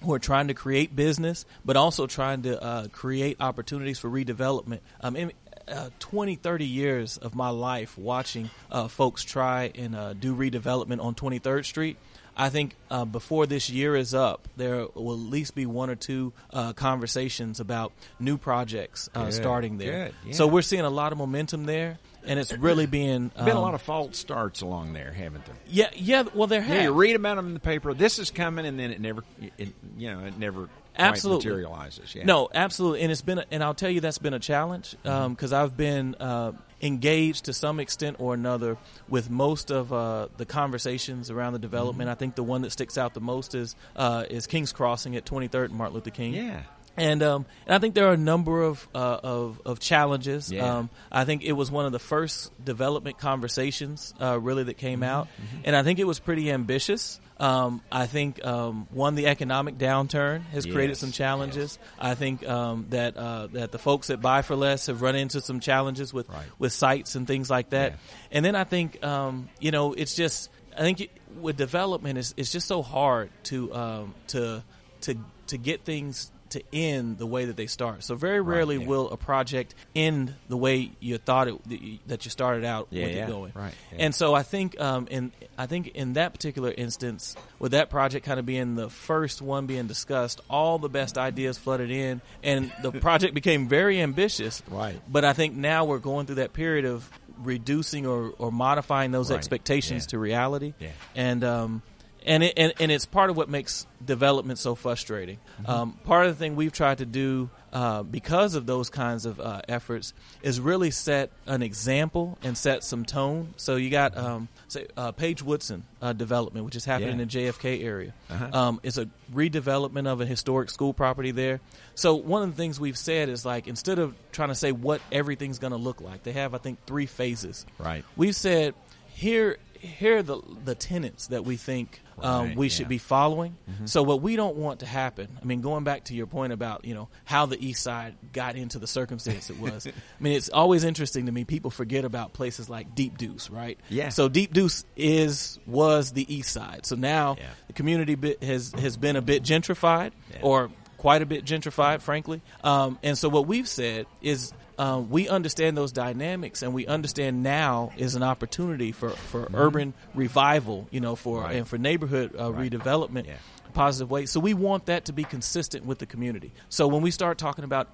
who 0.02 0.12
are 0.12 0.18
trying 0.18 0.48
to 0.48 0.54
create 0.54 0.94
business, 0.94 1.44
but 1.64 1.76
also 1.76 2.06
trying 2.06 2.42
to 2.42 2.60
uh, 2.62 2.88
create 2.88 3.36
opportunities 3.40 3.98
for 3.98 4.10
redevelopment. 4.10 4.80
Um, 5.00 5.16
in, 5.16 5.32
uh, 5.68 5.90
20, 6.00 6.34
30 6.36 6.66
years 6.66 7.16
of 7.18 7.34
my 7.34 7.48
life 7.48 7.96
watching 7.96 8.50
uh, 8.70 8.88
folks 8.88 9.22
try 9.22 9.70
and 9.74 9.94
uh, 9.94 10.12
do 10.12 10.34
redevelopment 10.34 11.02
on 11.02 11.14
23rd 11.14 11.64
Street. 11.64 11.96
I 12.36 12.48
think 12.48 12.74
uh, 12.90 13.04
before 13.04 13.46
this 13.46 13.68
year 13.68 13.94
is 13.94 14.14
up, 14.14 14.48
there 14.56 14.86
will 14.94 15.14
at 15.14 15.30
least 15.30 15.54
be 15.54 15.66
one 15.66 15.90
or 15.90 15.94
two 15.96 16.32
uh, 16.52 16.72
conversations 16.72 17.60
about 17.60 17.92
new 18.18 18.38
projects 18.38 19.08
uh, 19.14 19.26
Good, 19.26 19.34
starting 19.34 19.78
there. 19.78 20.06
good, 20.06 20.14
yeah. 20.26 20.32
So 20.34 20.46
we're 20.46 20.62
seeing 20.62 20.84
a 20.84 20.90
lot 20.90 21.12
of 21.12 21.18
momentum 21.18 21.64
there, 21.64 21.98
and 22.24 22.38
it's 22.38 22.52
really 22.52 22.86
being 22.86 23.28
Been 23.36 23.48
a 23.48 23.56
um, 23.56 23.62
lot 23.62 23.74
of 23.74 23.82
false 23.82 24.16
starts 24.16 24.62
along 24.62 24.94
there, 24.94 25.12
haven't 25.12 25.44
there? 25.44 25.54
yeah, 25.68 25.90
yeah. 25.94 26.24
Well, 26.34 26.46
there 26.46 26.62
have 26.62 26.74
Yeah, 26.74 26.84
you 26.84 26.92
read 26.92 27.16
about 27.16 27.36
them 27.36 27.48
in 27.48 27.54
the 27.54 27.60
paper. 27.60 27.92
This 27.92 28.18
is 28.18 28.30
coming, 28.30 28.64
and 28.64 28.78
then 28.78 28.90
it 28.92 29.00
never, 29.00 29.22
it, 29.58 29.68
you 29.98 30.10
know, 30.10 30.24
it 30.24 30.38
never 30.38 30.68
Absolutely. 30.96 31.50
materializes. 31.50 32.14
Yeah. 32.14 32.24
No, 32.24 32.48
absolutely, 32.54 33.02
and 33.02 33.12
it's 33.12 33.22
been, 33.22 33.38
a, 33.40 33.44
and 33.50 33.62
I'll 33.62 33.74
tell 33.74 33.90
you 33.90 34.00
that's 34.00 34.18
been 34.18 34.34
a 34.34 34.38
challenge 34.40 34.96
because 35.02 35.52
I've 35.52 35.76
been 35.76 36.14
uh, 36.18 36.52
engaged 36.82 37.44
to 37.44 37.52
some 37.52 37.80
extent 37.80 38.16
or 38.18 38.34
another 38.34 38.76
with 39.08 39.30
most 39.30 39.70
of 39.70 39.92
uh, 39.92 40.28
the 40.36 40.44
conversations 40.44 41.30
around 41.30 41.52
the 41.52 41.58
development. 41.58 42.10
I 42.10 42.14
think 42.14 42.34
the 42.34 42.42
one 42.42 42.62
that 42.62 42.70
sticks 42.70 42.98
out 42.98 43.14
the 43.14 43.20
most 43.20 43.54
is 43.54 43.76
uh, 43.96 44.24
is 44.28 44.46
King's 44.46 44.72
Crossing 44.72 45.16
at 45.16 45.24
23rd 45.24 45.66
and 45.66 45.74
Martin 45.74 45.94
Luther 45.94 46.10
King. 46.10 46.34
Yeah. 46.34 46.62
And 46.96 47.22
um, 47.22 47.46
and 47.66 47.74
I 47.74 47.78
think 47.78 47.94
there 47.94 48.06
are 48.08 48.12
a 48.12 48.18
number 48.18 48.60
of 48.62 48.86
uh, 48.94 48.98
of, 49.22 49.62
of 49.64 49.80
challenges. 49.80 50.52
Yeah. 50.52 50.76
Um, 50.78 50.90
I 51.10 51.24
think 51.24 51.42
it 51.42 51.52
was 51.52 51.70
one 51.70 51.86
of 51.86 51.92
the 51.92 51.98
first 51.98 52.52
development 52.62 53.18
conversations 53.18 54.12
uh, 54.20 54.38
really 54.38 54.64
that 54.64 54.76
came 54.76 55.00
Mm-hmm. 55.00 55.04
out, 55.04 55.28
and 55.64 55.74
I 55.74 55.82
think 55.84 55.98
it 55.98 56.06
was 56.06 56.18
pretty 56.18 56.50
ambitious. 56.50 57.18
Um, 57.40 57.80
I 57.90 58.06
think 58.06 58.44
um, 58.44 58.86
one 58.90 59.14
the 59.14 59.26
economic 59.26 59.78
downturn 59.78 60.42
has 60.50 60.64
created 60.66 60.96
some 60.96 61.12
challenges. 61.12 61.78
I 61.98 62.14
think 62.14 62.46
um, 62.46 62.86
that 62.90 63.16
uh, 63.16 63.46
that 63.54 63.72
the 63.72 63.78
folks 63.78 64.10
at 64.10 64.20
Buy 64.20 64.42
for 64.42 64.54
Less 64.54 64.86
have 64.86 65.00
run 65.02 65.16
into 65.16 65.40
some 65.40 65.60
challenges 65.60 66.12
with 66.12 66.28
Right. 66.28 66.44
with 66.58 66.72
sites 66.72 67.14
and 67.14 67.26
things 67.26 67.48
like 67.50 67.70
that. 67.70 67.92
Yeah. 67.92 67.96
And 68.32 68.44
then 68.44 68.54
I 68.54 68.64
think 68.64 69.02
um, 69.02 69.48
you 69.60 69.70
know 69.70 69.94
it's 69.94 70.14
just 70.14 70.50
I 70.76 70.80
think 70.82 71.00
it, 71.00 71.10
with 71.40 71.56
development 71.56 72.18
it's, 72.18 72.34
it's 72.36 72.52
just 72.52 72.68
so 72.68 72.82
hard 72.82 73.30
to 73.44 73.74
um, 73.74 74.14
to 74.28 74.62
to 75.02 75.16
to 75.48 75.56
get 75.58 75.84
things 75.84 76.30
to 76.52 76.62
end 76.72 77.18
the 77.18 77.26
way 77.26 77.44
that 77.46 77.56
they 77.56 77.66
start. 77.66 78.02
So 78.04 78.14
very 78.14 78.40
rarely 78.40 78.76
yeah. 78.78 78.86
will 78.86 79.10
a 79.10 79.16
project 79.16 79.74
end 79.94 80.34
the 80.48 80.56
way 80.56 80.92
you 81.00 81.18
thought 81.18 81.48
it 81.48 81.68
that 81.68 81.82
you- 81.82 81.98
that 82.06 82.24
you 82.24 82.30
started 82.30 82.64
out 82.64 82.88
Yeah, 82.90 83.06
with 83.06 83.16
yeah, 83.16 83.24
it 83.24 83.28
going. 83.28 83.52
right. 83.54 83.74
And 83.98 84.14
so 84.14 84.34
I 84.34 84.42
think 84.42 84.80
um, 84.80 85.06
in 85.10 85.32
I 85.58 85.66
think 85.66 85.88
in 85.88 86.14
that 86.14 86.32
particular 86.32 86.72
instance, 86.74 87.36
with 87.58 87.72
that 87.72 87.90
project 87.90 88.24
kind 88.24 88.40
of 88.40 88.46
being 88.46 88.74
the 88.74 88.88
first 88.88 89.42
one 89.42 89.66
being 89.66 89.86
discussed, 89.86 90.40
all 90.48 90.78
the 90.78 90.88
best 90.88 91.18
ideas 91.18 91.58
flooded 91.58 91.90
in, 91.90 92.20
and 92.42 92.72
the 92.82 92.90
project 93.06 93.34
became 93.34 93.68
very 93.68 94.00
ambitious. 94.00 94.62
Right. 94.70 95.00
But 95.10 95.24
I 95.24 95.32
think 95.34 95.54
now 95.54 95.84
we're 95.84 95.98
going 95.98 96.26
through 96.26 96.36
that 96.36 96.52
period 96.52 96.84
of 96.86 97.08
reducing 97.38 98.06
or, 98.06 98.32
or 98.38 98.52
modifying 98.52 99.10
those 99.10 99.30
Right, 99.30 99.36
expectations 99.38 100.04
yeah. 100.04 100.08
to 100.10 100.18
reality. 100.18 100.74
Yeah. 100.78 100.90
And 101.14 101.42
um, 101.44 101.82
and 102.26 102.42
it, 102.42 102.54
and, 102.56 102.72
and 102.80 102.92
it's 102.92 103.06
part 103.06 103.30
of 103.30 103.36
what 103.36 103.48
makes 103.48 103.86
development 104.04 104.58
so 104.58 104.74
frustrating. 104.74 105.38
Mm-hmm. 105.62 105.70
Um, 105.70 105.92
part 106.04 106.26
of 106.26 106.32
the 106.36 106.38
thing 106.38 106.56
we've 106.56 106.72
tried 106.72 106.98
to 106.98 107.06
do 107.06 107.50
uh, 107.72 108.02
because 108.02 108.54
of 108.54 108.66
those 108.66 108.90
kinds 108.90 109.24
of 109.24 109.40
uh, 109.40 109.62
efforts 109.68 110.12
is 110.42 110.60
really 110.60 110.90
set 110.90 111.30
an 111.46 111.62
example 111.62 112.36
and 112.42 112.56
set 112.58 112.84
some 112.84 113.04
tone. 113.04 113.54
So 113.56 113.76
you 113.76 113.90
got 113.90 114.16
um, 114.16 114.48
say 114.68 114.86
uh, 114.96 115.12
Page 115.12 115.42
Woodson 115.42 115.84
uh, 116.02 116.12
development, 116.12 116.66
which 116.66 116.76
is 116.76 116.84
happening 116.84 117.16
Yeah. 117.16 117.22
in 117.22 117.28
the 117.28 117.52
JFK 117.52 117.84
area. 117.84 118.12
Uh-huh. 118.28 118.48
Um, 118.52 118.80
it's 118.82 118.98
a 118.98 119.08
redevelopment 119.32 120.06
of 120.06 120.20
a 120.20 120.26
historic 120.26 120.70
school 120.70 120.92
property 120.92 121.30
there. 121.30 121.60
So 121.94 122.14
one 122.14 122.42
of 122.42 122.50
the 122.50 122.56
things 122.56 122.78
we've 122.78 122.98
said 122.98 123.28
is 123.28 123.44
like 123.46 123.66
instead 123.68 123.98
of 123.98 124.14
trying 124.32 124.48
to 124.50 124.54
say 124.54 124.72
what 124.72 125.00
everything's 125.10 125.58
going 125.58 125.72
to 125.72 125.78
look 125.78 126.00
like, 126.00 126.22
they 126.24 126.32
have 126.32 126.54
I 126.54 126.58
think 126.58 126.78
three 126.86 127.06
phases. 127.06 127.64
Right. 127.78 128.04
We've 128.16 128.36
said 128.36 128.74
here 129.08 129.56
here 129.78 130.18
are 130.18 130.22
the 130.22 130.40
the 130.64 130.74
tenets 130.74 131.28
that 131.28 131.44
we 131.44 131.56
think 131.56 132.00
um, 132.20 132.46
Right, 132.48 132.56
we 132.56 132.66
yeah. 132.66 132.70
should 132.72 132.88
be 132.88 132.98
following. 132.98 133.56
So 133.84 134.02
what 134.02 134.22
we 134.22 134.36
don't 134.36 134.56
want 134.56 134.80
to 134.80 134.86
happen. 134.86 135.28
I 135.40 135.44
mean, 135.44 135.60
going 135.60 135.84
back 135.84 136.04
to 136.04 136.14
your 136.14 136.26
point 136.26 136.52
about 136.52 136.84
you 136.84 136.94
know 136.94 137.08
how 137.24 137.46
the 137.46 137.64
East 137.64 137.82
Side 137.82 138.14
got 138.32 138.56
into 138.56 138.78
the 138.78 138.86
circumstance 138.86 139.50
it 139.50 139.58
was. 139.58 139.86
I 139.86 139.92
mean, 140.20 140.34
it's 140.34 140.48
always 140.48 140.84
interesting 140.84 141.26
to 141.26 141.32
me. 141.32 141.44
People 141.44 141.70
forget 141.70 142.04
about 142.04 142.32
places 142.32 142.68
like 142.70 142.94
Deep 142.94 143.18
Deuce, 143.18 143.50
right? 143.50 143.78
Yeah. 143.88 144.10
So 144.10 144.28
Deep 144.28 144.52
Deuce 144.52 144.84
is 144.96 145.58
was 145.66 146.12
the 146.12 146.32
East 146.32 146.52
Side. 146.52 146.86
So 146.86 146.96
now 146.96 147.36
Yeah. 147.38 147.46
the 147.66 147.72
community 147.72 148.14
bit 148.14 148.42
has 148.42 148.72
has 148.78 148.96
been 148.96 149.16
a 149.16 149.22
bit 149.22 149.42
gentrified, 149.42 150.12
Yeah. 150.30 150.38
or 150.42 150.70
quite 150.98 151.22
a 151.22 151.26
bit 151.26 151.44
gentrified, 151.44 152.00
frankly. 152.00 152.40
Um, 152.62 152.98
and 153.02 153.18
so 153.18 153.28
what 153.28 153.46
we've 153.46 153.68
said 153.68 154.06
is. 154.20 154.52
Um, 154.78 155.10
we 155.10 155.28
understand 155.28 155.76
those 155.76 155.92
dynamics, 155.92 156.62
and 156.62 156.72
we 156.74 156.86
understand 156.86 157.42
now 157.42 157.92
is 157.96 158.14
an 158.14 158.22
opportunity 158.22 158.92
for, 158.92 159.10
for 159.10 159.48
urban 159.54 159.94
revival, 160.14 160.88
you 160.90 161.00
know, 161.00 161.14
for 161.16 161.38
Mm-hmm. 161.38 161.46
Right. 161.46 161.56
and 161.56 161.68
for 161.68 161.78
neighborhood 161.78 162.34
uh, 162.38 162.52
Right. 162.52 162.70
redevelopment 162.70 163.26
Yeah. 163.26 163.34
positive 163.74 164.10
way. 164.10 164.26
So 164.26 164.38
we 164.40 164.54
want 164.54 164.86
that 164.86 165.06
to 165.06 165.12
be 165.12 165.24
consistent 165.24 165.84
with 165.86 165.98
the 165.98 166.06
community. 166.06 166.52
So 166.68 166.88
when 166.88 167.02
we 167.02 167.10
start 167.10 167.38
talking 167.38 167.64
about 167.64 167.88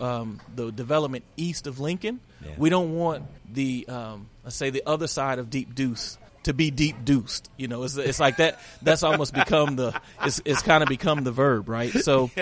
um, 0.00 0.40
the 0.54 0.70
development 0.72 1.24
east 1.36 1.66
of 1.66 1.78
Lincoln, 1.80 2.20
Yeah. 2.44 2.52
we 2.58 2.68
don't 2.70 2.94
want 2.94 3.24
the 3.52 3.86
um, 3.88 4.28
let's 4.44 4.56
say 4.56 4.70
the 4.70 4.82
other 4.86 5.06
side 5.06 5.38
of 5.38 5.50
Deep 5.50 5.74
Deuce 5.74 6.18
to 6.44 6.52
be 6.54 6.70
deep 6.70 7.04
deuced. 7.04 7.48
You 7.56 7.68
know, 7.68 7.82
it's 7.82 7.96
it's 7.96 8.20
like 8.20 8.36
that. 8.38 8.60
That's 8.80 9.02
almost 9.02 9.34
become 9.34 9.76
the 9.76 9.98
it's 10.22 10.40
it's 10.44 10.62
kind 10.62 10.82
of 10.82 10.88
become 10.88 11.22
the 11.24 11.32
verb, 11.32 11.68
right? 11.68 11.92
So. 11.92 12.30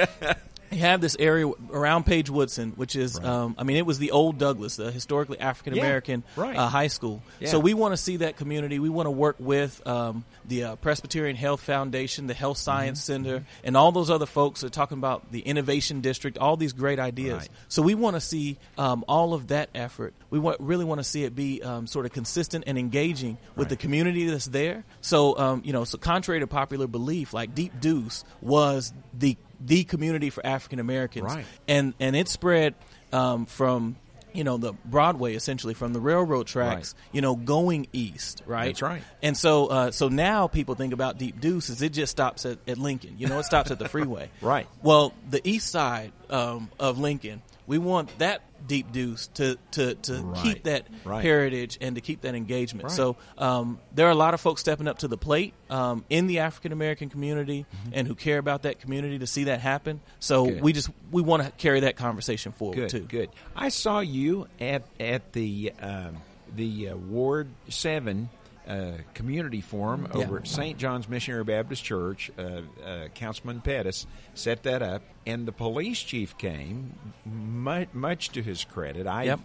You 0.70 0.78
have 0.78 1.00
this 1.00 1.16
area 1.18 1.46
around 1.70 2.04
Page 2.06 2.28
Woodson, 2.28 2.72
which 2.76 2.96
is, 2.96 3.18
um, 3.18 3.54
I 3.58 3.62
mean, 3.64 3.76
it 3.76 3.86
was 3.86 3.98
the 3.98 4.10
old 4.10 4.38
Douglass, 4.38 4.76
the 4.76 4.90
historically 4.90 5.38
African 5.38 5.72
American 5.74 6.24
Yeah, 6.36 6.42
right. 6.42 6.56
uh, 6.56 6.68
high 6.68 6.88
school. 6.88 7.22
Yeah. 7.40 7.48
So 7.48 7.58
we 7.60 7.72
want 7.74 7.92
to 7.92 7.96
see 7.96 8.18
that 8.18 8.36
community. 8.36 8.78
We 8.78 8.88
want 8.88 9.06
to 9.06 9.10
work 9.12 9.36
with 9.38 9.86
um, 9.86 10.24
the 10.44 10.64
uh, 10.64 10.76
Presbyterian 10.76 11.36
Health 11.36 11.60
Foundation, 11.60 12.26
the 12.26 12.34
Health 12.34 12.58
Science 12.58 13.00
Mm-hmm. 13.00 13.24
Center, 13.24 13.44
and 13.64 13.76
all 13.76 13.92
those 13.92 14.10
other 14.10 14.26
folks 14.26 14.60
that 14.60 14.66
are 14.68 14.70
talking 14.70 14.98
about 14.98 15.30
the 15.32 15.40
Innovation 15.40 16.00
District, 16.00 16.38
all 16.38 16.56
these 16.56 16.72
great 16.72 16.98
ideas. 16.98 17.38
Right. 17.38 17.48
So 17.68 17.82
we 17.82 17.94
want 17.94 18.16
to 18.16 18.20
see 18.20 18.58
um, 18.78 19.04
all 19.08 19.34
of 19.34 19.48
that 19.48 19.70
effort. 19.74 20.14
We 20.30 20.38
want, 20.38 20.60
really 20.60 20.84
want 20.84 20.98
to 20.98 21.04
see 21.04 21.24
it 21.24 21.34
be 21.34 21.62
um, 21.62 21.86
sort 21.86 22.06
of 22.06 22.12
consistent 22.12 22.64
and 22.66 22.76
engaging 22.78 23.38
with 23.54 23.66
Right. 23.66 23.68
the 23.70 23.76
community 23.76 24.26
that's 24.26 24.46
there. 24.46 24.84
So, 25.00 25.38
um, 25.38 25.62
you 25.64 25.72
know, 25.72 25.84
so 25.84 25.98
contrary 25.98 26.40
to 26.40 26.46
popular 26.46 26.86
belief, 26.86 27.32
like 27.32 27.54
Deep 27.54 27.80
Deuce 27.80 28.24
was 28.40 28.92
the 29.18 29.36
the 29.60 29.84
community 29.84 30.30
for 30.30 30.44
African 30.44 30.78
Americans, 30.80 31.24
Right. 31.24 31.44
and 31.68 31.94
and 32.00 32.14
it 32.16 32.28
spread 32.28 32.74
um, 33.12 33.46
from 33.46 33.96
you 34.32 34.44
know 34.44 34.58
the 34.58 34.74
Broadway 34.84 35.34
essentially 35.34 35.72
from 35.72 35.92
the 35.94 36.00
railroad 36.00 36.46
tracks, 36.46 36.94
Right. 36.94 37.14
you 37.14 37.20
know, 37.22 37.36
going 37.36 37.86
east, 37.94 38.42
right? 38.46 38.66
That's 38.66 38.82
right. 38.82 39.02
And 39.22 39.36
so 39.36 39.66
uh, 39.68 39.90
so 39.92 40.08
now 40.08 40.46
people 40.46 40.74
think 40.74 40.92
about 40.92 41.16
Deep 41.18 41.40
Deuce 41.40 41.70
as 41.70 41.80
it 41.80 41.92
just 41.94 42.12
stops 42.12 42.44
at, 42.44 42.58
at 42.68 42.76
Lincoln. 42.78 43.14
You 43.18 43.28
know, 43.28 43.38
it 43.38 43.44
stops 43.44 43.70
at 43.70 43.78
the 43.78 43.88
freeway. 43.88 44.30
Right. 44.42 44.66
Well, 44.82 45.14
the 45.30 45.40
east 45.48 45.70
side 45.70 46.12
um, 46.28 46.70
of 46.78 46.98
Lincoln, 46.98 47.40
we 47.66 47.78
want 47.78 48.18
that 48.18 48.42
Deep 48.66 48.92
Deuce 48.92 49.28
to 49.34 49.56
to 49.72 49.94
to 49.94 50.14
Right. 50.22 50.42
keep 50.42 50.62
that 50.64 50.86
Right. 51.04 51.22
heritage 51.24 51.78
and 51.80 51.94
to 51.96 52.00
keep 52.00 52.22
that 52.22 52.34
engagement. 52.34 52.84
Right. 52.88 52.92
So 52.96 53.16
um, 53.38 53.78
there 53.94 54.06
are 54.06 54.10
a 54.10 54.14
lot 54.16 54.34
of 54.34 54.40
folks 54.40 54.60
stepping 54.60 54.88
up 54.88 54.98
to 54.98 55.08
the 55.08 55.16
plate 55.16 55.54
um, 55.70 56.04
in 56.10 56.26
the 56.26 56.40
African 56.40 56.72
American 56.72 57.08
community 57.10 57.66
and 57.92 58.06
who 58.06 58.14
care 58.14 58.38
about 58.38 58.62
that 58.62 58.80
community 58.80 59.18
to 59.20 59.26
see 59.26 59.44
that 59.44 59.60
happen. 59.60 60.00
So 60.20 60.44
Mm-hmm. 60.46 60.54
Good. 60.54 60.62
we 60.62 60.72
just 60.72 60.90
we 61.10 61.22
want 61.22 61.42
to 61.44 61.50
carry 61.52 61.80
that 61.80 61.96
conversation 61.96 62.52
forward 62.52 62.76
Good, 62.76 62.90
too. 62.90 63.00
good. 63.00 63.30
I 63.54 63.68
saw 63.68 64.00
you 64.00 64.46
at 64.60 64.82
at 65.00 65.32
the 65.32 65.72
um, 65.80 66.16
the 66.54 66.90
uh, 66.90 66.96
Ward 66.96 67.48
Seven 67.68 68.28
uh, 68.68 68.92
Community 69.14 69.60
Forum 69.60 70.08
Yeah. 70.14 70.20
over 70.22 70.38
at 70.38 70.46
St. 70.48 70.78
John's 70.78 71.08
Missionary 71.08 71.44
Baptist 71.44 71.84
Church. 71.84 72.30
Uh, 72.38 72.62
uh, 72.84 73.08
Councilman 73.14 73.60
Pettis 73.60 74.06
set 74.34 74.62
that 74.64 74.82
up, 74.82 75.02
and 75.26 75.46
the 75.46 75.52
police 75.52 76.00
chief 76.02 76.36
came. 76.38 76.94
Much, 77.24 77.88
much 77.92 78.30
to 78.30 78.42
his 78.42 78.64
credit, 78.64 79.06
I 79.06 79.24
Yep. 79.24 79.40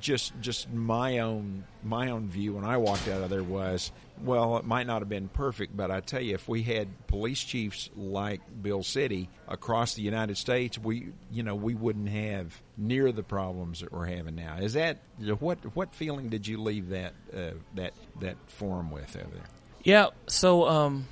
just 0.00 0.32
just 0.40 0.72
my 0.72 1.18
own 1.20 1.64
my 1.84 2.10
own 2.10 2.28
view 2.28 2.54
when 2.54 2.64
I 2.64 2.76
walked 2.78 3.06
out 3.08 3.22
of 3.22 3.30
there 3.30 3.44
was 3.44 3.92
well 4.22 4.56
it 4.56 4.64
might 4.64 4.86
not 4.86 5.00
have 5.02 5.08
been 5.08 5.28
perfect 5.28 5.76
but 5.76 5.90
I 5.90 6.00
tell 6.00 6.20
you 6.20 6.34
if 6.34 6.48
we 6.48 6.62
had 6.62 6.88
police 7.06 7.42
chiefs 7.42 7.90
like 7.96 8.40
Bill 8.62 8.80
Citty 8.80 9.28
across 9.46 9.94
the 9.94 10.02
United 10.02 10.36
States 10.36 10.78
we 10.78 11.08
you 11.30 11.42
know 11.42 11.54
we 11.54 11.74
wouldn't 11.74 12.08
have 12.08 12.60
near 12.76 13.12
the 13.12 13.22
problems 13.22 13.80
that 13.80 13.92
we're 13.92 14.06
having 14.06 14.34
now 14.34 14.58
is 14.58 14.74
that 14.74 14.98
what 15.38 15.58
what 15.74 15.94
feeling 15.94 16.28
did 16.28 16.46
you 16.46 16.60
leave 16.60 16.90
that 16.90 17.14
uh, 17.34 17.50
that 17.74 17.92
that 18.20 18.36
forum 18.46 18.90
with 18.90 19.16
over 19.16 19.34
there 19.34 19.46
Yeah. 19.84 20.08
So 20.26 20.68
um, 20.68 21.06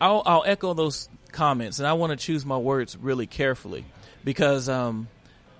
I'll 0.00 0.22
I'll 0.24 0.44
echo 0.46 0.74
those 0.74 1.08
comments, 1.32 1.78
and 1.78 1.86
I 1.88 1.94
want 1.94 2.10
to 2.10 2.16
choose 2.16 2.44
my 2.44 2.56
words 2.56 2.96
really 2.96 3.26
carefully 3.26 3.84
because 4.24 4.68
um, 4.68 5.08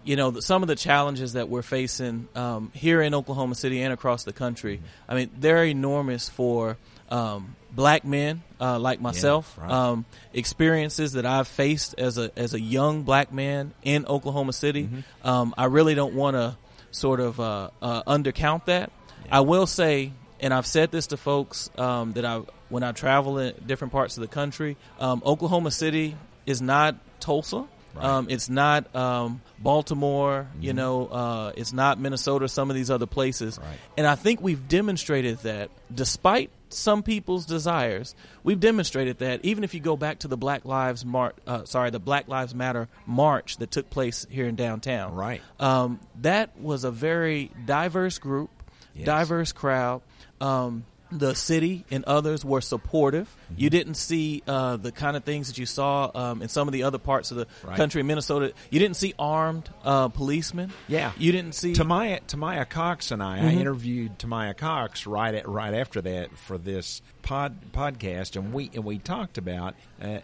you 0.05 0.17
know 0.17 0.31
the, 0.31 0.43
some 0.43 0.63
of 0.63 0.69
the 0.69 0.77
challenges 0.77 1.35
that 1.35 1.49
we're 1.49 1.63
facing 1.63 2.29
um, 2.35 2.71
here 2.75 3.03
in 3.03 3.15
Oklahoma 3.15 3.55
City 3.55 3.83
and 3.83 3.93
across 3.93 4.25
the 4.25 4.33
country. 4.33 4.81
I 5.09 5.15
mean, 5.15 5.31
they're 5.39 5.65
enormous 5.65 6.29
for 6.29 6.77
um, 7.11 7.57
black 7.73 8.05
men 8.05 8.43
uh, 8.61 8.79
like 8.79 9.01
myself. 9.01 9.57
right. 9.59 9.71
Um, 9.71 10.05
experiences 10.33 11.13
that 11.13 11.27
I've 11.27 11.49
faced 11.49 11.95
as 11.99 12.19
a 12.19 12.31
as 12.37 12.55
a 12.55 12.61
young 12.61 13.03
black 13.03 13.33
man 13.33 13.73
in 13.83 14.07
Oklahoma 14.07 14.53
City. 14.53 14.89
Um, 15.23 15.55
I 15.57 15.67
really 15.67 15.95
don't 15.95 16.15
want 16.15 16.37
to 16.37 16.57
sort 16.91 17.21
of 17.21 17.39
uh, 17.41 17.71
uh, 17.81 18.03
undercount 18.05 18.67
that. 18.67 18.91
I 19.31 19.41
will 19.41 19.67
say, 19.67 20.13
and 20.41 20.53
I've 20.53 20.67
said 20.67 20.91
this 20.91 21.09
to 21.09 21.17
folks 21.17 21.71
um, 21.79 22.13
that 22.15 22.25
I 22.25 22.43
when 22.69 22.83
I 22.83 22.93
travel 22.93 23.39
in 23.39 23.55
different 23.67 23.93
parts 23.93 24.17
of 24.17 24.23
the 24.23 24.29
country. 24.29 24.77
Um, 24.99 25.23
Oklahoma 25.25 25.71
City 25.71 26.17
is 26.47 26.63
not 26.63 26.97
Tulsa. 27.21 27.67
Right. 27.95 28.05
Um, 28.05 28.27
it's 28.31 28.49
not 28.49 28.95
um, 28.95 29.41
Baltimore. 29.59 30.47
You 30.61 30.73
know, 30.73 31.07
uh, 31.07 31.53
it's 31.57 31.73
not 31.73 31.99
Minnesota. 31.99 32.49
Some 32.49 32.71
of 32.71 32.77
these 32.77 32.91
other 32.91 33.07
places, 33.07 33.59
Right. 33.59 33.79
and 33.99 34.07
I 34.07 34.15
think 34.15 34.41
we've 34.41 34.69
demonstrated 34.69 35.39
that, 35.39 35.71
despite 35.93 36.51
some 36.69 37.03
people's 37.03 37.47
desires, 37.47 38.15
we've 38.45 38.61
demonstrated 38.61 39.19
that. 39.19 39.45
Even 39.45 39.65
if 39.65 39.75
you 39.75 39.81
go 39.81 39.97
back 39.97 40.21
to 40.21 40.29
the 40.29 40.37
Black 40.37 40.65
Lives 40.65 41.05
Mar- 41.05 41.35
uh, 41.47 41.65
sorry, 41.65 41.91
the 41.91 41.99
Black 41.99 42.29
Lives 42.29 42.55
Matter 42.55 42.89
march 43.07 43.57
that 43.57 43.73
took 43.73 43.91
place 43.91 44.25
here 44.31 44.47
in 44.47 44.55
downtown, 44.55 45.15
Right. 45.15 45.43
Um, 45.59 45.99
that 46.21 46.57
was 46.61 46.85
a 46.85 46.91
very 46.93 47.51
diverse 47.67 48.19
group, 48.19 48.51
Yes. 48.95 49.07
diverse 49.07 49.51
crowd. 49.53 50.03
Um, 50.41 50.85
the 51.13 51.35
city 51.35 51.85
and 51.91 52.05
others 52.05 52.45
were 52.45 52.61
supportive. 52.61 53.29
Mm-hmm. 53.29 53.55
You 53.61 53.71
didn't 53.71 53.95
see 53.95 54.43
uh, 54.47 54.77
the 54.77 54.93
kind 54.93 55.17
of 55.17 55.25
things 55.25 55.49
that 55.49 55.59
you 55.59 55.67
saw 55.67 56.11
um, 56.15 56.43
in 56.43 56.49
some 56.49 56.69
of 56.69 56.73
the 56.73 56.85
other 56.85 56.99
parts 56.99 57.31
of 57.31 57.37
the 57.37 57.47
Right. 57.65 57.77
country 57.77 58.01
in 58.01 58.07
Minnesota. 58.07 58.53
You 58.71 58.79
didn't 58.79 58.97
see 58.97 59.15
armed 59.19 59.69
uh, 59.85 60.09
policemen. 60.09 60.73
Yeah. 60.89 61.13
You 61.19 61.33
didn't 61.33 61.55
see. 61.55 61.73
Tamya 61.73 62.21
Tamya 62.27 62.69
Cox 62.69 63.11
and 63.11 63.23
I, 63.23 63.39
I 63.39 63.41
Mm-hmm. 63.43 63.61
interviewed 63.61 64.19
Tamya 64.19 64.57
Cox 64.57 65.07
right 65.07 65.35
at, 65.35 65.49
right 65.49 65.75
after 65.75 66.01
that 66.03 66.37
for 66.39 66.57
this 66.59 67.03
pod 67.23 67.73
podcast, 67.73 68.37
and 68.37 68.53
we 68.53 68.71
and 68.75 68.85
we 68.85 68.99
talked 68.99 69.37
about 69.39 69.75
uh, 70.01 70.19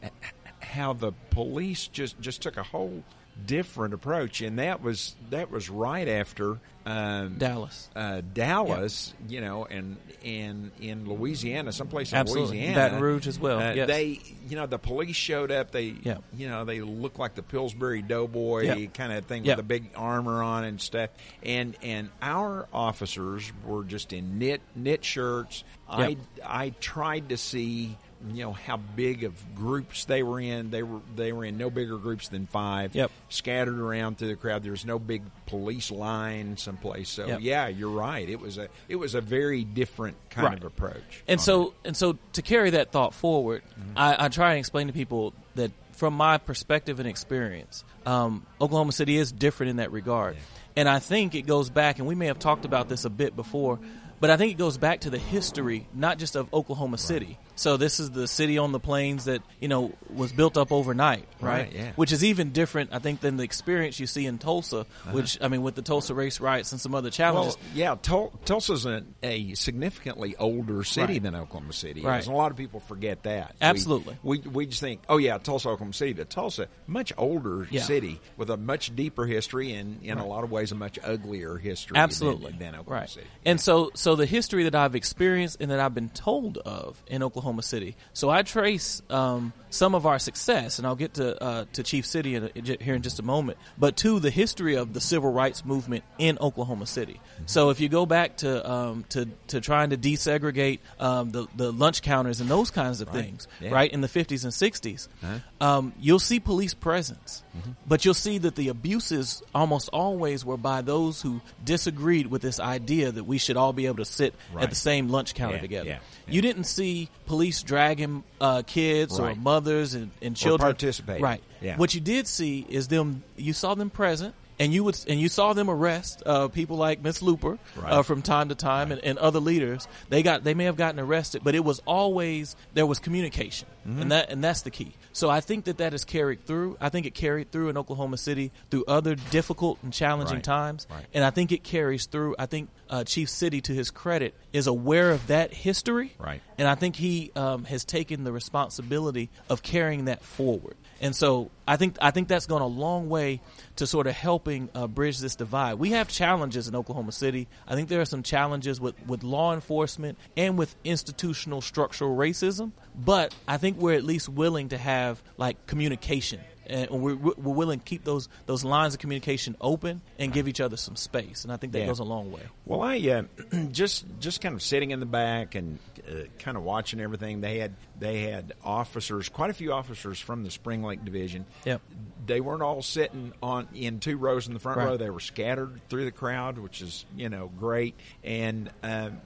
how 0.60 0.92
the 0.92 1.12
police 1.30 1.88
just 1.88 2.20
just 2.20 2.42
took 2.42 2.56
a 2.56 2.62
whole 2.62 3.02
different 3.44 3.94
approach, 3.94 4.40
and 4.40 4.58
that 4.58 4.82
was 4.82 5.14
that 5.30 5.50
was 5.50 5.68
right 5.68 6.08
after 6.08 6.58
um, 6.86 7.34
Dallas. 7.38 7.88
uh, 7.96 8.22
Dallas, 8.32 9.12
you 9.28 9.40
know, 9.40 9.64
and 9.66 9.96
and 10.24 10.70
in 10.80 11.08
Louisiana, 11.08 11.72
someplace 11.72 12.12
in 12.12 12.18
Absolutely. 12.18 12.56
Louisiana, 12.58 12.76
Baton 12.76 13.00
Rouge 13.00 13.26
as 13.26 13.38
well, 13.38 13.58
uh, 13.58 13.72
yes. 13.74 13.88
They, 13.88 14.20
you 14.48 14.56
know, 14.56 14.66
the 14.66 14.78
police 14.78 15.14
showed 15.16 15.50
up. 15.52 15.70
They, 15.72 15.94
Yeah. 16.02 16.18
you 16.36 16.48
know, 16.48 16.64
they 16.64 16.80
look 16.80 17.18
like 17.18 17.34
the 17.34 17.42
Pillsbury 17.42 18.02
Doughboy 18.02 18.62
Yeah. 18.62 18.86
kind 18.86 19.12
of 19.12 19.24
thing 19.26 19.44
with 19.44 19.56
the 19.56 19.62
big 19.62 19.90
armor 19.96 20.42
on 20.42 20.64
and 20.64 20.80
stuff. 20.80 21.10
And 21.42 21.76
and 21.82 22.10
our 22.22 22.66
officers 22.72 23.52
were 23.64 23.84
just 23.84 24.12
in 24.12 24.38
knit 24.38 24.62
knit 24.74 25.04
shirts. 25.04 25.64
I 25.88 26.16
I 26.44 26.70
tried 26.80 27.28
to 27.30 27.36
see. 27.36 27.96
You 28.32 28.44
know 28.44 28.52
how 28.52 28.76
big 28.76 29.24
of 29.24 29.34
groups 29.54 30.04
they 30.06 30.22
were 30.22 30.40
in. 30.40 30.70
They 30.70 30.82
were 30.82 31.00
they 31.14 31.32
were 31.32 31.44
in 31.44 31.58
no 31.58 31.70
bigger 31.70 31.98
groups 31.98 32.28
than 32.28 32.46
five. 32.46 32.94
Yep. 32.94 33.10
Scattered 33.28 33.78
around 33.78 34.18
through 34.18 34.28
the 34.28 34.36
crowd. 34.36 34.62
There 34.62 34.70
was 34.72 34.84
no 34.86 34.98
big 34.98 35.22
police 35.46 35.90
line 35.90 36.56
someplace. 36.56 37.08
So 37.10 37.26
Yep. 37.26 37.38
yeah, 37.42 37.68
you're 37.68 37.90
right. 37.90 38.28
It 38.28 38.40
was 38.40 38.58
a 38.58 38.68
it 38.88 38.96
was 38.96 39.14
a 39.14 39.20
very 39.20 39.64
different 39.64 40.16
kind 40.30 40.46
Right. 40.48 40.58
of 40.58 40.64
approach. 40.64 41.24
And 41.28 41.40
so, 41.40 41.74
and 41.84 41.96
so, 41.96 42.18
to 42.32 42.42
carry 42.42 42.70
that 42.70 42.90
thought 42.92 43.14
forward, 43.14 43.62
Mm-hmm. 43.78 43.98
I, 43.98 44.24
I 44.24 44.28
try 44.28 44.50
and 44.52 44.58
explain 44.58 44.86
to 44.86 44.92
people 44.92 45.34
that 45.54 45.70
from 45.92 46.14
my 46.14 46.38
perspective 46.38 46.98
and 47.00 47.08
experience, 47.08 47.84
um, 48.06 48.44
Oklahoma 48.60 48.92
City 48.92 49.16
is 49.16 49.32
different 49.32 49.70
in 49.70 49.76
that 49.76 49.92
regard. 49.92 50.36
And 50.76 50.88
I 50.88 50.98
think 50.98 51.34
it 51.34 51.42
goes 51.46 51.70
back, 51.70 51.98
and 51.98 52.06
we 52.06 52.14
may 52.14 52.26
have 52.26 52.38
talked 52.38 52.64
about 52.66 52.88
this 52.90 53.04
a 53.06 53.10
bit 53.10 53.34
before, 53.34 53.78
but 54.20 54.28
I 54.30 54.36
think 54.36 54.52
it 54.52 54.58
goes 54.58 54.76
back 54.76 55.00
to 55.00 55.10
the 55.10 55.18
history, 55.18 55.86
not 55.94 56.18
just 56.18 56.36
of 56.36 56.52
Oklahoma 56.52 56.98
City, 56.98 57.38
So 57.56 57.76
this 57.76 58.00
is 58.00 58.10
the 58.10 58.28
city 58.28 58.58
on 58.58 58.72
the 58.72 58.78
plains 58.80 59.24
that 59.24 59.42
you 59.60 59.68
know 59.68 59.92
was 60.14 60.32
built 60.32 60.56
up 60.56 60.72
overnight, 60.72 61.26
right? 61.40 61.56
Right, 61.56 61.72
yeah. 61.72 61.92
Which 61.96 62.12
is 62.12 62.22
even 62.22 62.50
different, 62.52 62.90
I 62.92 62.98
think, 62.98 63.20
than 63.20 63.36
the 63.38 63.44
experience 63.44 63.98
you 63.98 64.06
see 64.06 64.26
in 64.26 64.38
Tulsa. 64.38 64.86
Which 65.10 65.38
I 65.40 65.48
mean, 65.48 65.62
with 65.62 65.74
the 65.74 65.82
Tulsa 65.82 66.14
race 66.14 66.38
riots 66.40 66.72
and 66.72 66.80
some 66.80 66.94
other 66.94 67.10
challenges. 67.10 67.54
Uh-huh. 67.54 67.64
Well, 67.70 67.76
yeah, 67.78 67.94
Tul- 68.00 68.32
Tulsa's 68.44 68.84
a, 68.86 69.02
a 69.22 69.54
significantly 69.54 70.36
older 70.36 70.84
city 70.84 71.14
Right. 71.14 71.22
than 71.22 71.34
Oklahoma 71.34 71.72
City. 71.72 72.02
Right. 72.02 72.20
is. 72.20 72.26
And 72.26 72.34
a 72.34 72.38
lot 72.38 72.50
of 72.50 72.56
people 72.58 72.80
forget 72.80 73.22
that. 73.22 73.56
Absolutely. 73.60 74.18
We, 74.22 74.38
we 74.40 74.66
just 74.66 74.80
think, 74.80 75.00
oh 75.08 75.16
yeah, 75.16 75.38
Tulsa, 75.38 75.68
Oklahoma 75.70 75.94
City, 75.94 76.12
but 76.12 76.28
Tulsa, 76.28 76.68
much 76.86 77.12
older 77.16 77.66
Yeah. 77.70 77.82
city 77.82 78.20
with 78.36 78.50
a 78.50 78.56
much 78.56 78.94
deeper 78.94 79.24
history 79.24 79.72
and 79.72 80.02
in 80.02 80.18
a 80.18 80.26
lot 80.26 80.44
of 80.44 80.50
ways 80.50 80.72
a 80.72 80.74
much 80.74 80.98
uglier 81.02 81.56
history. 81.56 81.96
Absolutely, 81.96 82.50
than, 82.50 82.58
than 82.58 82.74
Oklahoma 82.74 83.00
right. 83.00 83.08
City. 83.10 83.26
And 83.46 83.60
so, 83.60 83.90
so 83.94 84.14
the 84.16 84.26
history 84.26 84.64
that 84.64 84.74
I've 84.74 84.94
experienced 84.94 85.58
and 85.60 85.70
that 85.70 85.80
I've 85.80 85.94
been 85.94 86.10
told 86.10 86.58
of 86.58 87.02
in 87.06 87.22
Oklahoma 87.22 87.45
City. 87.62 87.96
So 88.12 88.28
I 88.30 88.42
trace 88.42 89.00
um, 89.10 89.52
some 89.70 89.94
of 89.94 90.06
our 90.06 90.18
success, 90.18 90.78
and 90.78 90.86
I'll 90.86 90.96
get 90.96 91.14
to 91.14 91.42
uh, 91.42 91.64
to 91.74 91.82
Chief 91.82 92.04
Citty 92.04 92.34
in 92.34 92.70
a, 92.70 92.82
here 92.84 92.94
in 92.94 93.02
just 93.02 93.18
a 93.18 93.22
moment. 93.22 93.58
But 93.78 93.96
to 93.98 94.20
the 94.20 94.30
history 94.30 94.76
of 94.76 94.92
the 94.92 95.00
civil 95.00 95.32
rights 95.32 95.64
movement 95.64 96.04
in 96.18 96.38
Oklahoma 96.40 96.86
City. 96.86 97.14
Mm-hmm. 97.14 97.42
So 97.46 97.70
if 97.70 97.80
you 97.80 97.88
go 97.88 98.06
back 98.06 98.38
to 98.38 98.70
um, 98.70 99.04
to 99.10 99.26
to 99.48 99.60
trying 99.60 99.90
to 99.90 99.96
desegregate 99.96 100.78
um, 101.00 101.30
the 101.30 101.46
the 101.56 101.72
lunch 101.72 102.02
counters 102.02 102.40
and 102.40 102.48
those 102.50 102.70
kinds 102.70 103.00
of 103.00 103.08
things, 103.08 103.48
Yeah. 103.60 103.70
right 103.70 103.90
in 103.92 104.00
the 104.00 104.08
50s 104.08 104.44
and 104.44 104.52
60s, 104.52 105.08
Uh-huh. 105.22 105.38
um, 105.78 105.92
you'll 106.00 106.18
see 106.18 106.40
police 106.40 106.74
presence, 106.74 107.42
Mm-hmm. 107.56 107.70
but 107.86 108.04
you'll 108.04 108.14
see 108.14 108.38
that 108.38 108.54
the 108.54 108.68
abuses 108.68 109.42
almost 109.54 109.88
always 109.92 110.44
were 110.44 110.56
by 110.58 110.82
those 110.82 111.22
who 111.22 111.40
disagreed 111.64 112.26
with 112.26 112.42
this 112.42 112.60
idea 112.60 113.10
that 113.12 113.24
we 113.24 113.38
should 113.38 113.56
all 113.56 113.72
be 113.72 113.86
able 113.86 113.96
to 113.96 114.04
sit 114.04 114.34
Right. 114.52 114.64
at 114.64 114.70
the 114.70 114.76
same 114.76 115.08
lunch 115.08 115.34
counter 115.34 115.56
Yeah, 115.56 115.60
together. 115.62 115.88
yeah. 115.88 115.98
You 116.28 116.40
didn't 116.42 116.64
see 116.64 117.08
police 117.26 117.35
dragging 117.62 118.24
uh, 118.40 118.62
kids 118.66 119.18
or 119.18 119.34
mothers 119.34 119.94
and, 119.94 120.10
and 120.22 120.36
children 120.36 120.72
participating. 120.72 121.22
Right. 121.22 121.42
Yeah. 121.60 121.76
What 121.76 121.94
you 121.94 122.00
did 122.00 122.26
see 122.26 122.66
is 122.68 122.88
them. 122.88 123.22
You 123.36 123.52
saw 123.52 123.74
them 123.74 123.90
present. 123.90 124.34
And 124.58 124.72
you 124.72 124.84
would, 124.84 124.98
and 125.06 125.20
you 125.20 125.28
saw 125.28 125.52
them 125.52 125.68
arrest 125.68 126.22
uh, 126.24 126.48
people 126.48 126.76
like 126.78 127.02
Miss 127.02 127.20
Luper 127.20 127.58
Right. 127.76 127.92
uh, 127.92 128.02
from 128.02 128.22
time 128.22 128.48
to 128.48 128.54
time, 128.54 128.90
and, 128.90 129.04
and 129.04 129.18
other 129.18 129.38
leaders. 129.40 129.86
They 130.08 130.22
got, 130.22 130.44
they 130.44 130.54
may 130.54 130.64
have 130.64 130.76
gotten 130.76 130.98
arrested, 130.98 131.42
but 131.44 131.54
it 131.54 131.62
was 131.64 131.80
always 131.86 132.56
there 132.74 132.86
was 132.86 132.98
communication, 132.98 133.68
Mm-hmm. 133.86 134.02
and 134.02 134.12
that, 134.12 134.30
and 134.30 134.42
that's 134.42 134.62
the 134.62 134.70
key. 134.70 134.94
So 135.12 135.30
I 135.30 135.40
think 135.40 135.66
that 135.66 135.78
that 135.78 135.94
is 135.94 136.04
carried 136.04 136.44
through. 136.44 136.76
I 136.80 136.88
think 136.88 137.06
it 137.06 137.14
carried 137.14 137.52
through 137.52 137.68
in 137.68 137.76
Oklahoma 137.76 138.16
City 138.16 138.50
through 138.70 138.84
other 138.88 139.14
difficult 139.14 139.78
and 139.84 139.92
challenging 139.92 140.36
Right. 140.38 140.44
times, 140.44 140.86
Right. 140.90 141.04
and 141.14 141.22
I 141.22 141.30
think 141.30 141.52
it 141.52 141.62
carries 141.62 142.06
through. 142.06 142.34
I 142.38 142.46
think 142.46 142.68
uh, 142.90 143.04
Chief 143.04 143.28
Citty, 143.28 143.62
to 143.64 143.72
his 143.72 143.90
credit, 143.90 144.34
is 144.52 144.66
aware 144.66 145.10
of 145.12 145.26
that 145.28 145.52
history, 145.54 146.14
Right. 146.18 146.40
and 146.58 146.66
I 146.66 146.74
think 146.76 146.96
he 146.96 147.30
um, 147.36 147.64
has 147.64 147.84
taken 147.84 148.24
the 148.24 148.32
responsibility 148.32 149.28
of 149.50 149.62
carrying 149.62 150.06
that 150.06 150.22
forward. 150.22 150.76
And 151.00 151.14
so 151.14 151.50
I 151.68 151.76
think 151.76 151.96
I 152.00 152.10
think 152.10 152.28
that's 152.28 152.46
gone 152.46 152.62
a 152.62 152.66
long 152.66 153.08
way 153.08 153.40
to 153.76 153.86
sort 153.86 154.06
of 154.06 154.14
helping 154.14 154.68
uh, 154.74 154.86
bridge 154.86 155.18
this 155.18 155.36
divide. 155.36 155.74
We 155.74 155.90
have 155.90 156.08
challenges 156.08 156.68
in 156.68 156.74
Oklahoma 156.74 157.12
City. 157.12 157.48
I 157.68 157.74
think 157.74 157.88
there 157.88 158.00
are 158.00 158.06
some 158.06 158.22
challenges 158.22 158.80
with, 158.80 158.94
with 159.06 159.22
law 159.22 159.52
enforcement 159.52 160.16
and 160.36 160.56
with 160.56 160.74
institutional 160.84 161.60
structural 161.60 162.16
racism. 162.16 162.72
But 162.94 163.34
I 163.46 163.58
think 163.58 163.76
we're 163.78 163.94
at 163.94 164.04
least 164.04 164.28
willing 164.28 164.70
to 164.70 164.78
have 164.78 165.22
like 165.36 165.66
communication. 165.66 166.40
And 166.68 166.90
we're, 166.90 167.14
we're 167.14 167.54
willing 167.54 167.78
to 167.78 167.84
keep 167.84 168.02
those 168.02 168.28
those 168.46 168.64
lines 168.64 168.94
of 168.94 168.98
communication 168.98 169.54
open 169.60 170.00
and 170.18 170.32
give 170.32 170.48
each 170.48 170.60
other 170.60 170.76
some 170.76 170.96
space, 170.96 171.44
and 171.44 171.52
I 171.52 171.58
think 171.58 171.72
that 171.74 171.78
Yeah. 171.80 171.86
goes 171.86 172.00
a 172.00 172.04
long 172.04 172.32
way. 172.32 172.42
Well, 172.64 172.82
I 172.82 172.96
uh, 172.98 173.22
just 173.70 174.04
just 174.18 174.40
kind 174.40 174.52
of 174.52 174.60
sitting 174.62 174.90
in 174.90 174.98
the 174.98 175.06
back 175.06 175.54
and 175.54 175.78
uh, 176.08 176.12
kind 176.38 176.56
of 176.56 176.62
watching 176.62 177.00
everything. 177.00 177.40
They 177.40 177.58
had 177.58 177.74
they 177.98 178.22
had 178.22 178.52
officers, 178.64 179.28
quite 179.28 179.50
a 179.50 179.54
few 179.54 179.72
officers 179.72 180.20
from 180.20 180.44
the 180.44 180.50
Spring 180.50 180.82
Lake 180.82 181.04
Division. 181.04 181.46
Yep. 181.64 181.80
They 182.26 182.40
weren't 182.40 182.62
all 182.62 182.82
sitting 182.82 183.32
on 183.42 183.68
in 183.74 184.00
two 184.00 184.16
rows 184.16 184.46
in 184.48 184.54
the 184.54 184.60
front 184.60 184.78
Right. 184.78 184.86
row. 184.86 184.96
They 184.96 185.10
were 185.10 185.20
scattered 185.20 185.80
through 185.88 186.04
the 186.04 186.10
crowd, 186.12 186.58
which 186.58 186.82
is 186.82 187.04
you 187.16 187.28
know 187.28 187.50
great. 187.58 187.94
And 188.24 188.70
um, 188.82 189.20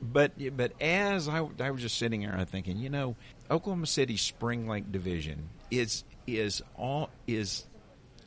but 0.00 0.32
but 0.56 0.72
as 0.80 1.28
I, 1.28 1.46
I 1.60 1.70
was 1.70 1.80
just 1.82 1.96
sitting 1.98 2.22
there, 2.22 2.36
I 2.36 2.44
thinking, 2.44 2.78
you 2.78 2.90
know, 2.90 3.16
Oklahoma 3.50 3.86
City 3.86 4.16
Spring 4.16 4.66
Lake 4.68 4.90
Division 4.90 5.48
is 5.70 6.04
is 6.26 6.62
all 6.76 7.10
is 7.26 7.64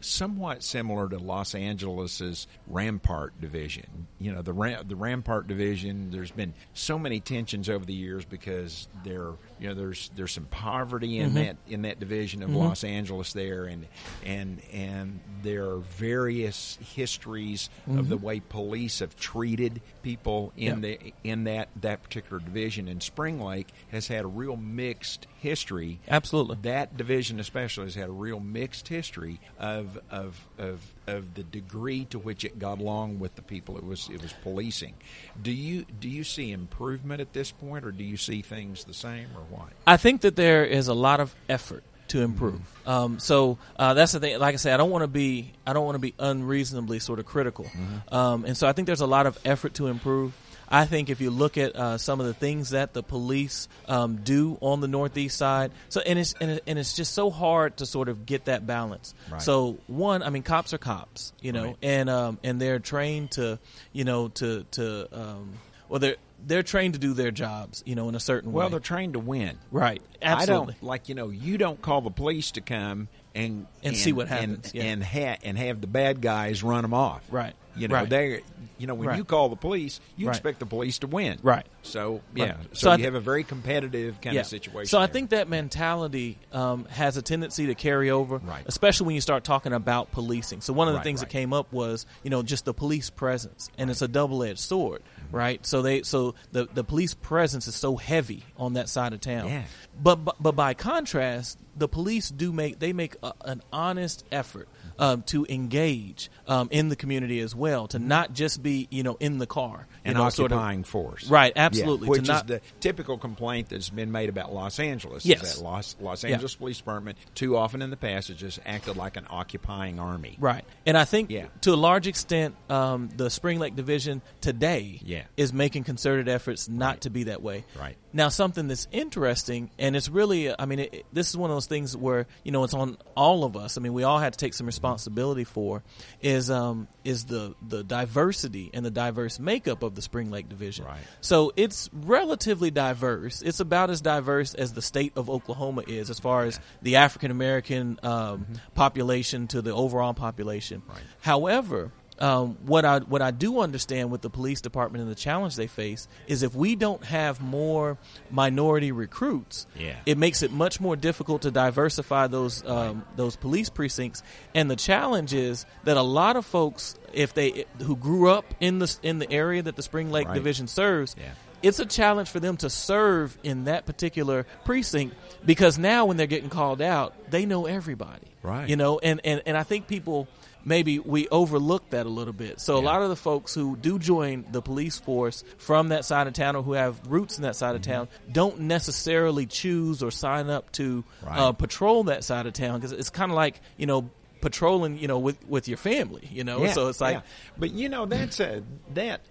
somewhat 0.01 0.63
similar 0.63 1.09
to 1.09 1.17
Los 1.17 1.55
Angeles's 1.55 2.47
Rampart 2.67 3.39
division. 3.41 4.07
You 4.19 4.33
know, 4.33 4.41
the 4.41 4.53
Ram, 4.53 4.87
the 4.87 4.95
Rampart 4.95 5.47
division. 5.47 6.11
There's 6.11 6.31
been 6.31 6.53
so 6.73 6.97
many 6.97 7.19
tensions 7.19 7.69
over 7.69 7.85
the 7.85 7.93
years 7.93 8.25
because 8.25 8.87
there, 9.03 9.31
you 9.59 9.67
know, 9.69 9.73
there's 9.73 10.09
there's 10.15 10.31
some 10.31 10.45
poverty 10.45 11.19
in 11.19 11.29
mm-hmm. 11.29 11.37
that 11.37 11.57
in 11.67 11.81
that 11.83 11.99
division 11.99 12.43
of 12.43 12.49
mm-hmm. 12.49 12.59
Los 12.59 12.83
Angeles 12.83 13.33
there, 13.33 13.65
and 13.65 13.87
and 14.23 14.61
and 14.71 15.19
there 15.43 15.69
are 15.69 15.79
various 15.79 16.77
histories 16.95 17.69
of 17.87 18.09
the 18.09 18.15
mm-hmm. 18.15 18.25
way 18.25 18.39
police 18.39 18.99
have 18.99 19.15
treated 19.15 19.81
people 20.03 20.53
in 20.55 20.67
Yep. 20.67 20.81
the 20.81 21.13
in 21.23 21.43
that 21.45 21.69
that 21.81 22.03
particular 22.03 22.39
division. 22.39 22.87
And 22.87 23.01
Spring 23.01 23.39
Lake 23.39 23.69
has 23.89 24.07
had 24.07 24.25
a 24.25 24.27
real 24.27 24.57
mixed 24.57 25.27
history 25.39 25.99
Absolutely. 26.07 26.57
that 26.63 26.97
division 26.97 27.39
especially 27.39 27.85
has 27.85 27.95
had 27.95 28.09
a 28.09 28.11
real 28.11 28.39
mixed 28.39 28.87
history 28.87 29.39
of 29.59 29.99
of 30.09 30.47
of 30.57 30.81
of 31.05 31.33
the 31.35 31.43
degree 31.43 32.05
to 32.05 32.19
which 32.19 32.43
it 32.43 32.59
got 32.59 32.79
along 32.79 33.19
with 33.19 33.35
the 33.35 33.41
people 33.41 33.77
it 33.77 33.83
was 33.85 34.09
it 34.09 34.21
was 34.21 34.33
policing. 34.43 34.93
Do 35.41 35.51
you 35.51 35.85
do 35.99 36.09
you 36.09 36.23
see 36.23 36.51
improvement 36.51 37.21
at 37.21 37.33
this 37.33 37.51
point, 37.51 37.85
or 37.85 37.91
do 37.91 38.03
you 38.03 38.17
see 38.17 38.41
things 38.41 38.83
the 38.83 38.93
same, 38.93 39.27
or 39.35 39.41
what? 39.49 39.69
I 39.85 39.97
think 39.97 40.21
that 40.21 40.35
there 40.35 40.65
is 40.65 40.87
a 40.87 40.93
lot 40.93 41.19
of 41.19 41.35
effort 41.47 41.83
to 42.09 42.21
improve. 42.21 42.61
Um, 42.85 43.19
so 43.19 43.57
uh, 43.77 43.93
that's 43.93 44.13
the 44.13 44.19
thing. 44.19 44.39
Like 44.39 44.53
I 44.53 44.57
say, 44.57 44.71
I 44.71 44.77
don't 44.77 44.89
want 44.89 45.03
to 45.03 45.07
be 45.07 45.51
I 45.65 45.73
don't 45.73 45.85
want 45.85 45.95
to 45.95 45.99
be 45.99 46.13
unreasonably 46.19 46.99
sort 46.99 47.19
of 47.19 47.25
critical. 47.25 47.67
Um, 48.11 48.45
and 48.45 48.55
so 48.55 48.67
I 48.67 48.73
think 48.73 48.85
there's 48.85 49.01
a 49.01 49.07
lot 49.07 49.27
of 49.27 49.37
effort 49.45 49.73
to 49.75 49.87
improve. 49.87 50.33
I 50.69 50.85
think 50.85 51.09
if 51.09 51.21
you 51.21 51.29
look 51.29 51.57
at 51.57 51.75
uh, 51.75 51.97
some 51.97 52.19
of 52.19 52.25
the 52.25 52.33
things 52.33 52.71
that 52.71 52.93
the 52.93 53.01
police 53.03 53.67
um, 53.87 54.17
do 54.17 54.57
on 54.61 54.81
the 54.81 54.87
northeast 54.87 55.37
side, 55.37 55.71
so 55.89 56.01
and 56.01 56.19
it's 56.19 56.33
and, 56.41 56.51
it, 56.51 56.63
and 56.67 56.77
it's 56.77 56.93
just 56.93 57.13
so 57.13 57.29
hard 57.29 57.77
to 57.77 57.85
sort 57.85 58.09
of 58.09 58.25
get 58.25 58.45
that 58.45 58.67
balance. 58.67 59.13
Right. 59.31 59.41
So 59.41 59.77
one, 59.87 60.23
I 60.23 60.29
mean, 60.29 60.43
cops 60.43 60.73
are 60.73 60.77
cops, 60.77 61.31
you 61.41 61.51
know, 61.53 61.65
Right. 61.67 61.77
and 61.83 62.09
um, 62.09 62.39
and 62.43 62.59
they're 62.59 62.79
trained 62.79 63.31
to, 63.31 63.59
you 63.93 64.03
know, 64.03 64.27
to 64.29 64.63
to 64.71 65.07
um, 65.17 65.53
well, 65.89 65.99
they're 65.99 66.17
they're 66.45 66.63
trained 66.63 66.93
to 66.93 66.99
do 66.99 67.13
their 67.13 67.31
jobs, 67.31 67.81
you 67.85 67.95
know, 67.95 68.09
in 68.09 68.15
a 68.15 68.19
certain 68.19 68.51
Well, 68.51 68.67
way. 68.67 68.71
they're 68.71 68.79
trained 68.79 69.13
to 69.13 69.19
win. 69.19 69.57
Right. 69.71 70.01
Absolutely. 70.21 70.53
I 70.53 70.77
don't 70.77 70.83
like 70.83 71.09
you 71.09 71.15
know 71.15 71.29
you 71.29 71.57
don't 71.57 71.81
call 71.81 72.01
the 72.01 72.11
police 72.11 72.51
to 72.51 72.61
come 72.61 73.07
and 73.33 73.67
And 73.83 73.95
see 73.95 74.11
what 74.13 74.27
and- 74.29 74.55
happens, 74.57 74.71
yeah. 74.73 74.83
and 74.83 75.03
ha- 75.03 75.37
and 75.43 75.57
have 75.57 75.79
the 75.81 75.87
bad 75.87 76.21
guys 76.21 76.61
run 76.63 76.81
them 76.81 76.93
off. 76.93 77.21
Right. 77.31 77.53
You 77.75 77.87
know 77.87 77.95
Right. 77.95 78.09
they 78.09 78.41
you 78.77 78.87
know 78.87 78.93
when 78.95 79.07
Right. 79.09 79.17
you 79.17 79.23
call 79.25 79.49
the 79.49 79.55
police, 79.55 79.99
you 80.15 80.27
Right. 80.27 80.35
expect 80.35 80.59
the 80.59 80.65
police 80.65 80.99
to 80.99 81.07
win. 81.07 81.39
Right. 81.41 81.65
So 81.83 82.21
yeah. 82.35 82.45
Right. 82.45 82.55
So, 82.73 82.87
So 82.87 82.91
I 82.91 82.95
you 82.97 83.03
have 83.05 83.15
a 83.15 83.19
very 83.19 83.43
competitive 83.43 84.19
kind 84.21 84.37
of 84.37 84.45
situation. 84.45 84.87
So 84.89 84.99
I 84.99 85.05
there. 85.05 85.13
think 85.13 85.29
that 85.31 85.49
mentality 85.49 86.37
um, 86.51 86.85
has 86.85 87.17
a 87.17 87.21
tendency 87.21 87.67
to 87.67 87.75
carry 87.75 88.09
over, 88.09 88.37
Right. 88.37 88.63
especially 88.65 89.07
when 89.07 89.15
you 89.15 89.21
start 89.21 89.43
talking 89.43 89.73
about 89.73 90.11
policing. 90.11 90.61
So 90.61 90.73
one 90.73 90.87
of 90.87 90.93
the 90.93 91.01
things 91.01 91.19
that 91.21 91.29
came 91.29 91.53
up 91.53 91.71
was, 91.71 92.05
you 92.23 92.29
know, 92.29 92.43
just 92.43 92.65
the 92.65 92.73
police 92.73 93.09
presence, 93.09 93.69
and 93.77 93.89
it's 93.89 94.01
a 94.01 94.07
double-edged 94.07 94.59
sword, 94.59 95.01
right? 95.31 95.65
So 95.65 95.81
they, 95.81 96.03
so 96.03 96.35
the 96.51 96.67
the 96.73 96.83
police 96.83 97.13
presence 97.13 97.67
is 97.67 97.75
so 97.75 97.95
heavy 97.97 98.43
on 98.57 98.73
that 98.73 98.89
side 98.89 99.13
of 99.13 99.21
town. 99.21 99.47
Yeah. 99.49 99.63
But, 100.01 100.23
but 100.23 100.35
but 100.39 100.55
by 100.55 100.73
contrast, 100.73 101.57
the 101.75 101.87
police 101.87 102.29
do 102.29 102.51
make 102.51 102.79
they 102.79 102.93
make 102.93 103.15
a, 103.23 103.33
an 103.45 103.61
honest 103.71 104.23
effort 104.31 104.67
um, 104.99 105.21
to 105.23 105.45
engage 105.49 106.29
um, 106.47 106.69
in 106.71 106.89
the 106.89 106.95
community 106.95 107.39
as 107.39 107.55
well, 107.55 107.87
to 107.89 107.99
not 107.99 108.33
just 108.33 108.61
be 108.63 108.87
you 108.91 109.03
know 109.03 109.17
in 109.19 109.37
the 109.37 109.47
car 109.47 109.87
you 110.05 110.11
an 110.11 110.17
know, 110.17 110.29
sort 110.29 110.51
of- 110.51 110.57
occupying 110.57 110.83
force. 110.83 111.29
Right, 111.29 111.53
Yeah, 111.55 111.65
absolutely. 111.65 112.05
To 112.05 112.09
which 112.11 112.21
is 112.23 112.27
not- 112.27 112.47
the 112.47 112.61
typical 112.79 113.17
complaint 113.17 113.69
that's 113.69 113.89
been 113.89 114.11
made 114.11 114.29
about 114.29 114.53
Los 114.53 114.79
Angeles. 114.79 115.25
Yes. 115.25 115.43
Is 115.43 115.55
that 115.57 115.63
Los, 115.63 115.95
Los 115.99 116.23
Yeah. 116.23 116.31
Angeles 116.31 116.55
Police 116.55 116.77
Department, 116.77 117.17
too 117.35 117.57
often 117.57 117.81
in 117.81 117.89
the 117.89 117.97
past, 117.97 118.29
has 118.29 118.37
just 118.37 118.59
acted 118.65 118.95
like 118.95 119.17
an 119.17 119.25
occupying 119.29 119.99
army. 119.99 120.37
Right. 120.39 120.63
And 120.85 120.97
I 120.97 121.03
think 121.05 121.29
Yeah. 121.29 121.47
to 121.61 121.73
a 121.73 121.75
large 121.75 122.07
extent, 122.07 122.55
um, 122.69 123.09
the 123.15 123.29
Spring 123.29 123.59
Lake 123.59 123.75
Division 123.75 124.21
today 124.41 124.99
Yeah. 125.03 125.23
is 125.35 125.51
making 125.51 125.83
concerted 125.83 126.29
efforts 126.29 126.69
not 126.69 126.87
Right. 126.87 127.01
to 127.01 127.09
be 127.09 127.23
that 127.25 127.41
way. 127.41 127.65
Right. 127.77 127.97
Now, 128.17 128.29
something 128.29 128.67
that's 128.67 128.87
interesting, 128.91 129.69
and 129.77 129.95
it's 129.95 130.09
really, 130.09 130.51
I 130.59 130.65
mean, 130.65 130.79
it, 130.79 131.05
this 131.13 131.29
is 131.29 131.37
one 131.37 131.51
of 131.51 131.55
those 131.55 131.67
things 131.67 131.95
where, 131.95 132.25
you 132.43 132.51
know, 132.51 132.63
it's 132.63 132.73
on 132.73 132.97
all 133.15 133.43
of 133.43 133.55
us. 133.55 133.77
I 133.77 133.81
mean, 133.81 133.93
we 133.93 134.01
all 134.01 134.17
had 134.17 134.33
to 134.33 134.39
take 134.39 134.55
some 134.55 134.65
responsibility 134.65 135.43
for, 135.43 135.83
is, 136.19 136.49
um, 136.49 136.87
is 137.03 137.25
the, 137.25 137.53
the 137.61 137.83
diversity 137.83 138.71
and 138.73 138.83
the 138.83 138.89
diverse 138.89 139.39
makeup 139.39 139.83
of 139.83 139.93
the 139.93 140.01
Spring 140.01 140.31
Lake 140.31 140.49
Division. 140.49 140.85
Right. 140.85 140.97
So 141.21 141.53
it's 141.55 141.91
relatively 141.93 142.71
diverse. 142.71 143.43
It's 143.43 143.59
about 143.59 143.91
as 143.91 144.01
diverse 144.01 144.55
as 144.55 144.73
the 144.73 144.81
state 144.81 145.13
of 145.15 145.29
Oklahoma 145.29 145.83
is, 145.87 146.09
as 146.09 146.19
far 146.19 146.45
as 146.45 146.59
the 146.81 146.95
African 146.95 147.29
American 147.29 147.99
um, 148.01 148.47
population 148.73 149.45
to 149.49 149.61
the 149.61 149.75
overall 149.75 150.15
population. 150.15 150.81
Right. 150.89 150.97
However, 151.19 151.91
um, 152.19 152.57
what 152.65 152.83
I 152.85 152.99
what 152.99 153.21
I 153.21 153.31
do 153.31 153.59
understand 153.59 154.11
with 154.11 154.21
the 154.21 154.29
police 154.29 154.61
department 154.61 155.01
and 155.03 155.11
the 155.11 155.15
challenge 155.15 155.55
they 155.55 155.67
face 155.67 156.07
is 156.27 156.43
if 156.43 156.55
we 156.55 156.75
don't 156.75 157.03
have 157.03 157.41
more 157.41 157.97
minority 158.31 158.91
recruits, 158.91 159.67
Yeah. 159.77 159.95
it 160.05 160.17
makes 160.17 160.41
it 160.43 160.51
much 160.51 160.79
more 160.79 160.95
difficult 160.95 161.43
to 161.43 161.51
diversify 161.51 162.27
those 162.27 162.65
um, 162.67 163.03
those 163.15 163.35
police 163.35 163.69
precincts. 163.69 164.23
And 164.55 164.69
the 164.71 164.75
challenge 164.75 165.33
is 165.33 165.65
that 165.83 165.97
a 165.97 166.01
lot 166.01 166.35
of 166.35 166.45
folks, 166.45 166.95
if 167.13 167.33
they 167.33 167.65
who 167.83 167.95
grew 167.95 168.29
up 168.29 168.45
in 168.59 168.79
the 168.79 168.95
in 169.03 169.19
the 169.19 169.31
area 169.31 169.61
that 169.61 169.75
the 169.75 169.83
Spring 169.83 170.11
Lake 170.11 170.27
Right. 170.27 170.33
Division 170.35 170.67
serves, 170.67 171.15
Yeah. 171.19 171.25
it's 171.61 171.79
a 171.79 171.85
challenge 171.85 172.29
for 172.29 172.39
them 172.39 172.57
to 172.57 172.69
serve 172.69 173.37
in 173.43 173.65
that 173.65 173.85
particular 173.85 174.45
precinct 174.65 175.15
because 175.45 175.77
now 175.77 176.05
when 176.05 176.17
they're 176.17 176.27
getting 176.27 176.49
called 176.49 176.81
out, 176.81 177.13
they 177.29 177.45
know 177.45 177.65
everybody. 177.65 178.27
Right. 178.43 178.69
You 178.69 178.75
know, 178.77 178.99
and, 178.99 179.19
and, 179.25 179.41
and 179.45 179.57
I 179.57 179.63
think 179.63 179.87
people 179.87 180.27
maybe 180.67 180.99
we 180.99 181.27
overlook 181.29 181.89
that 181.91 182.05
a 182.05 182.09
little 182.09 182.33
bit. 182.33 182.59
So 182.59 182.77
a 182.77 182.83
lot 182.83 183.01
of 183.01 183.07
the 183.09 183.15
folks 183.15 183.53
who 183.55 183.77
do 183.77 183.97
join 183.97 184.43
the 184.51 184.61
police 184.61 184.99
force 184.99 185.43
from 185.57 185.89
that 185.89 186.03
side 186.03 186.27
of 186.27 186.33
town 186.33 186.57
or 186.57 186.61
who 186.63 186.73
have 186.73 186.99
roots 187.07 187.37
in 187.37 187.43
that 187.43 187.55
side 187.55 187.75
of 187.75 187.81
Mm-hmm. 187.81 187.91
town 187.91 188.07
don't 188.31 188.59
necessarily 188.61 189.45
choose 189.45 190.03
or 190.03 190.11
sign 190.11 190.49
up 190.49 190.71
to 190.73 191.03
Right. 191.25 191.39
uh, 191.39 191.51
patrol 191.53 192.03
that 192.05 192.23
side 192.25 192.45
of 192.47 192.53
town 192.53 192.79
because 192.79 192.91
it's 192.91 193.09
kind 193.09 193.31
of 193.31 193.35
like, 193.37 193.61
you 193.77 193.85
know, 193.85 194.09
patrolling, 194.41 194.97
you 194.97 195.07
know, 195.07 195.19
with 195.19 195.37
with 195.47 195.67
your 195.67 195.77
family, 195.77 196.27
you 196.31 196.43
know. 196.43 196.63
Yeah, 196.63 196.73
so 196.73 196.89
it's 196.89 196.99
like 197.01 197.15
yeah. 197.15 197.21
but 197.57 197.71
you 197.71 197.87
know 197.89 198.05
that's 198.05 198.39
a 198.39 198.61
that 198.93 199.21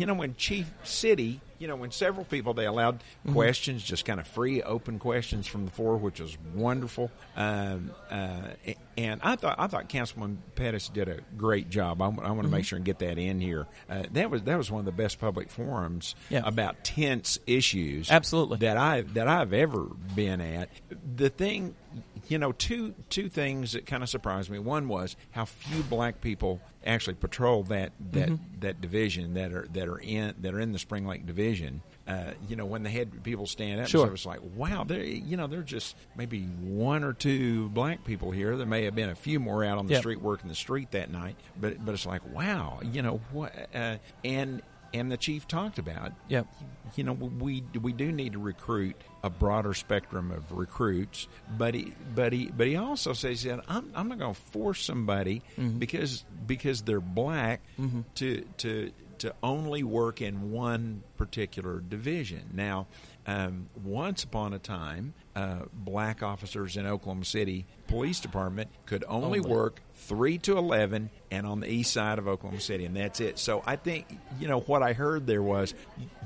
you 0.00 0.06
know 0.06 0.14
when 0.14 0.34
Chief 0.36 0.70
Citty, 0.84 1.40
you 1.58 1.68
know 1.68 1.76
when 1.76 1.90
several 1.90 2.24
people 2.24 2.54
they 2.54 2.64
allowed 2.66 3.00
Mm-hmm. 3.20 3.34
questions, 3.34 3.82
just 3.84 4.06
kind 4.06 4.18
of 4.18 4.26
free, 4.26 4.62
open 4.62 4.98
questions 4.98 5.46
from 5.46 5.66
the 5.66 5.70
floor, 5.70 5.96
which 5.98 6.20
was 6.20 6.36
wonderful. 6.54 7.10
Um, 7.36 7.90
uh, 8.10 8.40
and 8.96 9.20
I 9.22 9.36
thought 9.36 9.56
I 9.58 9.66
thought 9.66 9.88
Councilman 9.90 10.42
Pettis 10.54 10.88
did 10.88 11.08
a 11.08 11.18
great 11.36 11.68
job. 11.68 12.00
I, 12.00 12.08
want 12.08 12.18
to 12.18 12.22
Mm-hmm. 12.32 12.50
make 12.50 12.64
sure 12.64 12.76
and 12.76 12.84
get 12.86 12.98
that 13.00 13.18
in 13.18 13.40
here. 13.40 13.66
Uh, 13.90 14.04
that 14.12 14.30
was 14.30 14.42
that 14.44 14.56
was 14.56 14.70
one 14.70 14.80
of 14.80 14.86
the 14.86 14.92
best 14.92 15.20
public 15.20 15.50
forums 15.50 16.14
Yeah. 16.30 16.42
about 16.46 16.82
tense 16.82 17.38
issues. 17.46 18.10
Absolutely. 18.10 18.58
that 18.58 18.78
I 18.78 19.02
that 19.14 19.28
I've 19.28 19.52
ever 19.52 19.84
been 20.16 20.40
at. 20.40 20.70
The 21.16 21.28
thing, 21.28 21.74
you 22.30 22.38
know, 22.38 22.52
two 22.52 22.94
two 23.10 23.28
things 23.28 23.72
that 23.72 23.84
kind 23.84 24.02
of 24.02 24.08
surprised 24.08 24.48
me. 24.50 24.58
One 24.58 24.88
was 24.88 25.16
how 25.32 25.44
few 25.44 25.82
black 25.82 26.20
people 26.22 26.60
actually 26.86 27.14
patrol 27.14 27.64
that 27.64 27.92
that 28.12 28.28
Mm-hmm. 28.30 28.60
that 28.60 28.80
division 28.80 29.34
that 29.34 29.52
are 29.52 29.66
that 29.72 29.88
are 29.88 29.98
in 29.98 30.34
that 30.40 30.54
are 30.54 30.60
in 30.60 30.72
the 30.72 30.78
Spring 30.78 31.06
Lake 31.06 31.26
division. 31.26 31.82
Uh, 32.08 32.32
you 32.48 32.56
know, 32.56 32.64
when 32.66 32.82
they 32.82 32.90
had 32.90 33.22
people 33.22 33.46
stand 33.46 33.80
up, 33.80 33.86
Sure. 33.88 34.04
so 34.04 34.08
it 34.08 34.12
was 34.12 34.26
like, 34.26 34.40
wow, 34.56 34.82
there. 34.84 35.02
You 35.02 35.36
know, 35.36 35.46
there's 35.46 35.66
just 35.68 35.94
maybe 36.16 36.42
one 36.42 37.04
or 37.04 37.12
two 37.12 37.68
black 37.68 38.04
people 38.04 38.30
here. 38.30 38.56
There 38.56 38.66
may 38.66 38.84
have 38.84 38.94
been 38.94 39.10
a 39.10 39.14
few 39.14 39.38
more 39.38 39.62
out 39.64 39.78
on 39.78 39.86
the 39.86 39.92
Yep. 39.94 40.00
street 40.02 40.20
working 40.20 40.48
the 40.48 40.54
street 40.54 40.90
that 40.92 41.10
night, 41.10 41.36
but 41.60 41.84
but 41.84 41.92
it's 41.94 42.06
like, 42.06 42.22
wow, 42.34 42.80
you 42.82 43.02
know 43.02 43.20
what? 43.32 43.52
Uh, 43.74 43.96
and 44.24 44.62
and 44.92 45.10
the 45.12 45.16
chief 45.16 45.46
talked 45.46 45.78
about 45.78 46.12
Yep. 46.28 46.46
you 46.96 47.04
know 47.04 47.12
we 47.12 47.62
we 47.80 47.92
do 47.92 48.10
need 48.10 48.32
to 48.32 48.40
recruit 48.40 48.96
a 49.22 49.30
broader 49.30 49.74
spectrum 49.74 50.30
of 50.30 50.50
recruits 50.52 51.28
but 51.58 51.74
he 51.74 51.92
but 52.14 52.32
he 52.32 52.50
but 52.56 52.66
he 52.66 52.76
also 52.76 53.12
says 53.12 53.42
that 53.42 53.60
I'm, 53.68 53.90
I'm 53.94 54.08
not 54.08 54.18
going 54.18 54.34
to 54.34 54.40
force 54.40 54.82
somebody 54.84 55.42
Mm-hmm. 55.58 55.78
because 55.78 56.24
because 56.46 56.82
they're 56.82 57.00
black 57.00 57.60
to 58.16 58.42
to 58.58 58.90
to 59.18 59.34
only 59.42 59.82
work 59.82 60.22
in 60.22 60.50
one 60.50 61.02
particular 61.18 61.80
division 61.80 62.42
now 62.54 62.86
um, 63.26 63.68
once 63.84 64.24
upon 64.24 64.54
a 64.54 64.58
time 64.58 65.12
uh, 65.36 65.60
black 65.74 66.22
officers 66.22 66.76
in 66.78 66.86
Oklahoma 66.86 67.26
City 67.26 67.66
Police 67.88 68.20
Department 68.20 68.70
could 68.86 69.04
only, 69.06 69.38
Only. 69.40 69.50
work 69.50 69.80
3 70.00 70.38
to 70.38 70.56
11 70.58 71.10
and 71.30 71.46
on 71.46 71.60
the 71.60 71.68
east 71.70 71.92
side 71.92 72.18
of 72.18 72.26
Oklahoma 72.26 72.60
City 72.60 72.84
and 72.84 72.96
that's 72.96 73.20
it 73.20 73.38
so 73.38 73.62
I 73.66 73.76
think 73.76 74.06
you 74.40 74.48
know 74.48 74.60
what 74.60 74.82
I 74.82 74.92
heard 74.94 75.26
there 75.26 75.42
was 75.42 75.74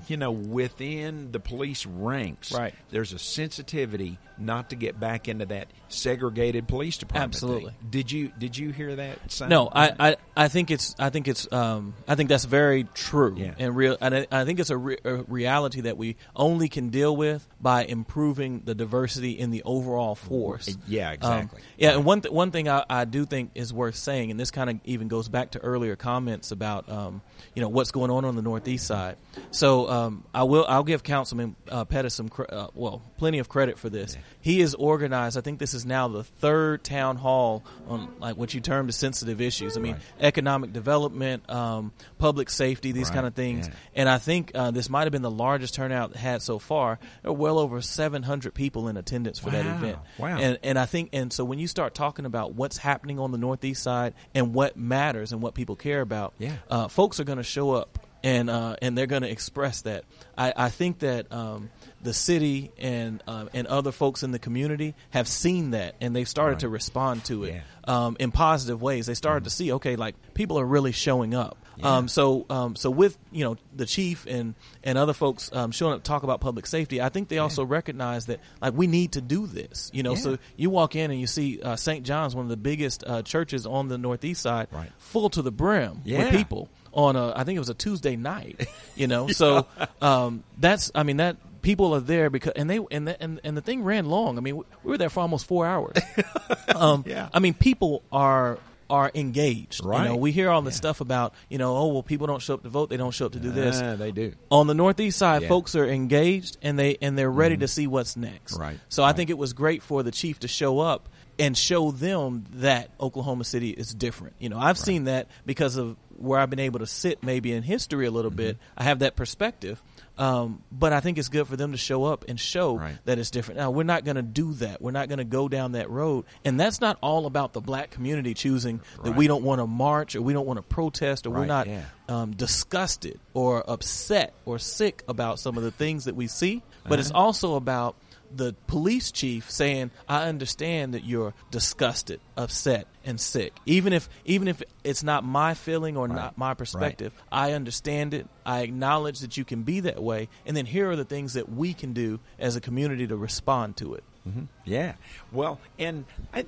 you 0.08 0.16
know 0.16 0.30
within 0.32 1.30
the 1.32 1.40
police 1.40 1.84
ranks 1.86 2.52
Right. 2.52 2.74
there's 2.90 3.12
a 3.12 3.18
sensitivity 3.18 4.18
not 4.38 4.70
to 4.70 4.76
get 4.76 4.98
back 4.98 5.28
into 5.28 5.46
that 5.46 5.68
segregated 5.88 6.66
police 6.66 6.98
department 6.98 7.34
Absolutely. 7.34 7.70
thing. 7.70 7.88
did 7.90 8.10
you 8.12 8.32
did 8.38 8.56
you 8.56 8.70
hear 8.70 8.96
that 8.96 9.30
Simon? 9.30 9.50
No, 9.50 9.68
I, 9.72 9.92
I, 10.10 10.16
I 10.36 10.48
think 10.48 10.70
it's 10.72 10.94
I 10.98 11.10
think 11.10 11.28
it's 11.28 11.50
um, 11.52 11.94
I 12.08 12.14
think 12.16 12.28
that's 12.30 12.44
very 12.44 12.84
true 12.94 13.34
Yeah. 13.38 13.54
and 13.58 13.76
real, 13.76 13.96
and 14.00 14.14
I, 14.14 14.26
I 14.32 14.44
think 14.44 14.58
it's 14.58 14.70
a, 14.70 14.76
re- 14.76 14.98
a 15.04 15.16
reality 15.24 15.82
that 15.82 15.96
we 15.96 16.16
only 16.34 16.68
can 16.68 16.88
deal 16.88 17.14
with 17.16 17.46
by 17.60 17.84
improving 17.84 18.62
the 18.64 18.74
diversity 18.74 19.32
in 19.38 19.50
the 19.52 19.62
overall 19.64 20.14
force. 20.16 20.76
Yeah, 20.88 21.08
Um, 21.08 21.14
exactly. 21.14 21.60
yeah, 21.78 21.92
and 21.94 22.04
one 22.04 22.20
th- 22.22 22.32
one 22.32 22.50
thing 22.50 22.68
I, 22.68 22.84
I 22.90 23.04
do 23.04 23.24
think 23.24 23.52
is 23.54 23.63
worth 23.72 23.96
saying, 23.96 24.30
and 24.30 24.38
this 24.38 24.50
kind 24.50 24.68
of 24.70 24.80
even 24.84 25.08
goes 25.08 25.28
back 25.28 25.52
to 25.52 25.58
earlier 25.60 25.96
comments 25.96 26.50
about 26.50 26.88
um, 26.90 27.22
you 27.54 27.62
know 27.62 27.68
what's 27.68 27.90
going 27.90 28.10
on 28.10 28.24
on 28.24 28.36
the 28.36 28.42
northeast 28.42 28.86
side. 28.86 29.16
So 29.50 29.88
um, 29.88 30.24
I 30.34 30.42
will 30.44 30.64
I'll 30.68 30.84
give 30.84 31.02
Councilman 31.02 31.56
uh, 31.68 31.84
Pettis 31.84 32.14
some 32.14 32.28
cre- 32.28 32.44
uh, 32.48 32.68
well 32.74 33.02
plenty 33.18 33.38
of 33.38 33.48
credit 33.48 33.78
for 33.78 33.88
this. 33.88 34.16
He 34.40 34.60
is 34.60 34.74
organized. 34.74 35.38
I 35.38 35.40
think 35.40 35.58
this 35.58 35.74
is 35.74 35.86
now 35.86 36.08
the 36.08 36.24
third 36.24 36.84
town 36.84 37.16
hall 37.16 37.64
on 37.88 38.14
like 38.18 38.36
what 38.36 38.52
you 38.54 38.60
term 38.60 38.86
the 38.86 38.92
sensitive 38.92 39.40
issues. 39.40 39.76
I 39.76 39.80
mean 39.80 39.94
Right. 39.94 40.02
economic 40.20 40.72
development, 40.72 41.48
um, 41.50 41.92
public 42.18 42.50
safety, 42.50 42.92
these 42.92 43.08
Right, 43.08 43.14
kind 43.14 43.26
of 43.26 43.34
things. 43.34 43.68
yeah. 43.68 43.74
And 43.94 44.08
I 44.08 44.18
think 44.18 44.52
uh, 44.54 44.70
this 44.70 44.88
might 44.90 45.02
have 45.04 45.12
been 45.12 45.22
the 45.22 45.30
largest 45.30 45.74
turnout 45.74 46.16
had 46.16 46.42
so 46.42 46.58
far. 46.58 46.98
There 47.22 47.32
were 47.32 47.38
well 47.38 47.58
over 47.58 47.80
700 47.80 48.54
people 48.54 48.88
in 48.88 48.96
attendance 48.96 49.38
for 49.38 49.50
that 49.50 49.64
event. 49.66 49.98
wow. 50.18 50.36
And 50.38 50.58
and 50.62 50.78
I 50.78 50.86
think 50.86 51.10
and 51.12 51.32
so 51.32 51.44
when 51.44 51.58
you 51.58 51.66
start 51.68 51.94
talking 51.94 52.24
about 52.26 52.54
what's 52.54 52.78
happening 52.78 53.18
on 53.18 53.30
the 53.32 53.38
northeast 53.54 53.82
side 53.84 54.14
and 54.34 54.52
what 54.52 54.76
matters 54.76 55.32
and 55.32 55.40
what 55.40 55.54
people 55.54 55.76
care 55.76 56.00
about, 56.00 56.34
Yeah. 56.38 56.56
uh, 56.68 56.88
folks 56.88 57.20
are 57.20 57.24
going 57.24 57.38
to 57.38 57.44
show 57.44 57.70
up 57.72 57.98
and 58.24 58.50
uh, 58.50 58.74
and 58.82 58.96
they're 58.98 59.06
going 59.06 59.22
to 59.22 59.30
express 59.30 59.82
that. 59.82 60.04
I, 60.36 60.52
I 60.56 60.68
think 60.70 61.00
that 61.00 61.30
um, 61.32 61.70
the 62.04 62.14
city 62.14 62.70
and 62.78 63.20
uh, 63.26 63.46
and 63.52 63.66
other 63.66 63.90
folks 63.90 64.22
in 64.22 64.30
the 64.30 64.38
community 64.38 64.94
have 65.10 65.26
seen 65.26 65.72
that 65.72 65.96
and 66.00 66.14
they've 66.14 66.28
started 66.28 66.52
Right. 66.54 66.60
to 66.60 66.68
respond 66.68 67.24
to 67.24 67.44
it 67.44 67.54
Yeah. 67.54 67.60
um, 68.06 68.16
in 68.20 68.30
positive 68.30 68.80
ways. 68.80 69.06
They 69.06 69.14
started 69.14 69.44
to 69.44 69.50
see 69.50 69.72
okay, 69.72 69.96
like 69.96 70.14
people 70.34 70.58
are 70.60 70.64
really 70.66 70.92
showing 70.92 71.34
up. 71.34 71.58
Yeah. 71.76 71.96
Um, 71.96 72.06
so 72.08 72.46
um, 72.50 72.76
so 72.76 72.88
with 72.88 73.18
you 73.32 73.42
know 73.44 73.56
the 73.74 73.84
chief 73.86 74.26
and 74.26 74.54
and 74.84 74.96
other 74.96 75.12
folks 75.12 75.50
um, 75.52 75.72
showing 75.72 75.94
up 75.94 76.04
to 76.04 76.08
talk 76.08 76.22
about 76.22 76.40
public 76.40 76.66
safety, 76.68 77.02
I 77.02 77.08
think 77.08 77.28
they 77.28 77.38
also 77.38 77.64
recognize 77.64 78.26
that 78.26 78.38
like 78.62 78.74
we 78.74 78.86
need 78.86 79.12
to 79.12 79.20
do 79.20 79.46
this. 79.48 79.90
You 79.92 80.04
know, 80.04 80.12
Yeah. 80.12 80.18
so 80.20 80.38
you 80.56 80.70
walk 80.70 80.94
in 80.94 81.10
and 81.10 81.18
you 81.20 81.26
see 81.26 81.60
uh, 81.60 81.74
St. 81.74 82.04
John's, 82.06 82.36
one 82.36 82.44
of 82.44 82.50
the 82.50 82.56
biggest 82.56 83.02
uh, 83.04 83.22
churches 83.22 83.66
on 83.66 83.88
the 83.88 83.98
northeast 83.98 84.40
side, 84.42 84.68
Right. 84.70 84.92
full 84.98 85.30
to 85.30 85.42
the 85.42 85.50
brim 85.50 86.02
Yeah. 86.04 86.18
with 86.26 86.30
people 86.36 86.68
on 86.92 87.16
a 87.16 87.32
I 87.34 87.42
think 87.42 87.56
it 87.56 87.60
was 87.60 87.70
a 87.70 87.74
Tuesday 87.74 88.14
night. 88.14 88.68
You 88.94 89.08
know, 89.08 89.26
so 89.40 89.66
um, 90.00 90.44
that's 90.58 90.92
I 90.94 91.02
mean 91.02 91.16
that 91.16 91.38
people 91.64 91.92
are 91.94 92.00
there 92.00 92.30
because 92.30 92.52
and 92.54 92.70
they 92.70 92.78
and 92.92 93.08
the, 93.08 93.20
and 93.20 93.40
and 93.42 93.56
the 93.56 93.60
thing 93.62 93.82
ran 93.82 94.06
long. 94.06 94.38
I 94.38 94.40
mean, 94.40 94.56
we 94.58 94.64
we 94.84 94.90
were 94.92 94.98
there 94.98 95.10
for 95.10 95.20
almost 95.20 95.46
four 95.46 95.66
hours. 95.66 95.96
um, 96.76 97.02
Yeah. 97.06 97.28
I 97.34 97.40
mean, 97.40 97.54
people 97.54 98.02
are 98.12 98.58
are 98.90 99.10
engaged. 99.14 99.82
You 99.82 99.90
know, 99.90 99.96
Right. 99.96 100.18
we 100.20 100.30
hear 100.30 100.50
all 100.50 100.60
this 100.62 100.76
stuff 100.76 101.00
about 101.00 101.32
you 101.48 101.56
know, 101.58 101.76
oh 101.76 101.88
well, 101.88 102.02
people 102.02 102.26
don't 102.26 102.42
show 102.42 102.54
up 102.54 102.62
to 102.62 102.68
vote, 102.68 102.90
they 102.90 102.96
don't 102.98 103.12
show 103.12 103.26
up 103.26 103.32
to 103.32 103.40
do 103.40 103.50
this. 103.50 103.80
Ah, 103.82 103.96
they 103.96 104.12
do 104.12 104.34
On 104.50 104.66
the 104.66 104.74
northeast 104.74 105.18
side, 105.18 105.42
Yeah. 105.42 105.48
folks 105.48 105.74
are 105.74 105.86
engaged 105.86 106.58
and 106.62 106.78
they 106.78 106.98
and 107.00 107.16
they're 107.18 107.30
ready 107.30 107.56
to 107.56 107.66
see 107.66 107.86
what's 107.86 108.16
next. 108.16 108.58
Right. 108.58 108.78
So 108.90 109.02
I 109.02 109.12
think 109.12 109.30
it 109.30 109.38
was 109.38 109.52
great 109.54 109.82
for 109.82 110.02
the 110.02 110.10
chief 110.12 110.40
to 110.40 110.48
show 110.48 110.80
up 110.80 111.08
and 111.38 111.56
show 111.58 111.90
them 111.90 112.44
that 112.56 112.90
Oklahoma 113.00 113.42
City 113.42 113.70
is 113.70 113.92
different. 113.92 114.34
You 114.38 114.50
know, 114.50 114.58
I've 114.58 114.78
seen 114.78 115.04
that 115.04 115.26
because 115.44 115.76
of 115.76 115.96
where 116.18 116.38
I've 116.40 116.50
been 116.50 116.58
able 116.60 116.80
to 116.80 116.86
sit 116.86 117.22
maybe 117.22 117.52
in 117.52 117.62
history 117.62 118.06
a 118.06 118.10
little 118.10 118.30
Mm-hmm. 118.30 118.36
bit. 118.36 118.58
I 118.76 118.84
have 118.84 119.00
that 119.00 119.16
perspective. 119.16 119.82
Um, 120.16 120.62
but 120.70 120.92
I 120.92 121.00
think 121.00 121.18
it's 121.18 121.28
good 121.28 121.48
for 121.48 121.56
them 121.56 121.72
to 121.72 121.76
show 121.78 122.04
up 122.04 122.26
and 122.28 122.38
show 122.38 122.76
Right. 122.76 122.96
that 123.04 123.18
it's 123.18 123.30
different. 123.30 123.58
Now, 123.58 123.72
we're 123.72 123.82
not 123.82 124.04
going 124.04 124.14
to 124.14 124.22
do 124.22 124.52
that. 124.54 124.80
We're 124.80 124.92
not 124.92 125.08
going 125.08 125.18
to 125.18 125.24
go 125.24 125.48
down 125.48 125.72
that 125.72 125.90
road. 125.90 126.24
And 126.44 126.58
that's 126.60 126.80
not 126.80 126.98
all 127.00 127.26
about 127.26 127.52
the 127.52 127.60
black 127.60 127.90
community 127.90 128.32
choosing 128.32 128.80
that 129.02 129.10
Right. 129.10 129.16
we 129.16 129.26
don't 129.26 129.42
want 129.42 129.60
to 129.60 129.66
march 129.66 130.14
or 130.14 130.22
we 130.22 130.32
don't 130.32 130.46
want 130.46 130.58
to 130.58 130.62
protest 130.62 131.26
or 131.26 131.30
we're 131.30 131.46
not 131.46 131.66
yeah. 131.66 131.82
um, 132.08 132.30
disgusted 132.36 133.18
or 133.34 133.68
upset 133.68 134.34
or 134.44 134.60
sick 134.60 135.02
about 135.08 135.40
some 135.40 135.56
of 135.56 135.64
the 135.64 135.72
things 135.72 136.04
that 136.04 136.14
we 136.14 136.28
see. 136.28 136.62
But 136.84 136.92
Uh-huh. 136.92 137.00
it's 137.00 137.10
also 137.10 137.56
about 137.56 137.96
the 138.34 138.54
police 138.66 139.12
chief 139.12 139.50
saying, 139.50 139.90
"I 140.08 140.28
understand 140.28 140.94
that 140.94 141.04
you're 141.04 141.34
disgusted, 141.50 142.20
upset, 142.36 142.86
and 143.04 143.20
sick. 143.20 143.52
Even 143.66 143.92
if 143.92 144.08
even 144.24 144.48
if 144.48 144.62
it's 144.82 145.02
not 145.02 145.24
my 145.24 145.54
feeling 145.54 145.96
or 145.96 146.06
Right. 146.06 146.16
not 146.16 146.38
my 146.38 146.54
perspective, 146.54 147.12
I 147.30 147.52
understand 147.52 148.14
it. 148.14 148.26
I 148.44 148.60
acknowledge 148.60 149.20
that 149.20 149.36
you 149.36 149.44
can 149.44 149.62
be 149.62 149.80
that 149.80 150.02
way. 150.02 150.28
And 150.46 150.56
then 150.56 150.66
here 150.66 150.90
are 150.90 150.96
the 150.96 151.04
things 151.04 151.34
that 151.34 151.48
we 151.50 151.74
can 151.74 151.92
do 151.92 152.20
as 152.38 152.56
a 152.56 152.60
community 152.60 153.06
to 153.06 153.16
respond 153.16 153.76
to 153.78 153.94
it." 153.94 154.04
Mm-hmm. 154.28 154.44
Yeah. 154.64 154.94
Well, 155.32 155.60
and 155.78 156.06
I, 156.32 156.46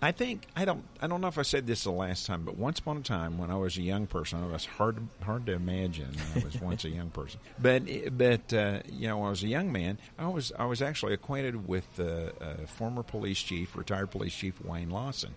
I 0.00 0.12
think 0.12 0.46
I 0.54 0.64
don't 0.64 0.84
I 1.00 1.06
don't 1.08 1.20
know 1.20 1.26
if 1.28 1.38
I 1.38 1.42
said 1.42 1.66
this 1.66 1.84
the 1.84 1.90
last 1.90 2.26
time, 2.26 2.44
but 2.44 2.56
once 2.56 2.78
upon 2.78 2.98
a 2.98 3.00
time 3.00 3.36
when 3.36 3.50
I 3.50 3.56
was 3.56 3.76
a 3.78 3.82
young 3.82 4.06
person, 4.06 4.42
it 4.44 4.50
was 4.50 4.64
hard 4.64 4.98
hard 5.22 5.46
to 5.46 5.52
imagine 5.52 6.10
I 6.36 6.44
was 6.44 6.60
once 6.60 6.84
a 6.84 6.88
young 6.90 7.10
person. 7.10 7.40
But 7.58 7.82
but 8.16 8.52
uh, 8.52 8.80
you 8.92 9.08
know, 9.08 9.18
when 9.18 9.26
I 9.26 9.30
was 9.30 9.42
a 9.42 9.48
young 9.48 9.72
man, 9.72 9.98
I 10.18 10.28
was 10.28 10.52
I 10.56 10.66
was 10.66 10.82
actually 10.82 11.14
acquainted 11.14 11.66
with 11.66 11.96
the 11.96 12.32
uh, 12.40 12.66
former 12.66 13.02
police 13.02 13.40
chief, 13.40 13.76
retired 13.76 14.10
police 14.12 14.34
chief 14.34 14.60
Wayne 14.64 14.90
Lawson, 14.90 15.34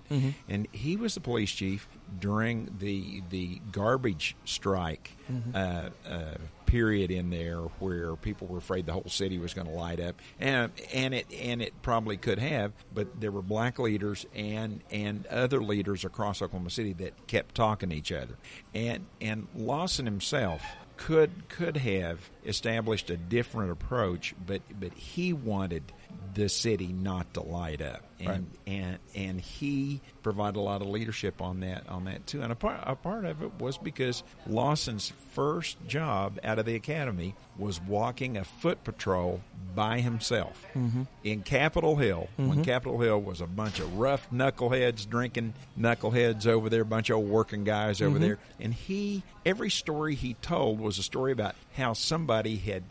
and 0.47 0.67
he 0.71 0.95
was 0.95 1.15
the 1.15 1.21
police 1.21 1.51
chief 1.51 1.87
during 2.19 2.69
the 2.79 3.23
the 3.29 3.59
garbage 3.71 4.35
strike 4.45 5.17
uh, 5.55 5.89
uh, 6.07 6.35
period 6.71 7.11
in 7.11 7.29
there 7.29 7.57
where 7.79 8.15
people 8.15 8.47
were 8.47 8.57
afraid 8.57 8.85
the 8.85 8.93
whole 8.93 9.03
city 9.09 9.37
was 9.37 9.53
going 9.53 9.67
to 9.67 9.73
light 9.73 9.99
up, 9.99 10.15
and 10.39 10.71
and 10.93 11.13
it 11.13 11.27
and 11.37 11.61
it 11.61 11.73
probably 11.81 12.15
could 12.15 12.39
have, 12.39 12.71
but 12.93 13.19
there 13.19 13.29
were 13.29 13.41
black 13.41 13.77
leaders 13.77 14.25
and 14.33 14.79
and 14.89 15.27
other 15.27 15.61
leaders 15.61 16.05
across 16.05 16.41
Oklahoma 16.41 16.69
City 16.69 16.93
that 16.93 17.27
kept 17.27 17.55
talking 17.55 17.89
to 17.89 17.95
each 17.95 18.13
other, 18.13 18.35
and 18.73 19.05
and 19.19 19.49
Lawson 19.53 20.05
himself 20.05 20.61
could 20.95 21.49
could 21.49 21.75
have 21.75 22.29
established 22.45 23.09
a 23.09 23.17
different 23.17 23.69
approach, 23.71 24.33
but 24.47 24.61
but 24.79 24.93
he 24.93 25.33
wanted 25.33 25.83
the 26.33 26.49
city 26.49 26.87
not 26.87 27.33
to 27.33 27.41
light 27.41 27.81
up, 27.81 28.01
and 28.19 28.29
Right. 28.29 28.43
and 28.67 28.99
and 29.15 29.41
he 29.41 30.01
provided 30.23 30.57
a 30.57 30.61
lot 30.61 30.81
of 30.81 30.87
leadership 30.87 31.41
on 31.41 31.59
that 31.61 31.87
on 31.89 32.05
that 32.05 32.25
too. 32.27 32.41
And 32.41 32.51
a 32.51 32.55
part 32.55 32.79
a 32.83 32.95
part 32.95 33.25
of 33.25 33.41
it 33.41 33.53
was 33.59 33.77
because 33.77 34.23
Lawson's 34.47 35.11
first 35.33 35.77
job 35.87 36.39
out 36.43 36.59
of 36.59 36.65
the 36.65 36.75
academy 36.75 37.35
was 37.57 37.81
walking 37.81 38.37
a 38.37 38.43
foot 38.43 38.83
patrol 38.83 39.41
by 39.75 39.99
himself 39.99 40.65
mm-hmm. 40.73 41.03
in 41.23 41.41
Capitol 41.41 41.95
Hill. 41.95 42.29
When 42.37 42.49
mm-hmm. 42.49 42.61
Capitol 42.63 42.99
Hill 42.99 43.21
was 43.21 43.41
a 43.41 43.47
bunch 43.47 43.79
of 43.79 43.97
rough 43.97 44.29
knuckleheads 44.31 45.07
drinking 45.09 45.53
knuckleheads 45.79 46.47
over 46.47 46.69
there, 46.69 46.81
a 46.81 46.85
bunch 46.85 47.09
of 47.09 47.17
old 47.17 47.29
working 47.29 47.63
guys 47.63 48.01
over 48.01 48.15
mm-hmm. 48.15 48.23
there, 48.23 48.39
and 48.59 48.73
he 48.73 49.23
every 49.45 49.69
story 49.69 50.15
he 50.15 50.35
told 50.35 50.79
was 50.79 50.97
a 50.97 51.03
story 51.03 51.31
about 51.31 51.55
how 51.75 51.93
somebody 51.93 52.55
had 52.57 52.83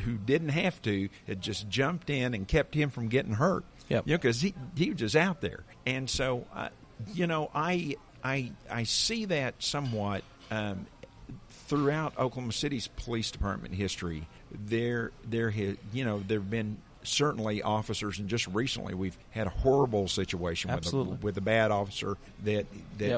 who, 0.00 0.16
didn't 0.16 0.50
have 0.50 0.80
to 0.82 1.08
had 1.26 1.40
just 1.40 1.68
jumped 1.68 2.10
in 2.10 2.34
and 2.34 2.46
kept 2.46 2.74
him 2.74 2.90
from 2.90 3.08
getting 3.08 3.32
hurt. 3.32 3.64
Yep. 3.88 4.06
You 4.06 4.12
know, 4.12 4.18
because 4.18 4.40
he 4.40 4.54
he 4.76 4.90
was 4.90 4.98
just 4.98 5.16
out 5.16 5.40
there, 5.40 5.64
and 5.86 6.08
so 6.08 6.46
uh, 6.54 6.68
you 7.14 7.26
know, 7.26 7.50
I 7.54 7.96
I 8.22 8.52
I 8.70 8.84
see 8.84 9.26
that 9.26 9.54
somewhat 9.62 10.22
um, 10.50 10.86
throughout 11.66 12.18
Oklahoma 12.18 12.52
City's 12.52 12.88
police 12.88 13.30
department 13.30 13.74
history. 13.74 14.26
There 14.52 15.10
there 15.24 15.50
ha 15.50 15.76
you 15.92 16.04
know 16.04 16.22
there 16.26 16.40
have 16.40 16.50
been 16.50 16.78
certainly 17.02 17.62
officers, 17.62 18.18
and 18.18 18.28
just 18.28 18.46
recently 18.48 18.94
we've 18.94 19.16
had 19.30 19.46
a 19.46 19.50
horrible 19.50 20.08
situation 20.08 20.68
with 20.70 20.76
a, 20.76 20.78
Absolutely. 20.78 21.16
with 21.22 21.36
a 21.36 21.40
bad 21.42 21.70
officer 21.70 22.16
that 22.44 22.66
that 22.98 23.08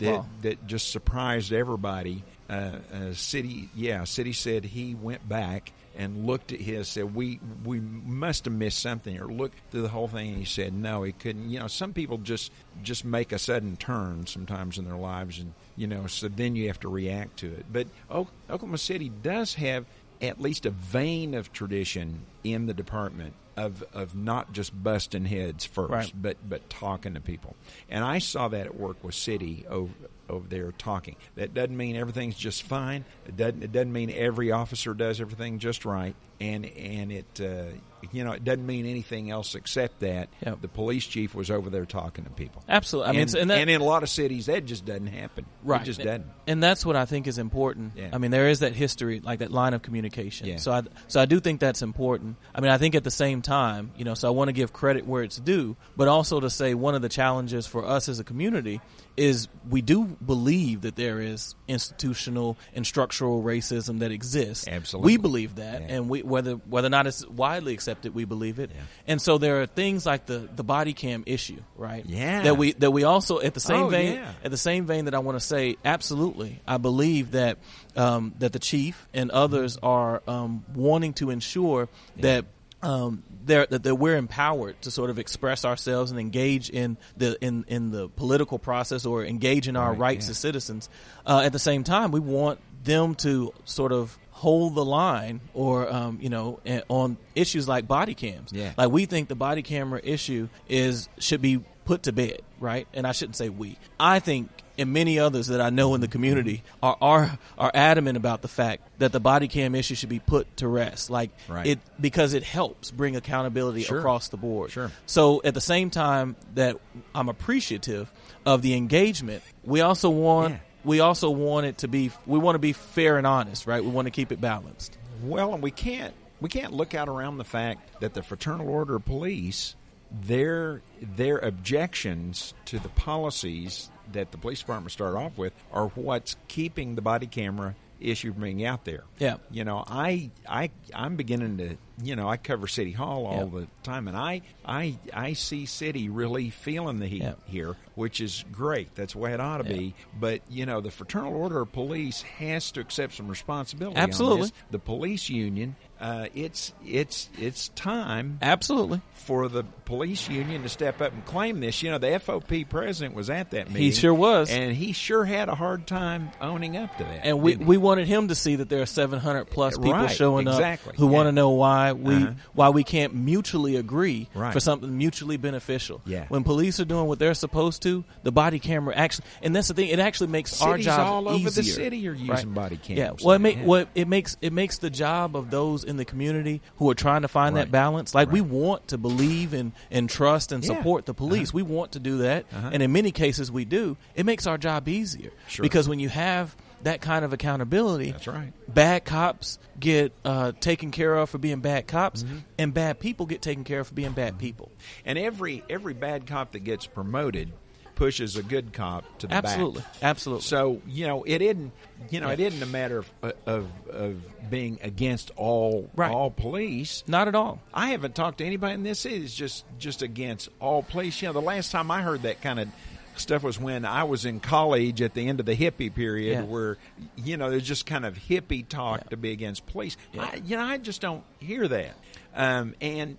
Yeah, 0.00 0.22
that, 0.42 0.42
that 0.42 0.66
just 0.66 0.90
surprised 0.90 1.52
everybody. 1.52 2.24
Uh, 2.48 2.52
uh, 2.52 2.96
Citty, 3.12 3.68
yeah, 3.74 4.02
Citty 4.02 4.34
said 4.34 4.64
he 4.64 4.94
went 4.94 5.28
back 5.28 5.72
and 6.00 6.24
looked 6.26 6.50
at 6.50 6.60
his 6.60 6.88
said 6.88 7.14
we 7.14 7.38
we 7.62 7.78
must 7.78 8.46
have 8.46 8.54
missed 8.54 8.80
something 8.80 9.20
or 9.20 9.26
looked 9.26 9.58
through 9.70 9.82
the 9.82 9.88
whole 9.88 10.08
thing 10.08 10.30
and 10.30 10.38
he 10.38 10.44
said 10.46 10.72
no 10.72 11.02
he 11.02 11.12
couldn't. 11.12 11.50
You 11.50 11.58
know 11.60 11.66
some 11.66 11.92
people 11.92 12.16
just 12.16 12.50
just 12.82 13.04
make 13.04 13.32
a 13.32 13.38
sudden 13.38 13.76
turn 13.76 14.26
sometimes 14.26 14.78
in 14.78 14.86
their 14.86 14.96
lives 14.96 15.38
and 15.38 15.52
you 15.76 15.86
know 15.86 16.06
so 16.06 16.28
then 16.28 16.56
you 16.56 16.68
have 16.68 16.80
to 16.80 16.88
react 16.88 17.36
to 17.40 17.52
it. 17.52 17.66
But 17.70 17.88
Oklahoma 18.10 18.78
City 18.78 19.10
does 19.10 19.54
have 19.54 19.84
at 20.22 20.40
least 20.40 20.64
a 20.64 20.70
vein 20.70 21.34
of 21.34 21.52
tradition 21.52 22.22
in 22.44 22.64
the 22.66 22.74
department 22.74 23.34
of 23.58 23.84
of 23.92 24.14
not 24.14 24.52
just 24.52 24.82
busting 24.82 25.26
heads 25.26 25.66
first 25.66 25.90
Right. 25.90 26.12
but 26.14 26.36
but 26.48 26.70
talking 26.70 27.12
to 27.12 27.20
people. 27.20 27.56
And 27.90 28.02
I 28.04 28.20
saw 28.20 28.48
that 28.48 28.64
at 28.66 28.74
work 28.74 29.04
with 29.04 29.14
Citty 29.14 29.66
over 29.66 29.92
over 30.30 30.48
there 30.48 30.72
talking. 30.72 31.16
That 31.34 31.52
doesn't 31.54 31.76
mean 31.76 31.96
everything's 31.96 32.36
just 32.36 32.62
fine. 32.62 33.04
It 33.26 33.36
doesn't. 33.36 33.62
It 33.62 33.72
doesn't 33.72 33.92
mean 33.92 34.10
every 34.10 34.52
officer 34.52 34.94
does 34.94 35.20
everything 35.20 35.58
just 35.58 35.84
right. 35.84 36.14
And 36.40 36.64
and 36.64 37.12
it 37.12 37.38
uh, 37.38 37.64
you 38.12 38.24
know 38.24 38.32
it 38.32 38.44
doesn't 38.44 38.64
mean 38.64 38.86
anything 38.86 39.30
else 39.30 39.54
except 39.54 40.00
that 40.00 40.30
Yep. 40.46 40.62
the 40.62 40.68
police 40.68 41.04
chief 41.04 41.34
was 41.34 41.50
over 41.50 41.68
there 41.68 41.84
talking 41.84 42.24
to 42.24 42.30
people. 42.30 42.62
Absolutely. 42.66 43.10
I 43.10 43.12
mean, 43.12 43.20
and, 43.22 43.34
and 43.34 43.50
that- 43.50 43.58
and 43.58 43.68
in 43.68 43.80
a 43.82 43.84
lot 43.84 44.02
of 44.02 44.08
cities 44.08 44.46
that 44.46 44.64
just 44.64 44.86
doesn't 44.86 45.08
happen. 45.08 45.44
Right. 45.62 45.82
It 45.82 45.84
just 45.84 46.00
doesn't. 46.00 46.24
And 46.46 46.62
that's 46.62 46.86
what 46.86 46.96
I 46.96 47.04
think 47.04 47.26
is 47.26 47.36
important. 47.36 47.92
Yeah. 47.94 48.08
I 48.14 48.16
mean, 48.16 48.30
there 48.30 48.48
is 48.48 48.60
that 48.60 48.74
history, 48.74 49.20
like 49.20 49.40
that 49.40 49.50
line 49.52 49.74
of 49.74 49.82
communication. 49.82 50.46
Yeah. 50.46 50.56
So 50.56 50.72
I, 50.72 50.82
so 51.08 51.20
I 51.20 51.26
do 51.26 51.40
think 51.40 51.60
that's 51.60 51.82
important. 51.82 52.36
I 52.54 52.62
mean, 52.62 52.70
I 52.70 52.78
think 52.78 52.94
at 52.94 53.04
the 53.04 53.10
same 53.10 53.42
time, 53.42 53.90
you 53.98 54.06
know, 54.06 54.14
so 54.14 54.26
I 54.26 54.30
want 54.30 54.48
to 54.48 54.52
give 54.54 54.72
credit 54.72 55.06
where 55.06 55.22
it's 55.22 55.36
due, 55.36 55.76
but 55.94 56.08
also 56.08 56.40
to 56.40 56.48
say 56.48 56.72
one 56.72 56.94
of 56.94 57.02
the 57.02 57.10
challenges 57.10 57.66
for 57.66 57.84
us 57.84 58.08
as 58.08 58.18
a 58.18 58.24
community 58.24 58.80
is 59.16 59.48
we 59.68 59.82
do 59.82 60.04
believe 60.04 60.82
that 60.82 60.96
there 60.96 61.20
is 61.20 61.54
institutional 61.68 62.56
and 62.74 62.86
structural 62.86 63.42
racism 63.42 63.98
that 64.00 64.10
exists. 64.12 64.66
Absolutely. 64.68 65.12
We 65.12 65.16
believe 65.18 65.56
that, 65.56 65.82
Yeah. 65.82 65.86
and 65.88 66.08
we, 66.08 66.22
whether 66.22 66.52
whether 66.54 66.86
or 66.86 66.90
not 66.90 67.06
it's 67.06 67.26
widely 67.26 67.74
accepted, 67.74 68.14
we 68.14 68.24
believe 68.24 68.58
it. 68.58 68.70
Yeah. 68.74 68.80
And 69.06 69.20
so 69.22 69.38
there 69.38 69.60
are 69.62 69.66
things 69.66 70.06
like 70.06 70.26
the 70.26 70.48
the 70.54 70.64
body 70.64 70.92
cam 70.92 71.24
issue, 71.26 71.60
right? 71.76 72.04
Yeah. 72.06 72.42
That 72.42 72.56
we 72.56 72.72
that 72.74 72.90
we 72.92 73.04
also 73.04 73.40
at 73.40 73.54
the 73.54 73.60
same 73.60 73.84
Oh, 73.84 73.88
vein 73.88 74.14
yeah. 74.14 74.32
at 74.44 74.50
the 74.50 74.56
same 74.56 74.86
vein 74.86 75.06
that 75.06 75.14
I 75.14 75.18
want 75.18 75.36
to 75.38 75.44
say, 75.44 75.76
absolutely, 75.84 76.60
I 76.66 76.78
believe 76.78 77.32
that 77.32 77.58
um, 77.96 78.34
that 78.38 78.52
the 78.52 78.58
chief 78.58 79.08
and 79.12 79.30
others 79.30 79.76
are 79.82 80.22
um, 80.26 80.64
wanting 80.74 81.12
to 81.14 81.30
ensure 81.30 81.88
that. 82.18 82.44
Um, 82.82 83.22
that, 83.46 83.70
that 83.70 83.94
we're 83.96 84.16
empowered 84.16 84.80
to 84.82 84.90
sort 84.90 85.10
of 85.10 85.18
express 85.18 85.64
ourselves 85.64 86.10
and 86.10 86.20
engage 86.20 86.70
in 86.70 86.96
the 87.16 87.36
in, 87.44 87.64
in 87.68 87.90
the 87.90 88.08
political 88.08 88.58
process 88.58 89.06
or 89.06 89.24
engage 89.24 89.68
in 89.68 89.76
our 89.76 89.90
Right, 89.90 89.98
rights 89.98 90.26
yeah. 90.26 90.30
as 90.32 90.38
citizens. 90.38 90.88
Uh, 91.26 91.42
at 91.44 91.52
the 91.52 91.58
same 91.58 91.84
time, 91.84 92.10
we 92.10 92.20
want 92.20 92.60
them 92.84 93.14
to 93.16 93.52
sort 93.64 93.92
of 93.92 94.16
hold 94.30 94.74
the 94.74 94.84
line 94.84 95.40
or 95.52 95.92
um, 95.92 96.18
you 96.22 96.30
know 96.30 96.60
eh, 96.64 96.80
on 96.88 97.16
issues 97.34 97.68
like 97.68 97.86
body 97.86 98.14
cams. 98.14 98.52
Yeah. 98.52 98.72
Like 98.76 98.90
we 98.90 99.06
think 99.06 99.28
the 99.28 99.34
body 99.34 99.62
camera 99.62 100.00
issue 100.02 100.48
is 100.68 101.08
should 101.18 101.42
be 101.42 101.62
put 101.84 102.04
to 102.04 102.12
bed, 102.12 102.40
right? 102.58 102.86
And 102.94 103.06
I 103.06 103.12
shouldn't 103.12 103.36
say 103.36 103.48
we. 103.48 103.76
I 103.98 104.18
think 104.20 104.48
and 104.78 104.92
many 104.92 105.18
others 105.18 105.48
that 105.48 105.60
I 105.60 105.70
know 105.70 105.94
in 105.94 106.00
the 106.00 106.08
community 106.08 106.62
are 106.82 106.96
are 107.00 107.38
are 107.58 107.70
adamant 107.74 108.16
about 108.16 108.42
the 108.42 108.48
fact 108.48 108.82
that 108.98 109.12
the 109.12 109.20
body 109.20 109.48
cam 109.48 109.74
issue 109.74 109.94
should 109.94 110.08
be 110.08 110.18
put 110.18 110.56
to 110.58 110.68
rest. 110.68 111.10
Like 111.10 111.30
Right. 111.48 111.66
it 111.66 111.78
because 112.00 112.34
it 112.34 112.42
helps 112.42 112.90
bring 112.90 113.16
accountability 113.16 113.82
Sure. 113.82 113.98
across 113.98 114.28
the 114.28 114.36
board. 114.36 114.70
Sure. 114.70 114.90
So 115.06 115.40
at 115.44 115.54
the 115.54 115.60
same 115.60 115.90
time 115.90 116.36
that 116.54 116.76
I'm 117.14 117.28
appreciative 117.28 118.12
of 118.46 118.62
the 118.62 118.74
engagement, 118.74 119.42
we 119.64 119.80
also 119.80 120.10
want 120.10 120.54
Yeah. 120.54 120.58
we 120.84 121.00
also 121.00 121.30
want 121.30 121.66
it 121.66 121.78
to 121.78 121.88
be 121.88 122.10
we 122.26 122.38
want 122.38 122.54
to 122.54 122.60
be 122.60 122.72
fair 122.72 123.18
and 123.18 123.26
honest, 123.26 123.66
right? 123.66 123.82
We 123.84 123.90
want 123.90 124.06
to 124.06 124.10
keep 124.10 124.32
it 124.32 124.40
balanced. 124.40 124.96
Well, 125.22 125.52
and 125.54 125.62
we 125.62 125.70
can't 125.70 126.14
we 126.40 126.48
can't 126.48 126.72
look 126.72 126.94
out 126.94 127.08
around 127.08 127.36
the 127.36 127.44
fact 127.44 128.00
that 128.00 128.14
the 128.14 128.22
Fraternal 128.22 128.68
Order 128.68 128.96
of 128.96 129.04
Police 129.04 129.74
their 130.10 130.82
their 131.00 131.38
objections 131.38 132.54
to 132.64 132.78
the 132.78 132.88
policies 132.88 133.90
that 134.12 134.32
the 134.32 134.38
police 134.38 134.60
department 134.60 134.92
started 134.92 135.16
off 135.16 135.38
with 135.38 135.52
are 135.72 135.88
what's 135.88 136.36
keeping 136.48 136.94
the 136.94 137.02
body 137.02 137.26
camera 137.26 137.74
issue 138.00 138.32
from 138.32 138.42
being 138.42 138.64
out 138.64 138.84
there. 138.84 139.04
Yeah. 139.18 139.36
You 139.50 139.64
know, 139.64 139.84
I 139.86 140.30
I 140.48 140.70
I'm 140.94 141.16
beginning 141.16 141.58
to 141.58 141.76
you 142.02 142.16
know 142.16 142.28
I 142.28 142.36
cover 142.36 142.66
City 142.66 142.92
Hall 142.92 143.26
all 143.26 143.50
Yeah. 143.52 143.60
the 143.60 143.66
time, 143.82 144.08
and 144.08 144.16
I 144.16 144.42
I 144.64 144.96
I 145.12 145.32
see 145.34 145.64
Citty 145.64 146.08
really 146.10 146.50
feeling 146.50 146.98
the 146.98 147.06
heat 147.06 147.22
Yeah. 147.22 147.34
here, 147.46 147.76
which 147.94 148.20
is 148.20 148.44
great. 148.52 148.94
That's 148.94 149.12
the 149.14 149.18
way 149.18 149.32
it 149.32 149.40
ought 149.40 149.58
to 149.58 149.64
be. 149.64 149.94
But 150.18 150.42
you 150.48 150.66
know, 150.66 150.80
the 150.80 150.90
Fraternal 150.90 151.34
Order 151.34 151.60
of 151.62 151.72
Police 151.72 152.22
has 152.22 152.70
to 152.72 152.80
accept 152.80 153.14
some 153.14 153.28
responsibility. 153.28 153.96
on 153.98 154.02
Absolutely. 154.02 154.50
the 154.70 154.78
police 154.78 155.28
union. 155.28 155.76
Uh, 156.00 156.28
it's 156.34 156.72
it's 156.86 157.28
it's 157.38 157.68
time 157.68 158.38
Absolutely. 158.40 159.02
for 159.12 159.48
the 159.48 159.64
police 159.84 160.30
union 160.30 160.62
to 160.62 160.68
step 160.70 161.02
up 161.02 161.12
and 161.12 161.22
claim 161.26 161.60
this. 161.60 161.82
You 161.82 161.90
know, 161.90 161.98
the 161.98 162.06
FOP 162.18 162.64
president 162.68 163.14
was 163.14 163.28
at 163.28 163.50
that 163.50 163.68
meeting. 163.68 163.82
He 163.82 163.92
sure 163.92 164.14
was. 164.14 164.50
and 164.50 164.74
he 164.74 164.92
sure 164.92 165.26
had 165.26 165.50
a 165.50 165.54
hard 165.54 165.86
time 165.86 166.30
owning 166.40 166.78
up 166.78 166.96
to 166.96 167.04
that. 167.04 167.26
And 167.26 167.42
we, 167.42 167.56
we 167.56 167.76
wanted 167.76 168.06
him 168.08 168.28
to 168.28 168.34
see 168.34 168.56
that 168.56 168.70
there 168.70 168.80
are 168.80 168.86
700 168.86 169.44
plus 169.46 169.76
people 169.76 169.92
Right, 169.92 170.10
showing 170.10 170.48
exactly, 170.48 170.92
up 170.92 170.96
who 170.96 171.06
want 171.06 171.26
to 171.26 171.32
know 171.32 171.50
why 171.50 171.89
we 171.98 172.14
Uh-huh. 172.14 172.32
why 172.54 172.68
we 172.68 172.84
can't 172.84 173.14
mutually 173.14 173.76
agree 173.76 174.28
Right. 174.34 174.52
for 174.52 174.60
something 174.60 174.96
mutually 174.96 175.36
beneficial. 175.36 176.00
Yeah. 176.06 176.26
When 176.28 176.44
police 176.44 176.78
are 176.80 176.84
doing 176.84 177.06
what 177.06 177.18
they're 177.18 177.34
supposed 177.34 177.82
to, 177.82 178.04
the 178.22 178.32
body 178.32 178.58
camera 178.58 178.94
actually, 178.96 179.26
and 179.42 179.54
that's 179.56 179.68
the 179.68 179.74
thing, 179.74 179.88
it 179.88 179.98
actually 179.98 180.28
makes 180.28 180.60
our 180.62 180.78
job 180.78 181.00
all 181.00 181.28
over 181.28 181.50
the 181.50 181.62
city 181.62 182.06
are 182.08 182.12
using 182.14 182.52
body 182.52 182.76
cams 182.76 182.98
Yeah. 182.98 183.10
Well, 183.24 183.34
it 183.36 183.40
make 183.40 183.56
yeah. 183.56 183.64
well 183.64 183.84
it 183.94 184.08
makes 184.08 184.36
it 184.40 184.52
makes 184.52 184.78
the 184.78 184.90
job 184.90 185.34
of 185.36 185.50
those 185.50 185.84
in 185.84 185.96
the 185.96 186.04
community 186.04 186.60
who 186.76 186.88
are 186.90 186.94
trying 186.94 187.22
to 187.22 187.28
find 187.28 187.54
Right. 187.54 187.62
that 187.66 187.70
balance. 187.72 188.14
Like 188.14 188.30
we 188.30 188.40
want 188.40 188.88
to 188.88 188.98
believe 188.98 189.52
and 189.54 189.72
and 189.90 190.08
trust 190.08 190.52
and 190.52 190.62
Yeah. 190.64 190.74
support 190.76 191.06
the 191.06 191.14
police. 191.14 191.52
We 191.52 191.62
want 191.62 191.92
to 191.92 191.98
do 191.98 192.18
that, 192.18 192.44
Uh-huh. 192.52 192.70
and 192.72 192.82
in 192.82 192.92
many 192.92 193.10
cases 193.10 193.50
we 193.50 193.64
do. 193.64 193.96
It 194.14 194.26
makes 194.26 194.46
our 194.46 194.58
job 194.58 194.88
easier 194.88 195.30
Sure. 195.48 195.62
because 195.62 195.88
when 195.88 195.98
you 196.00 196.08
have 196.08 196.54
that 196.82 197.00
kind 197.00 197.24
of 197.24 197.32
accountability, 197.32 198.12
That's 198.12 198.26
right. 198.26 198.52
bad 198.72 199.04
cops 199.04 199.58
get 199.78 200.12
uh, 200.24 200.52
taken 200.60 200.90
care 200.90 201.14
of 201.16 201.30
for 201.30 201.38
being 201.38 201.60
bad 201.60 201.86
cops, 201.86 202.22
Mm-hmm. 202.22 202.38
and 202.58 202.74
bad 202.74 203.00
people 203.00 203.26
get 203.26 203.42
taken 203.42 203.64
care 203.64 203.80
of 203.80 203.88
for 203.88 203.94
being 203.94 204.12
bad 204.12 204.38
people. 204.38 204.70
And 205.04 205.18
every 205.18 205.62
every 205.68 205.94
bad 205.94 206.26
cop 206.26 206.52
that 206.52 206.60
gets 206.60 206.86
promoted 206.86 207.52
pushes 207.96 208.36
a 208.36 208.42
good 208.42 208.72
cop 208.72 209.04
to 209.18 209.26
the 209.26 209.34
Absolutely, 209.34 209.82
back. 209.82 209.88
absolutely. 210.02 210.38
Absolutely. 210.40 210.42
So 210.44 210.82
you 210.88 211.06
know, 211.06 211.22
it 211.24 211.42
isn't 211.42 211.72
you 212.10 212.20
know 212.20 212.28
Yeah. 212.28 212.32
it 212.32 212.40
isn't 212.40 212.62
a 212.62 212.66
matter 212.66 212.98
of 212.98 213.12
of, 213.46 213.68
of 213.90 214.50
being 214.50 214.78
against 214.82 215.30
all 215.36 215.90
Right. 215.94 216.10
all 216.10 216.30
police. 216.30 217.04
Not 217.06 217.28
at 217.28 217.34
all. 217.34 217.60
I 217.74 217.90
haven't 217.90 218.14
talked 218.14 218.38
to 218.38 218.44
anybody 218.46 218.72
in 218.74 218.84
this 218.84 219.00
city. 219.00 219.16
It's 219.16 219.34
just 219.34 219.64
just 219.78 220.00
against 220.00 220.48
all 220.60 220.82
police. 220.82 221.20
You 221.20 221.28
know, 221.28 221.34
the 221.34 221.42
last 221.42 221.72
time 221.72 221.90
I 221.90 222.00
heard 222.00 222.22
that 222.22 222.40
kind 222.40 222.58
of 222.60 222.68
stuff 223.16 223.42
was 223.42 223.58
when 223.58 223.84
I 223.84 224.04
was 224.04 224.24
in 224.24 224.40
college 224.40 225.02
at 225.02 225.14
the 225.14 225.28
end 225.28 225.40
of 225.40 225.46
the 225.46 225.56
hippie 225.56 225.94
period, 225.94 226.32
Yeah. 226.32 226.42
where 226.42 226.78
you 227.16 227.36
know 227.36 227.50
there's 227.50 227.66
just 227.66 227.86
kind 227.86 228.04
of 228.04 228.16
hippie 228.16 228.66
talk 228.66 229.00
Yeah. 229.04 229.10
to 229.10 229.16
be 229.16 229.32
against 229.32 229.66
police. 229.66 229.96
Yeah. 230.12 230.22
I, 230.22 230.42
you 230.44 230.56
know, 230.56 230.64
I 230.64 230.78
just 230.78 231.00
don't 231.00 231.24
hear 231.38 231.66
that. 231.68 231.94
Um, 232.34 232.74
and 232.80 233.16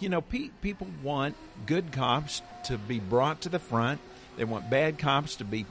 you 0.00 0.08
know, 0.08 0.20
pe- 0.20 0.50
people 0.62 0.86
want 1.02 1.34
good 1.66 1.92
cops 1.92 2.42
to 2.64 2.78
be 2.78 3.00
brought 3.00 3.40
to 3.42 3.48
the 3.48 3.58
front. 3.58 4.00
They 4.36 4.44
want 4.44 4.70
bad 4.70 4.98
cops 4.98 5.36
to 5.36 5.44
be, 5.44 5.66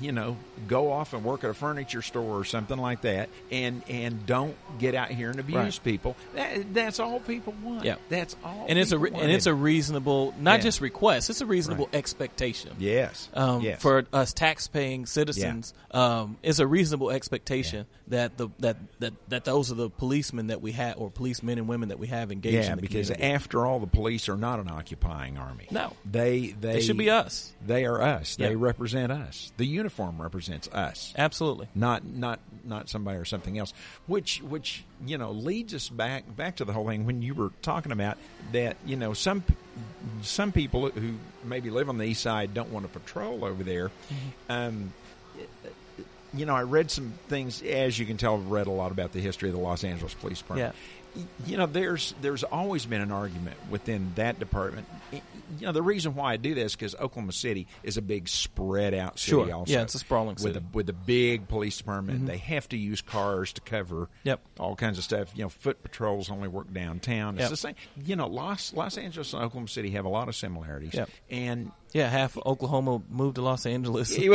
you 0.00 0.12
know, 0.12 0.36
go 0.68 0.90
off 0.90 1.12
and 1.12 1.24
work 1.24 1.44
at 1.44 1.50
a 1.50 1.54
furniture 1.54 2.02
store 2.02 2.38
or 2.40 2.44
something 2.44 2.78
like 2.78 3.02
that, 3.02 3.28
and 3.50 3.82
and 3.88 4.26
don't 4.26 4.56
get 4.78 4.94
out 4.94 5.10
here 5.10 5.30
and 5.30 5.38
abuse 5.40 5.54
Right. 5.56 5.80
people. 5.84 6.16
That, 6.34 6.74
that's 6.74 6.98
all 6.98 7.20
people 7.20 7.54
want. 7.62 7.84
Yeah. 7.84 7.96
that's 8.08 8.34
all. 8.44 8.66
and 8.68 8.78
it's 8.78 8.92
a 8.92 8.98
re- 8.98 9.10
and 9.14 9.30
it's 9.30 9.46
a 9.46 9.54
reasonable 9.54 10.34
not 10.40 10.58
Yeah. 10.58 10.64
just 10.64 10.80
request 10.80 11.30
it's 11.30 11.40
a 11.40 11.46
reasonable 11.46 11.86
Right. 11.86 11.94
expectation 11.96 12.72
yes, 12.78 13.28
um, 13.34 13.60
yes. 13.62 13.80
for 13.80 14.04
us 14.12 14.32
tax-paying 14.32 15.06
citizens, 15.06 15.74
um, 15.90 16.36
it's 16.42 16.58
a 16.58 16.66
reasonable 16.66 17.10
expectation 17.10 17.86
that 18.08 18.36
the 18.36 18.48
that, 18.58 18.76
that 19.00 19.12
that 19.28 19.44
those 19.44 19.70
are 19.70 19.74
the 19.76 19.90
policemen 19.90 20.48
that 20.48 20.60
we 20.60 20.72
have, 20.72 20.98
or 20.98 21.10
policemen 21.10 21.58
and 21.58 21.68
women 21.68 21.88
that 21.90 21.98
we 21.98 22.06
have 22.08 22.30
engaged. 22.32 22.54
Yeah, 22.54 22.70
in 22.72 22.76
the 22.76 22.82
because 22.82 23.10
community. 23.10 23.34
after 23.34 23.64
all, 23.66 23.78
the 23.80 23.86
police 23.86 24.28
are 24.28 24.36
not 24.36 24.58
an 24.60 24.68
occupying 24.70 25.38
army. 25.38 25.66
No. 25.70 25.92
they 26.04 26.54
they, 26.60 26.74
they 26.74 26.80
should 26.80 26.96
be 26.98 27.10
us. 27.10 27.52
They 27.66 27.84
are 27.86 28.00
us. 28.02 28.36
They 28.36 28.56
represent 28.56 29.10
us. 29.12 29.52
The 29.56 29.66
uniform 29.84 30.20
represents 30.20 30.66
us. 30.68 31.12
Absolutely. 31.16 31.68
Not 31.74 32.04
not 32.04 32.40
not 32.64 32.88
somebody 32.88 33.18
or 33.18 33.26
something 33.26 33.58
else. 33.58 33.74
Which 34.06 34.42
which 34.42 34.82
you 35.06 35.18
know 35.18 35.30
leads 35.30 35.74
us 35.74 35.88
back 35.90 36.24
back 36.34 36.56
to 36.56 36.64
the 36.64 36.72
whole 36.72 36.88
thing 36.88 37.04
when 37.04 37.20
you 37.20 37.34
were 37.34 37.52
talking 37.60 37.92
about 37.92 38.16
that. 38.52 38.78
You 38.86 38.96
know 38.96 39.12
some 39.12 39.44
some 40.22 40.52
people 40.52 40.88
who 40.88 41.16
maybe 41.44 41.68
live 41.70 41.88
on 41.90 41.98
the 41.98 42.04
east 42.04 42.22
side 42.22 42.54
don't 42.54 42.70
want 42.70 42.90
to 42.90 42.98
patrol 42.98 43.44
over 43.44 43.62
there. 43.62 43.88
Mm-hmm. 43.88 44.52
Um, 44.52 44.92
you 46.32 46.46
know, 46.46 46.56
I 46.56 46.62
read 46.62 46.90
some 46.90 47.12
things. 47.28 47.62
As 47.62 47.96
you 47.98 48.06
can 48.06 48.16
tell, 48.16 48.34
I've 48.34 48.50
read 48.50 48.66
a 48.66 48.72
lot 48.72 48.90
about 48.90 49.12
the 49.12 49.20
history 49.20 49.50
of 49.50 49.54
the 49.54 49.60
Los 49.60 49.84
Angeles 49.84 50.14
Police 50.14 50.38
Department. 50.38 50.74
Y- 50.74 51.03
You 51.46 51.56
know, 51.56 51.66
there's 51.66 52.14
there's 52.20 52.42
always 52.44 52.86
been 52.86 53.00
an 53.00 53.12
argument 53.12 53.56
within 53.70 54.12
that 54.16 54.38
department. 54.38 54.86
You 55.60 55.66
know, 55.66 55.72
the 55.72 55.82
reason 55.82 56.14
why 56.16 56.32
I 56.32 56.36
do 56.36 56.54
this 56.54 56.74
because 56.74 56.94
Oklahoma 56.96 57.32
City 57.32 57.68
is 57.84 57.96
a 57.96 58.02
big 58.02 58.28
spread 58.28 58.94
out 58.94 59.18
city. 59.20 59.30
Sure. 59.44 59.52
Also, 59.54 59.72
Yeah, 59.72 59.82
it's 59.82 59.94
a 59.94 59.98
sprawling 60.00 60.30
with 60.34 60.40
city. 60.40 60.58
a 60.58 60.62
with 60.76 60.88
a 60.88 60.92
big 60.94 61.46
police 61.46 61.76
department. 61.78 62.18
Mm-hmm. 62.20 62.26
They 62.28 62.38
have 62.38 62.68
to 62.70 62.76
use 62.76 63.00
cars 63.02 63.52
to 63.52 63.60
cover 63.60 64.08
Yep. 64.24 64.40
all 64.58 64.74
kinds 64.74 64.98
of 64.98 65.04
stuff. 65.04 65.28
You 65.36 65.44
know, 65.44 65.48
foot 65.50 65.82
patrols 65.82 66.30
only 66.30 66.48
work 66.48 66.72
downtown. 66.72 67.34
It's 67.34 67.42
Yep. 67.42 67.50
the 67.50 67.56
same. 67.56 67.74
You 68.04 68.16
know, 68.16 68.26
Los 68.26 68.72
Los 68.72 68.98
Angeles 68.98 69.32
and 69.34 69.42
Oklahoma 69.42 69.68
City 69.68 69.90
have 69.90 70.04
a 70.06 70.08
lot 70.08 70.28
of 70.28 70.34
similarities. 70.34 70.94
Yep. 70.94 71.10
And 71.30 71.70
Yeah, 71.92 72.08
half 72.08 72.36
Oklahoma 72.44 73.00
moved 73.08 73.36
to 73.36 73.42
Los 73.42 73.66
Angeles. 73.66 74.18
right, 74.28 74.34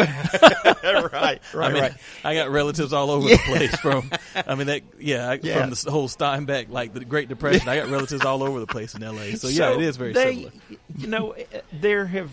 right, 1.14 1.42
I 1.54 1.70
mean, 1.74 1.82
right. 1.82 1.94
I 2.24 2.36
got 2.36 2.50
relatives 2.52 2.94
all 2.94 3.12
over 3.12 3.28
the 3.28 3.38
place. 3.46 3.76
From, 3.80 4.10
I 4.36 4.56
mean, 4.56 4.68
that 4.68 4.84
yeah, 5.00 5.36
Yeah. 5.42 5.60
from 5.62 5.72
the 5.72 5.92
whole 5.92 6.08
Steinbeck, 6.08 6.68
like 6.70 6.93
the 6.93 7.03
Great 7.05 7.30
Depression. 7.30 7.67
I 7.67 7.78
got 7.78 7.89
relatives 7.89 8.24
all 8.26 8.43
over 8.43 8.59
the 8.59 8.67
place 8.67 8.93
in 8.95 9.03
L.A. 9.03 9.34
So 9.36 9.47
yeah, 9.47 9.72
it 9.74 9.82
is 9.82 9.97
very 9.97 10.13
they, 10.13 10.34
similar. 10.36 10.51
You 10.97 11.07
know, 11.07 11.36
there 11.74 12.05
have 12.05 12.32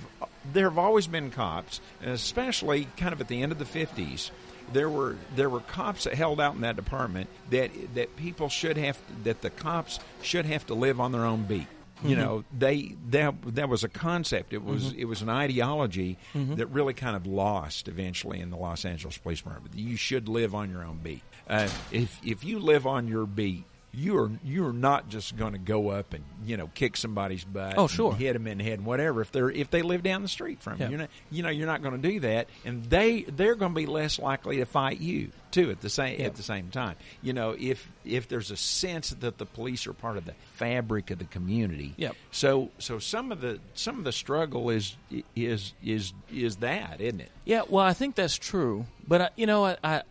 there 0.52 0.68
have 0.68 0.78
always 0.78 1.06
been 1.06 1.30
cops, 1.30 1.80
especially 2.04 2.88
kind 2.96 3.12
of 3.12 3.20
at 3.20 3.28
the 3.28 3.42
end 3.42 3.52
of 3.52 3.58
the 3.58 3.64
fifties. 3.64 4.30
There 4.72 4.90
were 4.90 5.16
there 5.36 5.48
were 5.48 5.60
cops 5.60 6.04
that 6.04 6.14
held 6.14 6.40
out 6.40 6.54
in 6.54 6.62
that 6.62 6.76
department 6.76 7.28
that 7.50 7.70
that 7.94 8.16
people 8.16 8.48
should 8.48 8.76
have 8.76 8.98
that 9.24 9.40
the 9.42 9.50
cops 9.50 10.00
should 10.22 10.44
have 10.46 10.66
to 10.66 10.74
live 10.74 11.00
on 11.00 11.12
their 11.12 11.24
own 11.24 11.44
beat. 11.44 11.66
You 12.04 12.10
Mm-hmm. 12.10 12.20
know, 12.20 12.44
they 12.58 12.94
that 13.10 13.34
that 13.54 13.68
was 13.70 13.82
a 13.84 13.88
concept. 13.88 14.52
It 14.52 14.62
was 14.62 14.92
it 14.92 15.04
was 15.06 15.22
an 15.22 15.30
ideology 15.30 16.18
Mm-hmm. 16.34 16.56
that 16.56 16.66
really 16.66 16.92
kind 16.94 17.16
of 17.16 17.26
lost 17.26 17.88
eventually 17.88 18.40
in 18.40 18.50
the 18.50 18.56
Los 18.56 18.84
Angeles 18.84 19.16
Police 19.16 19.38
Department. 19.40 19.74
You 19.78 19.96
should 19.96 20.28
live 20.28 20.54
on 20.54 20.70
your 20.70 20.84
own 20.84 20.98
beat. 21.02 21.22
Uh, 21.48 21.68
if 21.92 22.18
if 22.24 22.44
you 22.44 22.58
live 22.58 22.86
on 22.86 23.08
your 23.08 23.24
beat, 23.24 23.64
you 23.96 24.18
are 24.18 24.30
you 24.44 24.66
are 24.66 24.72
not 24.72 25.08
just 25.08 25.36
going 25.36 25.52
to 25.52 25.58
go 25.58 25.88
up 25.88 26.12
and 26.12 26.22
you 26.44 26.56
know 26.56 26.68
kick 26.74 26.96
somebody's 26.96 27.44
butt. 27.44 27.74
Oh, 27.78 27.82
and 27.82 27.90
sure. 27.90 28.14
hit 28.14 28.34
them 28.34 28.46
in 28.46 28.58
the 28.58 28.64
head 28.64 28.74
and 28.74 28.84
whatever. 28.86 29.22
If 29.22 29.32
they're 29.32 29.50
if 29.50 29.70
they 29.70 29.82
live 29.82 30.02
down 30.02 30.22
the 30.22 30.28
street 30.28 30.60
from 30.60 30.78
Yeah. 30.78 30.84
you, 30.86 30.90
you're 30.90 30.98
not 31.00 31.10
you 31.30 31.42
know 31.42 31.48
you're 31.48 31.66
not 31.66 31.82
going 31.82 32.00
to 32.00 32.08
do 32.10 32.20
that, 32.20 32.48
and 32.64 32.84
they 32.84 33.22
they're 33.22 33.54
going 33.54 33.72
to 33.72 33.76
be 33.80 33.86
less 33.86 34.18
likely 34.18 34.58
to 34.58 34.66
fight 34.66 35.00
you 35.00 35.30
too 35.50 35.70
at 35.70 35.80
the 35.80 35.88
same 35.88 36.20
Yeah. 36.20 36.26
at 36.26 36.34
the 36.36 36.42
same 36.42 36.68
time. 36.70 36.96
You 37.22 37.32
know 37.32 37.56
if 37.58 37.90
if 38.04 38.28
there's 38.28 38.50
a 38.50 38.56
sense 38.56 39.10
that 39.10 39.38
the 39.38 39.46
police 39.46 39.86
are 39.86 39.92
part 39.94 40.16
of 40.18 40.26
the 40.26 40.34
fabric 40.52 41.10
of 41.10 41.18
the 41.18 41.24
community. 41.24 41.94
Yep. 41.96 42.14
So 42.30 42.70
so 42.78 42.98
some 42.98 43.32
of 43.32 43.40
the 43.40 43.60
some 43.74 43.98
of 43.98 44.04
the 44.04 44.12
struggle 44.12 44.68
is 44.70 44.96
is 45.34 45.72
is 45.82 46.12
is 46.30 46.56
that 46.56 47.00
isn't 47.00 47.20
it? 47.20 47.30
Yeah, 47.46 47.62
well, 47.68 47.84
I 47.84 47.92
think 47.92 48.16
that's 48.16 48.36
true, 48.36 48.86
but 49.06 49.20
I, 49.20 49.30
you 49.36 49.46
know, 49.46 49.64
I, 49.64 49.76
I 49.84 50.02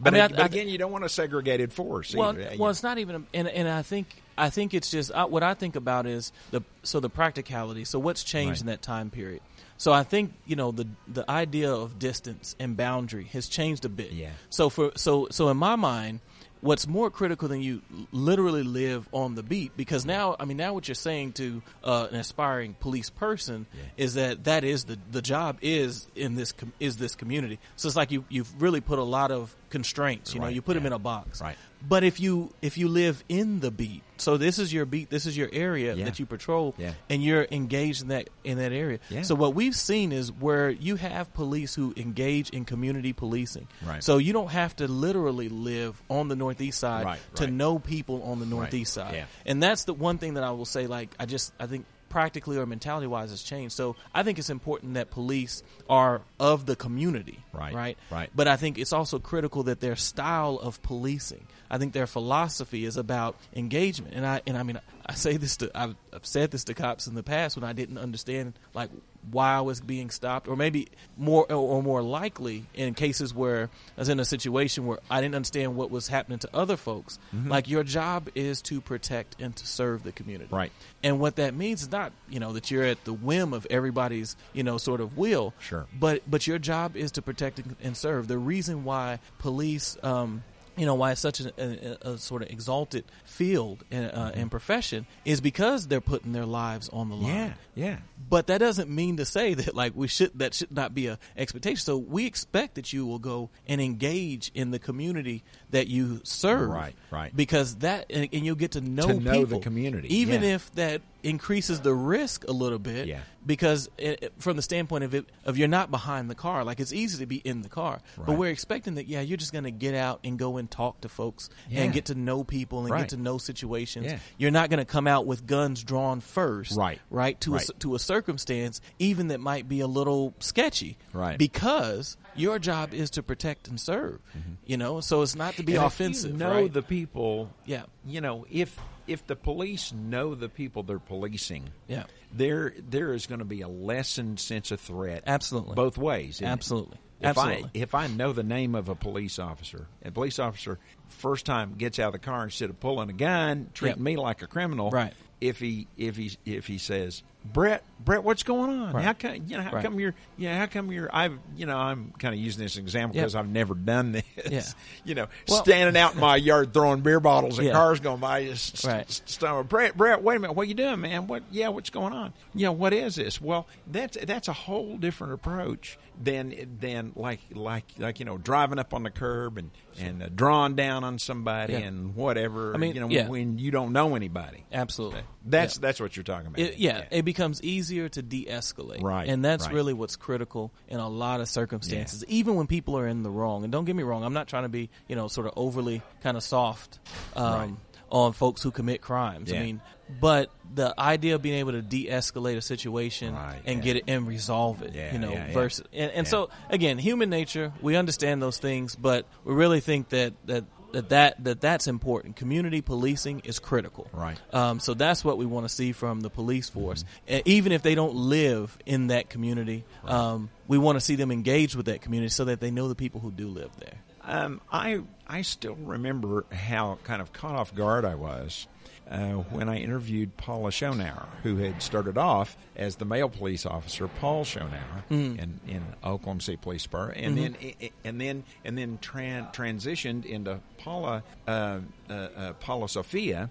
But, 0.00 0.14
I 0.14 0.16
mean, 0.16 0.22
I- 0.22 0.28
but 0.28 0.46
again, 0.46 0.68
you 0.68 0.78
don't 0.78 0.92
want 0.92 1.04
a 1.04 1.08
segregated 1.08 1.72
force. 1.72 2.14
well, 2.14 2.30
either, 2.30 2.56
well, 2.58 2.70
it's 2.70 2.82
not 2.82 2.98
even, 2.98 3.14
a, 3.16 3.22
and 3.34 3.48
and 3.48 3.68
I 3.68 3.82
think 3.82 4.06
I 4.36 4.50
think 4.50 4.74
it's 4.74 4.90
just 4.90 5.10
uh, 5.12 5.26
what 5.26 5.42
I 5.42 5.54
think 5.54 5.74
about 5.76 6.06
is 6.06 6.32
the 6.50 6.62
so 6.82 7.00
the 7.00 7.10
practicality. 7.10 7.84
So 7.84 7.98
what's 7.98 8.22
changed 8.22 8.48
Right. 8.50 8.60
in 8.60 8.66
that 8.68 8.82
time 8.82 9.10
period? 9.10 9.40
So 9.76 9.92
I 9.92 10.02
think 10.04 10.32
you 10.46 10.56
know 10.56 10.70
the 10.72 10.86
the 11.06 11.28
idea 11.30 11.72
of 11.72 11.98
distance 11.98 12.54
and 12.58 12.76
boundary 12.76 13.24
has 13.32 13.48
changed 13.48 13.84
a 13.84 13.88
bit. 13.88 14.12
Yeah. 14.12 14.30
So 14.50 14.68
for 14.70 14.92
so 14.96 15.28
so 15.30 15.48
in 15.50 15.56
my 15.56 15.76
mind, 15.76 16.20
what's 16.60 16.86
more 16.86 17.10
critical 17.10 17.48
than 17.48 17.62
you 17.62 17.82
literally 18.12 18.62
live 18.62 19.08
on 19.12 19.34
the 19.34 19.42
beat 19.42 19.76
because 19.76 20.04
now 20.04 20.36
I 20.38 20.44
mean 20.44 20.56
now 20.56 20.74
what 20.74 20.88
you're 20.88 20.94
saying 20.94 21.32
to 21.34 21.62
uh, 21.84 22.08
an 22.10 22.16
aspiring 22.16 22.74
police 22.74 23.10
person 23.10 23.66
is 23.96 24.14
that 24.14 24.44
that 24.44 24.64
is 24.64 24.84
the 24.84 24.98
the 25.10 25.22
job 25.22 25.58
is 25.62 26.06
in 26.14 26.34
this 26.34 26.52
com- 26.52 26.72
is 26.80 26.96
this 26.96 27.14
community. 27.14 27.58
So 27.76 27.88
it's 27.88 27.96
like 27.96 28.10
you 28.10 28.24
you've 28.28 28.60
really 28.60 28.80
put 28.80 28.98
a 28.98 29.04
lot 29.04 29.30
of 29.30 29.54
constraints. 29.70 30.34
You 30.34 30.40
know, 30.40 30.48
you 30.48 30.62
put 30.62 30.74
them 30.74 30.86
in 30.86 30.92
a 30.92 30.98
box. 30.98 31.40
Right. 31.40 31.56
But 31.86 32.02
if 32.04 32.18
you 32.20 32.52
if 32.60 32.76
you 32.76 32.88
live 32.88 33.22
in 33.28 33.60
the 33.60 33.70
beat, 33.70 34.02
so 34.16 34.36
this 34.36 34.58
is 34.58 34.72
your 34.72 34.84
beat, 34.84 35.10
this 35.10 35.26
is 35.26 35.36
your 35.36 35.48
area 35.52 35.94
Yeah. 35.94 36.06
that 36.06 36.18
you 36.18 36.26
patrol, 36.26 36.74
Yeah. 36.76 36.94
and 37.08 37.22
you're 37.22 37.46
engaged 37.52 38.02
in 38.02 38.08
that 38.08 38.28
in 38.42 38.58
that 38.58 38.72
area. 38.72 38.98
Yeah. 39.10 39.22
So 39.22 39.36
what 39.36 39.54
we've 39.54 39.76
seen 39.76 40.10
is 40.10 40.32
where 40.32 40.70
you 40.70 40.96
have 40.96 41.32
police 41.34 41.74
who 41.76 41.94
engage 41.96 42.50
in 42.50 42.64
community 42.64 43.12
policing. 43.12 43.68
Right. 43.86 44.02
So 44.02 44.18
you 44.18 44.32
don't 44.32 44.50
have 44.50 44.74
to 44.76 44.88
literally 44.88 45.48
live 45.48 46.02
on 46.10 46.26
the 46.28 46.34
northeast 46.36 46.80
side 46.80 47.04
Right, 47.04 47.20
to 47.36 47.44
right. 47.44 47.52
know 47.52 47.78
people 47.78 48.22
on 48.24 48.40
the 48.40 48.46
northeast 48.46 48.92
side. 48.92 49.26
And 49.46 49.62
that's 49.62 49.84
the 49.84 49.94
one 49.94 50.18
thing 50.18 50.34
that 50.34 50.42
I 50.42 50.50
will 50.50 50.64
say. 50.66 50.88
Like 50.88 51.14
I 51.20 51.26
just 51.26 51.52
I 51.60 51.66
think 51.66 51.86
practically 52.08 52.56
or 52.56 52.66
mentality 52.66 53.06
wise 53.06 53.30
has 53.30 53.42
changed. 53.42 53.74
So 53.74 53.96
I 54.14 54.22
think 54.22 54.38
it's 54.38 54.50
important 54.50 54.94
that 54.94 55.10
police 55.10 55.62
are 55.88 56.22
of 56.40 56.66
the 56.66 56.76
community. 56.76 57.40
Right, 57.52 57.74
Right. 57.74 57.98
right. 58.10 58.30
But 58.34 58.48
I 58.48 58.56
think 58.56 58.78
it's 58.78 58.92
also 58.92 59.18
critical 59.18 59.64
that 59.64 59.80
their 59.80 59.96
style 59.96 60.58
of 60.62 60.82
policing, 60.82 61.46
I 61.70 61.78
think 61.78 61.92
their 61.92 62.06
philosophy 62.06 62.84
is 62.84 62.96
about 62.96 63.36
engagement. 63.54 64.14
And 64.14 64.26
I 64.26 64.42
and 64.46 64.56
I 64.56 64.62
mean 64.62 64.80
I 65.08 65.14
say 65.14 65.38
this 65.38 65.56
to 65.58 65.70
I've, 65.74 65.94
I've 66.12 66.26
said 66.26 66.50
this 66.50 66.64
to 66.64 66.74
cops 66.74 67.06
in 67.06 67.14
the 67.14 67.22
past 67.22 67.56
when 67.56 67.64
I 67.64 67.72
didn't 67.72 67.98
understand 67.98 68.52
like 68.74 68.90
why 69.30 69.54
I 69.54 69.60
was 69.62 69.80
being 69.80 70.10
stopped, 70.10 70.48
or 70.48 70.56
maybe 70.56 70.88
more 71.16 71.44
or, 71.50 71.56
or 71.56 71.82
more 71.82 72.02
likely 72.02 72.66
in 72.74 72.94
cases 72.94 73.34
where 73.34 73.70
I 73.96 74.00
was 74.00 74.08
in 74.08 74.20
a 74.20 74.24
situation 74.24 74.86
where 74.86 74.98
I 75.10 75.20
didn't 75.20 75.34
understand 75.34 75.76
what 75.76 75.90
was 75.90 76.08
happening 76.08 76.38
to 76.40 76.50
other 76.54 76.76
folks. 76.76 77.18
Mm-hmm. 77.34 77.50
Like 77.50 77.68
your 77.68 77.84
job 77.84 78.28
is 78.34 78.62
to 78.62 78.80
protect 78.80 79.40
and 79.40 79.56
to 79.56 79.66
serve 79.66 80.02
the 80.02 80.12
community. 80.12 80.50
Right. 80.50 80.72
And 81.02 81.20
what 81.20 81.36
that 81.36 81.54
means 81.54 81.82
is 81.82 81.90
not, 81.90 82.12
you 82.28 82.38
know, 82.38 82.52
that 82.52 82.70
you're 82.70 82.84
at 82.84 83.04
the 83.04 83.12
whim 83.12 83.52
of 83.52 83.66
everybody's, 83.70 84.36
you 84.52 84.62
know, 84.62 84.78
sort 84.78 85.00
of 85.00 85.16
will. 85.16 85.54
Sure. 85.58 85.86
But 85.98 86.22
but 86.30 86.46
your 86.46 86.58
job 86.58 86.96
is 86.96 87.12
to 87.12 87.22
protect 87.22 87.58
and, 87.58 87.76
and 87.82 87.96
serve. 87.96 88.28
The 88.28 88.38
reason 88.38 88.84
why 88.84 89.20
police, 89.38 89.96
um, 90.02 90.44
you 90.78 90.86
know, 90.86 90.94
why 90.94 91.12
it's 91.12 91.20
such 91.20 91.40
a, 91.40 91.52
a, 91.58 92.12
a 92.12 92.18
sort 92.18 92.42
of 92.42 92.50
exalted 92.50 93.04
field 93.24 93.84
and, 93.90 94.10
uh, 94.12 94.30
and 94.34 94.50
profession 94.50 95.06
is 95.24 95.40
because 95.40 95.88
they're 95.88 96.00
putting 96.00 96.32
their 96.32 96.46
lives 96.46 96.88
on 96.90 97.08
the 97.08 97.16
line. 97.16 97.34
yeah, 97.34 97.52
yeah. 97.74 97.96
But 98.30 98.46
that 98.48 98.58
doesn't 98.58 98.88
mean 98.88 99.16
to 99.18 99.24
say 99.24 99.54
that 99.54 99.74
like 99.74 99.92
we 99.94 100.08
should 100.08 100.38
that 100.38 100.54
should 100.54 100.72
not 100.72 100.94
be 100.94 101.06
a 101.08 101.18
expectation. 101.36 101.78
So 101.78 101.96
we 101.96 102.26
expect 102.26 102.76
that 102.76 102.92
you 102.92 103.06
will 103.06 103.18
go 103.18 103.50
and 103.66 103.80
engage 103.80 104.50
in 104.54 104.70
the 104.70 104.78
community 104.78 105.44
that 105.70 105.88
you 105.88 106.20
serve. 106.24 106.70
Right, 106.70 106.94
right. 107.10 107.34
Because 107.34 107.76
that 107.76 108.06
and, 108.10 108.28
and 108.32 108.44
you'll 108.44 108.56
get 108.56 108.72
to 108.72 108.80
know 108.80 109.06
To 109.06 109.20
know 109.20 109.44
the 109.44 109.58
community, 109.60 110.16
even 110.18 110.42
yeah. 110.42 110.54
if 110.54 110.72
that 110.74 111.02
increases 111.22 111.80
the 111.80 111.92
risk 111.92 112.46
a 112.46 112.52
little 112.52 112.78
bit. 112.78 113.06
Yeah. 113.08 113.20
Because 113.44 113.88
it, 113.96 114.32
from 114.38 114.56
the 114.56 114.62
standpoint 114.62 115.04
of 115.04 115.14
it, 115.14 115.24
of 115.44 115.56
you're 115.56 115.68
not 115.68 115.90
behind 115.90 116.28
the 116.28 116.34
car, 116.34 116.64
like 116.64 116.80
it's 116.80 116.92
easy 116.92 117.18
to 117.18 117.26
be 117.26 117.36
in 117.36 117.62
the 117.62 117.68
car, 117.68 118.00
but 118.26 118.36
we're 118.36 118.50
expecting 118.50 118.96
that. 118.96 119.06
Yeah, 119.06 119.20
you're 119.22 119.38
just 119.38 119.52
going 119.52 119.64
to 119.64 119.70
get 119.70 119.94
out 119.94 120.20
and 120.22 120.38
go 120.38 120.58
and 120.58 120.70
talk 120.70 121.00
to 121.00 121.08
folks 121.08 121.48
Yeah. 121.70 121.82
and 121.84 121.92
get 121.92 122.06
to 122.06 122.14
know 122.14 122.44
people 122.44 122.80
and 122.80 122.90
Right. 122.90 123.00
get 123.00 123.08
to 123.10 123.16
know 123.16 123.38
situations. 123.38 124.06
Yeah. 124.06 124.18
You're 124.36 124.50
not 124.50 124.68
going 124.70 124.78
to 124.78 124.84
come 124.84 125.06
out 125.06 125.24
with 125.26 125.46
guns 125.46 125.82
drawn 125.82 126.20
first, 126.20 126.76
Right. 126.76 127.00
Right 127.10 127.40
to 127.42 127.54
Right. 127.54 127.68
A, 127.68 127.72
to 127.74 127.94
a 127.94 127.98
circumstance 127.98 128.80
even 128.98 129.28
that 129.28 129.40
might 129.40 129.66
be 129.68 129.80
a 129.80 129.86
little 129.86 130.34
sketchy, 130.40 130.98
Right. 131.14 131.38
Because 131.38 132.16
your 132.36 132.58
job 132.58 132.92
is 132.92 133.10
to 133.10 133.22
protect 133.22 133.66
and 133.68 133.80
serve, 133.80 134.20
mm-hmm. 134.36 134.54
you 134.66 134.76
know. 134.76 135.00
So 135.00 135.22
it's 135.22 135.34
not 135.34 135.56
to 135.58 135.62
be. 135.62 135.74
And 135.76 135.84
if 135.84 135.92
offensive. 135.92 136.32
you 136.32 136.36
know 136.38 136.50
right? 136.52 136.72
the 136.72 136.82
people. 136.82 137.50
Yeah. 137.66 137.82
You 138.06 138.20
know 138.20 138.46
if 138.50 138.76
if 139.06 139.26
the 139.26 139.36
police 139.36 139.92
know 139.92 140.34
the 140.34 140.48
people 140.48 140.82
they're 140.82 140.98
policing, 140.98 141.64
Yeah. 141.86 142.04
there 142.32 142.74
there 142.88 143.12
is 143.12 143.26
going 143.26 143.38
to 143.38 143.44
be 143.44 143.60
a 143.62 143.68
lessened 143.68 144.40
sense 144.40 144.70
of 144.70 144.80
threat. 144.80 145.24
Absolutely. 145.26 145.74
both 145.74 145.96
ways. 145.98 146.40
Absolutely. 146.42 146.98
If 147.20 147.26
Absolutely. 147.36 147.64
I 147.64 147.70
if 147.74 147.94
I 147.94 148.06
know 148.06 148.32
the 148.32 148.42
name 148.44 148.74
of 148.76 148.88
a 148.88 148.94
police 148.94 149.38
officer, 149.40 149.86
a 150.04 150.10
police 150.12 150.38
officer 150.38 150.78
first 151.08 151.46
time 151.46 151.74
gets 151.76 151.98
out 151.98 152.08
of 152.08 152.12
the 152.12 152.18
car 152.20 152.44
instead 152.44 152.70
of 152.70 152.78
pulling 152.80 153.10
a 153.10 153.12
gun, 153.12 153.70
treating 153.74 153.98
Yep. 153.98 154.04
me 154.04 154.16
like 154.16 154.42
a 154.42 154.46
criminal, 154.46 154.90
Right. 154.90 155.12
If 155.40 155.60
he 155.60 155.86
if 155.96 156.16
he 156.16 156.32
if 156.44 156.66
he 156.66 156.78
says, 156.78 157.22
Brett, 157.44 157.84
Brett, 158.04 158.24
what's 158.24 158.42
going 158.42 158.70
on? 158.70 158.92
Right. 158.92 159.04
How 159.04 159.12
come 159.12 159.34
you 159.46 159.56
know? 159.56 159.62
How 159.62 159.70
Right. 159.72 159.84
come 159.84 160.00
you're 160.00 160.14
you 160.36 160.48
know? 160.48 160.56
How 160.56 160.66
come 160.66 160.90
you're? 160.90 161.08
I've 161.14 161.38
you 161.56 161.64
know 161.64 161.76
I'm 161.76 162.12
kind 162.18 162.34
of 162.34 162.40
using 162.40 162.60
this 162.62 162.76
example 162.76 163.14
Yep. 163.14 163.22
because 163.22 163.34
I've 163.36 163.48
never 163.48 163.74
done 163.74 164.12
this. 164.12 164.24
Yeah. 164.50 164.62
You 165.04 165.14
know, 165.14 165.26
Well- 165.48 165.62
standing 165.62 165.96
out 166.00 166.14
in 166.14 166.20
my 166.20 166.34
yard 166.36 166.74
throwing 166.74 167.02
beer 167.02 167.20
bottles 167.20 167.58
and 167.58 167.68
Yeah. 167.68 167.72
cars 167.74 168.00
going 168.00 168.18
by, 168.20 168.46
just 168.46 168.84
Right. 168.84 169.08
st- 169.08 169.68
Brett, 169.68 169.96
Brett, 169.96 170.22
wait 170.22 170.36
a 170.36 170.40
minute, 170.40 170.54
what 170.54 170.66
you 170.66 170.74
doing, 170.74 171.00
man? 171.00 171.28
What? 171.28 171.44
Yeah, 171.52 171.68
what's 171.68 171.90
going 171.90 172.12
on? 172.12 172.32
You 172.54 172.66
know, 172.66 172.72
what 172.72 172.92
is 172.92 173.14
this? 173.14 173.40
Well, 173.40 173.66
that's 173.86 174.18
that's 174.24 174.48
a 174.48 174.52
whole 174.52 174.96
different 174.98 175.34
approach 175.34 175.98
than 176.20 176.78
than 176.80 177.12
like 177.14 177.40
like 177.52 177.84
like 177.98 178.18
you 178.18 178.24
know 178.24 178.38
driving 178.38 178.78
up 178.78 178.92
on 178.92 179.04
the 179.04 179.10
curb 179.10 179.56
and 179.58 179.70
and 180.00 180.22
uh, 180.22 180.28
drawing 180.34 180.74
down 180.74 181.04
on 181.04 181.18
somebody 181.18 181.74
Yeah. 181.74 181.78
and 181.80 182.14
whatever. 182.16 182.74
I 182.74 182.78
mean, 182.78 182.94
you 182.94 183.00
know, 183.00 183.08
yeah. 183.08 183.28
when 183.28 183.58
you 183.58 183.70
don't 183.70 183.92
know 183.92 184.16
anybody. 184.16 184.64
Absolutely. 184.72 185.22
That's 185.44 185.76
Yeah. 185.76 185.80
that's 185.82 186.00
what 186.00 186.16
you're 186.16 186.24
talking 186.24 186.48
about. 186.48 186.58
It, 186.58 186.78
yeah, 186.78 187.04
it 187.10 187.24
becomes 187.24 187.62
easier 187.62 188.08
to 188.08 188.22
de-escalate, 188.22 189.02
Right, 189.02 189.28
And 189.28 189.44
that's 189.44 189.66
right. 189.66 189.74
really 189.74 189.92
what's 189.94 190.16
critical 190.16 190.72
in 190.88 190.98
a 190.98 191.08
lot 191.08 191.40
of 191.40 191.48
circumstances, 191.48 192.24
even 192.26 192.56
when 192.56 192.66
people 192.66 192.98
are 192.98 193.06
in 193.06 193.22
the 193.22 193.30
wrong. 193.30 193.62
And 193.62 193.72
don't 193.72 193.84
get 193.84 193.94
me 193.96 194.02
wrong, 194.02 194.24
I'm 194.24 194.34
not 194.34 194.48
trying 194.48 194.64
to 194.64 194.68
be, 194.68 194.90
you 195.08 195.14
know, 195.16 195.28
sort 195.28 195.46
of 195.46 195.52
overly 195.56 196.02
kind 196.22 196.36
of 196.36 196.42
soft 196.42 196.98
um, 197.36 197.44
Right. 197.54 197.74
on 198.10 198.32
folks 198.32 198.62
who 198.62 198.70
commit 198.70 199.00
crimes. 199.02 199.50
Yeah. 199.50 199.60
I 199.60 199.62
mean, 199.62 199.80
but 200.20 200.50
the 200.74 200.94
idea 201.00 201.34
of 201.34 201.42
being 201.42 201.56
able 201.58 201.72
to 201.72 201.82
de-escalate 201.82 202.56
a 202.56 202.62
situation 202.62 203.34
Right, 203.34 203.60
and 203.64 203.78
yeah. 203.78 203.84
get 203.84 203.96
it 203.96 204.04
and 204.08 204.26
resolve 204.26 204.82
it, 204.82 204.94
Yeah, 204.94 205.12
you 205.12 205.18
know, 205.18 205.30
yeah, 205.32 205.46
yeah. 205.48 205.52
versus 205.54 205.84
and, 205.92 206.10
and 206.12 206.26
Yeah. 206.26 206.30
so 206.30 206.50
again, 206.68 206.98
human 206.98 207.30
nature, 207.30 207.72
we 207.80 207.96
understand 207.96 208.42
those 208.42 208.58
things, 208.58 208.94
but 208.94 209.26
we 209.44 209.54
really 209.54 209.80
think 209.80 210.10
that 210.10 210.34
that. 210.46 210.64
That, 210.90 211.10
that 211.10 211.44
that 211.44 211.60
that's 211.60 211.86
important. 211.86 212.36
Community 212.36 212.80
policing 212.80 213.40
is 213.40 213.58
critical. 213.58 214.08
Right. 214.10 214.38
Um, 214.54 214.80
so 214.80 214.94
that's 214.94 215.22
what 215.22 215.36
we 215.36 215.44
want 215.44 215.68
to 215.68 215.68
see 215.68 215.92
from 215.92 216.20
the 216.20 216.30
police 216.30 216.70
force. 216.70 217.04
Mm-hmm. 217.28 217.34
Uh, 217.36 217.40
even 217.44 217.72
if 217.72 217.82
they 217.82 217.94
don't 217.94 218.14
live 218.14 218.74
in 218.86 219.08
that 219.08 219.28
community, 219.28 219.84
um, 220.06 220.48
we 220.66 220.78
want 220.78 220.96
to 220.96 221.00
see 221.02 221.14
them 221.14 221.30
engaged 221.30 221.74
with 221.76 221.86
that 221.86 222.00
community 222.00 222.30
so 222.30 222.46
that 222.46 222.60
they 222.60 222.70
know 222.70 222.88
the 222.88 222.94
people 222.94 223.20
who 223.20 223.30
do 223.30 223.48
live 223.48 223.70
there. 223.78 223.98
Um, 224.24 224.62
I 224.72 225.02
I 225.26 225.42
still 225.42 225.74
remember 225.74 226.46
how 226.50 226.98
kind 227.04 227.20
of 227.20 227.34
caught 227.34 227.54
off 227.54 227.74
guard 227.74 228.06
I 228.06 228.14
was 228.14 228.66
uh, 229.10 229.32
when 229.32 229.68
I 229.68 229.78
interviewed 229.78 230.36
Paula 230.36 230.70
Schonauer, 230.70 231.26
who 231.42 231.56
had 231.56 231.82
started 231.82 232.18
off 232.18 232.56
as 232.76 232.96
the 232.96 233.04
male 233.04 233.28
police 233.28 233.64
officer, 233.66 234.06
Paul 234.08 234.44
Schonauer, 234.44 235.04
in, 235.10 235.60
in 235.66 235.82
Oklahoma 236.04 236.40
City 236.40 236.58
Police 236.60 236.82
Department, 236.82 237.18
and 237.26 237.38
then 237.38 237.56
and 238.04 238.20
then 238.20 238.44
and 238.64 238.76
then 238.76 238.98
tran- 239.00 239.52
transitioned 239.54 240.24
into 240.26 240.60
Paula 240.78 241.22
uh, 241.46 241.78
uh, 242.10 242.12
uh, 242.12 242.52
Paula 242.54 242.88
Sophia, 242.88 243.50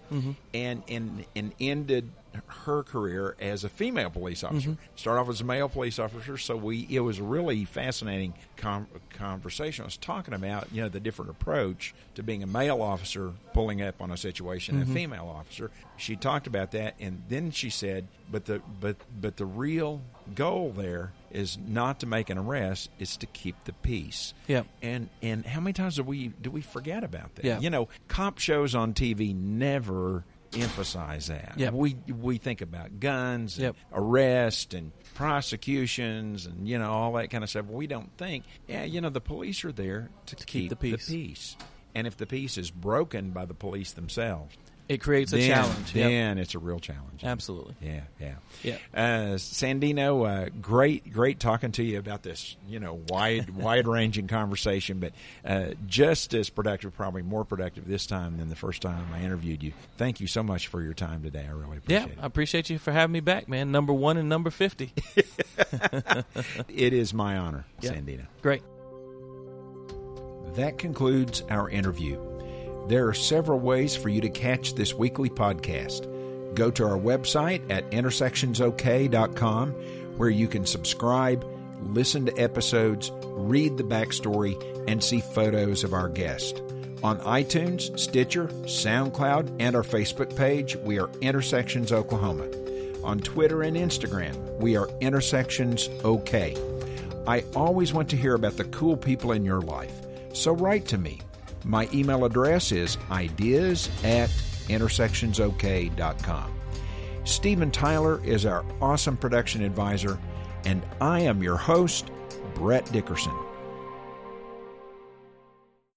and 0.53 0.83
and 0.87 1.25
and 1.35 1.53
ended 1.59 2.11
her 2.47 2.83
career 2.83 3.35
as 3.39 3.63
a 3.63 3.69
female 3.69 4.09
police 4.09 4.43
officer. 4.43 4.69
Mm-hmm. 4.71 4.95
Start 4.95 5.19
off 5.19 5.29
as 5.29 5.41
a 5.41 5.43
male 5.43 5.69
police 5.69 5.99
officer, 5.99 6.37
so 6.37 6.55
we 6.55 6.87
it 6.89 6.99
was 6.99 7.19
a 7.19 7.23
really 7.23 7.65
fascinating 7.65 8.33
com- 8.55 8.87
conversation. 9.11 9.83
I 9.83 9.85
was 9.85 9.97
talking 9.97 10.33
about 10.33 10.67
you 10.71 10.81
know 10.81 10.89
the 10.89 10.99
different 10.99 11.31
approach 11.31 11.93
to 12.15 12.23
being 12.23 12.43
a 12.43 12.47
male 12.47 12.81
officer 12.81 13.33
pulling 13.53 13.81
up 13.81 14.01
on 14.01 14.11
a 14.11 14.17
situation, 14.17 14.75
and 14.75 14.83
a 14.83 14.85
mm-hmm. 14.85 14.95
female 14.95 15.33
officer. 15.35 15.71
She 15.97 16.15
talked 16.15 16.47
about 16.47 16.71
that, 16.71 16.95
and 16.99 17.23
then 17.29 17.51
she 17.51 17.69
said, 17.69 18.07
"But 18.31 18.45
the 18.45 18.61
but 18.79 18.97
but 19.19 19.37
the 19.37 19.45
real 19.45 20.01
goal 20.35 20.71
there 20.75 21.13
is 21.31 21.57
not 21.67 21.99
to 22.01 22.05
make 22.05 22.29
an 22.29 22.37
arrest; 22.37 22.89
it's 22.99 23.17
to 23.17 23.25
keep 23.25 23.55
the 23.65 23.73
peace." 23.73 24.33
Yeah. 24.47 24.63
And 24.81 25.09
and 25.21 25.45
how 25.45 25.59
many 25.59 25.73
times 25.73 25.95
do 25.95 26.03
we 26.03 26.27
do 26.27 26.51
we 26.51 26.61
forget 26.61 27.03
about 27.03 27.35
that? 27.35 27.45
Yeah. 27.45 27.59
You 27.59 27.69
know, 27.69 27.89
cop 28.07 28.39
shows 28.39 28.75
on 28.75 28.93
TV 28.93 29.35
never 29.35 30.23
emphasize 30.53 31.27
that. 31.27 31.53
Yep. 31.57 31.73
We 31.73 31.95
we 32.07 32.37
think 32.37 32.61
about 32.61 32.99
guns 32.99 33.57
and 33.57 33.63
Yep. 33.65 33.75
arrest 33.93 34.73
and 34.73 34.91
prosecutions 35.13 36.45
and 36.45 36.67
you 36.67 36.77
know 36.79 36.91
all 36.91 37.13
that 37.13 37.29
kind 37.29 37.43
of 37.43 37.49
stuff. 37.49 37.65
We 37.67 37.87
don't 37.87 38.09
think, 38.17 38.45
yeah, 38.67 38.83
you 38.83 39.01
know, 39.01 39.09
the 39.09 39.21
police 39.21 39.63
are 39.65 39.71
there 39.71 40.09
to, 40.27 40.35
keep, 40.35 40.69
the 40.69 40.75
peace. 40.75 41.55
And 41.95 42.05
if 42.05 42.17
the 42.17 42.25
peace 42.27 42.57
is 42.57 42.69
broken 42.69 43.31
by 43.31 43.45
the 43.45 43.53
police 43.53 43.93
themselves, 43.93 44.55
It 44.89 45.01
creates 45.01 45.33
a 45.33 45.37
then, 45.37 45.49
challenge. 45.49 45.93
Yep. 45.95 46.09
then 46.09 46.37
it's 46.37 46.55
a 46.55 46.59
real 46.59 46.79
challenge. 46.79 47.21
Absolutely. 47.23 47.75
Yeah, 47.81 48.01
yeah, 48.21 48.35
Yeah. 48.63 48.77
Uh, 48.93 49.35
Sandino, 49.35 50.25
uh, 50.47 50.49
great, 50.61 51.11
great 51.11 51.39
talking 51.41 51.73
to 51.73 51.83
you 51.83 51.99
about 51.99 52.23
this. 52.23 52.55
You 52.69 52.79
know, 52.79 53.01
wide, 53.09 53.49
wide 53.55 53.85
ranging 53.87 54.27
conversation, 54.27 54.99
but 54.99 55.11
uh, 55.43 55.71
just 55.87 56.33
as 56.33 56.49
productive, 56.49 56.95
probably 56.95 57.21
more 57.21 57.43
productive 57.43 57.87
this 57.87 58.05
time 58.05 58.37
than 58.37 58.47
the 58.47 58.55
first 58.55 58.81
time 58.81 59.07
I 59.13 59.21
interviewed 59.23 59.61
you. 59.61 59.73
Thank 59.97 60.21
you 60.21 60.27
so 60.27 60.41
much 60.41 60.67
for 60.67 60.81
your 60.81 60.93
time 60.93 61.21
today. 61.21 61.45
I 61.47 61.51
really 61.51 61.77
appreciate 61.77 61.89
Yeah, 61.89 62.03
appreciate 62.03 62.23
I 62.23 62.25
appreciate 62.25 62.69
you 62.69 62.79
for 62.79 62.91
having 62.93 63.11
me 63.13 63.19
back, 63.19 63.49
man. 63.49 63.71
Number 63.73 63.91
one 63.93 64.15
and 64.17 64.29
number 64.29 64.49
50. 64.51 64.93
it. 65.17 65.25
It 66.69 66.93
is 66.93 67.13
my 67.13 67.37
honor, 67.37 67.65
Yeah. 67.81 67.91
Sandino. 67.93 68.25
Great. 68.41 68.61
That 70.55 70.77
concludes 70.77 71.41
our 71.49 71.69
interview. 71.69 72.17
There 72.87 73.07
are 73.09 73.13
several 73.13 73.59
ways 73.59 73.97
for 73.97 74.07
you 74.07 74.21
to 74.21 74.29
catch 74.29 74.75
this 74.75 74.93
weekly 74.93 75.29
podcast. 75.29 76.07
Go 76.55 76.71
to 76.71 76.85
our 76.85 76.97
website 76.97 77.69
at 77.69 77.89
intersectionsok.com 77.91 79.71
where 80.15 80.29
you 80.29 80.47
can 80.47 80.65
subscribe, 80.65 81.45
listen 81.83 82.25
to 82.27 82.37
episodes, 82.37 83.11
read 83.23 83.77
the 83.77 83.83
backstory, 83.83 84.55
and 84.89 85.03
see 85.03 85.19
photos 85.19 85.83
of 85.83 85.93
our 85.93 86.07
guest. 86.07 86.61
On 87.03 87.19
iTunes, 87.19 87.99
Stitcher, 87.99 88.47
SoundCloud, 88.63 89.57
and 89.59 89.75
our 89.75 89.83
Facebook 89.83 90.35
page, 90.37 90.77
we 90.77 90.97
are 90.97 91.09
Intersections 91.19 91.91
Oklahoma. 91.91 92.47
On 93.03 93.19
Twitter 93.19 93.63
and 93.63 93.75
Instagram, 93.75 94.35
we 94.59 94.77
are 94.77 94.89
Intersections 95.01 95.89
OK. 96.05 96.55
I 97.27 97.43
always 97.53 97.93
want 97.93 98.09
to 98.11 98.17
hear 98.17 98.33
about 98.33 98.55
the 98.55 98.63
cool 98.63 98.95
people 98.95 99.33
in 99.33 99.43
your 99.43 99.61
life, 99.61 99.93
so 100.33 100.53
write 100.53 100.85
to 100.87 100.97
me. 100.97 101.19
My 101.67 101.89
email 101.93 102.23
address 102.23 102.71
is 102.71 102.97
ideas 103.11 103.89
at 104.03 104.29
intersectionsok.com. 104.69 106.53
Stephen 107.25 107.71
Tyler 107.71 108.23
is 108.23 108.45
our 108.45 108.63
awesome 108.81 109.17
production 109.17 109.61
advisor, 109.61 110.17
and 110.63 110.81
I 111.01 111.19
am 111.19 111.43
your 111.43 111.57
host, 111.57 112.09
Brett 112.55 112.89
Dickerson. 112.93 113.33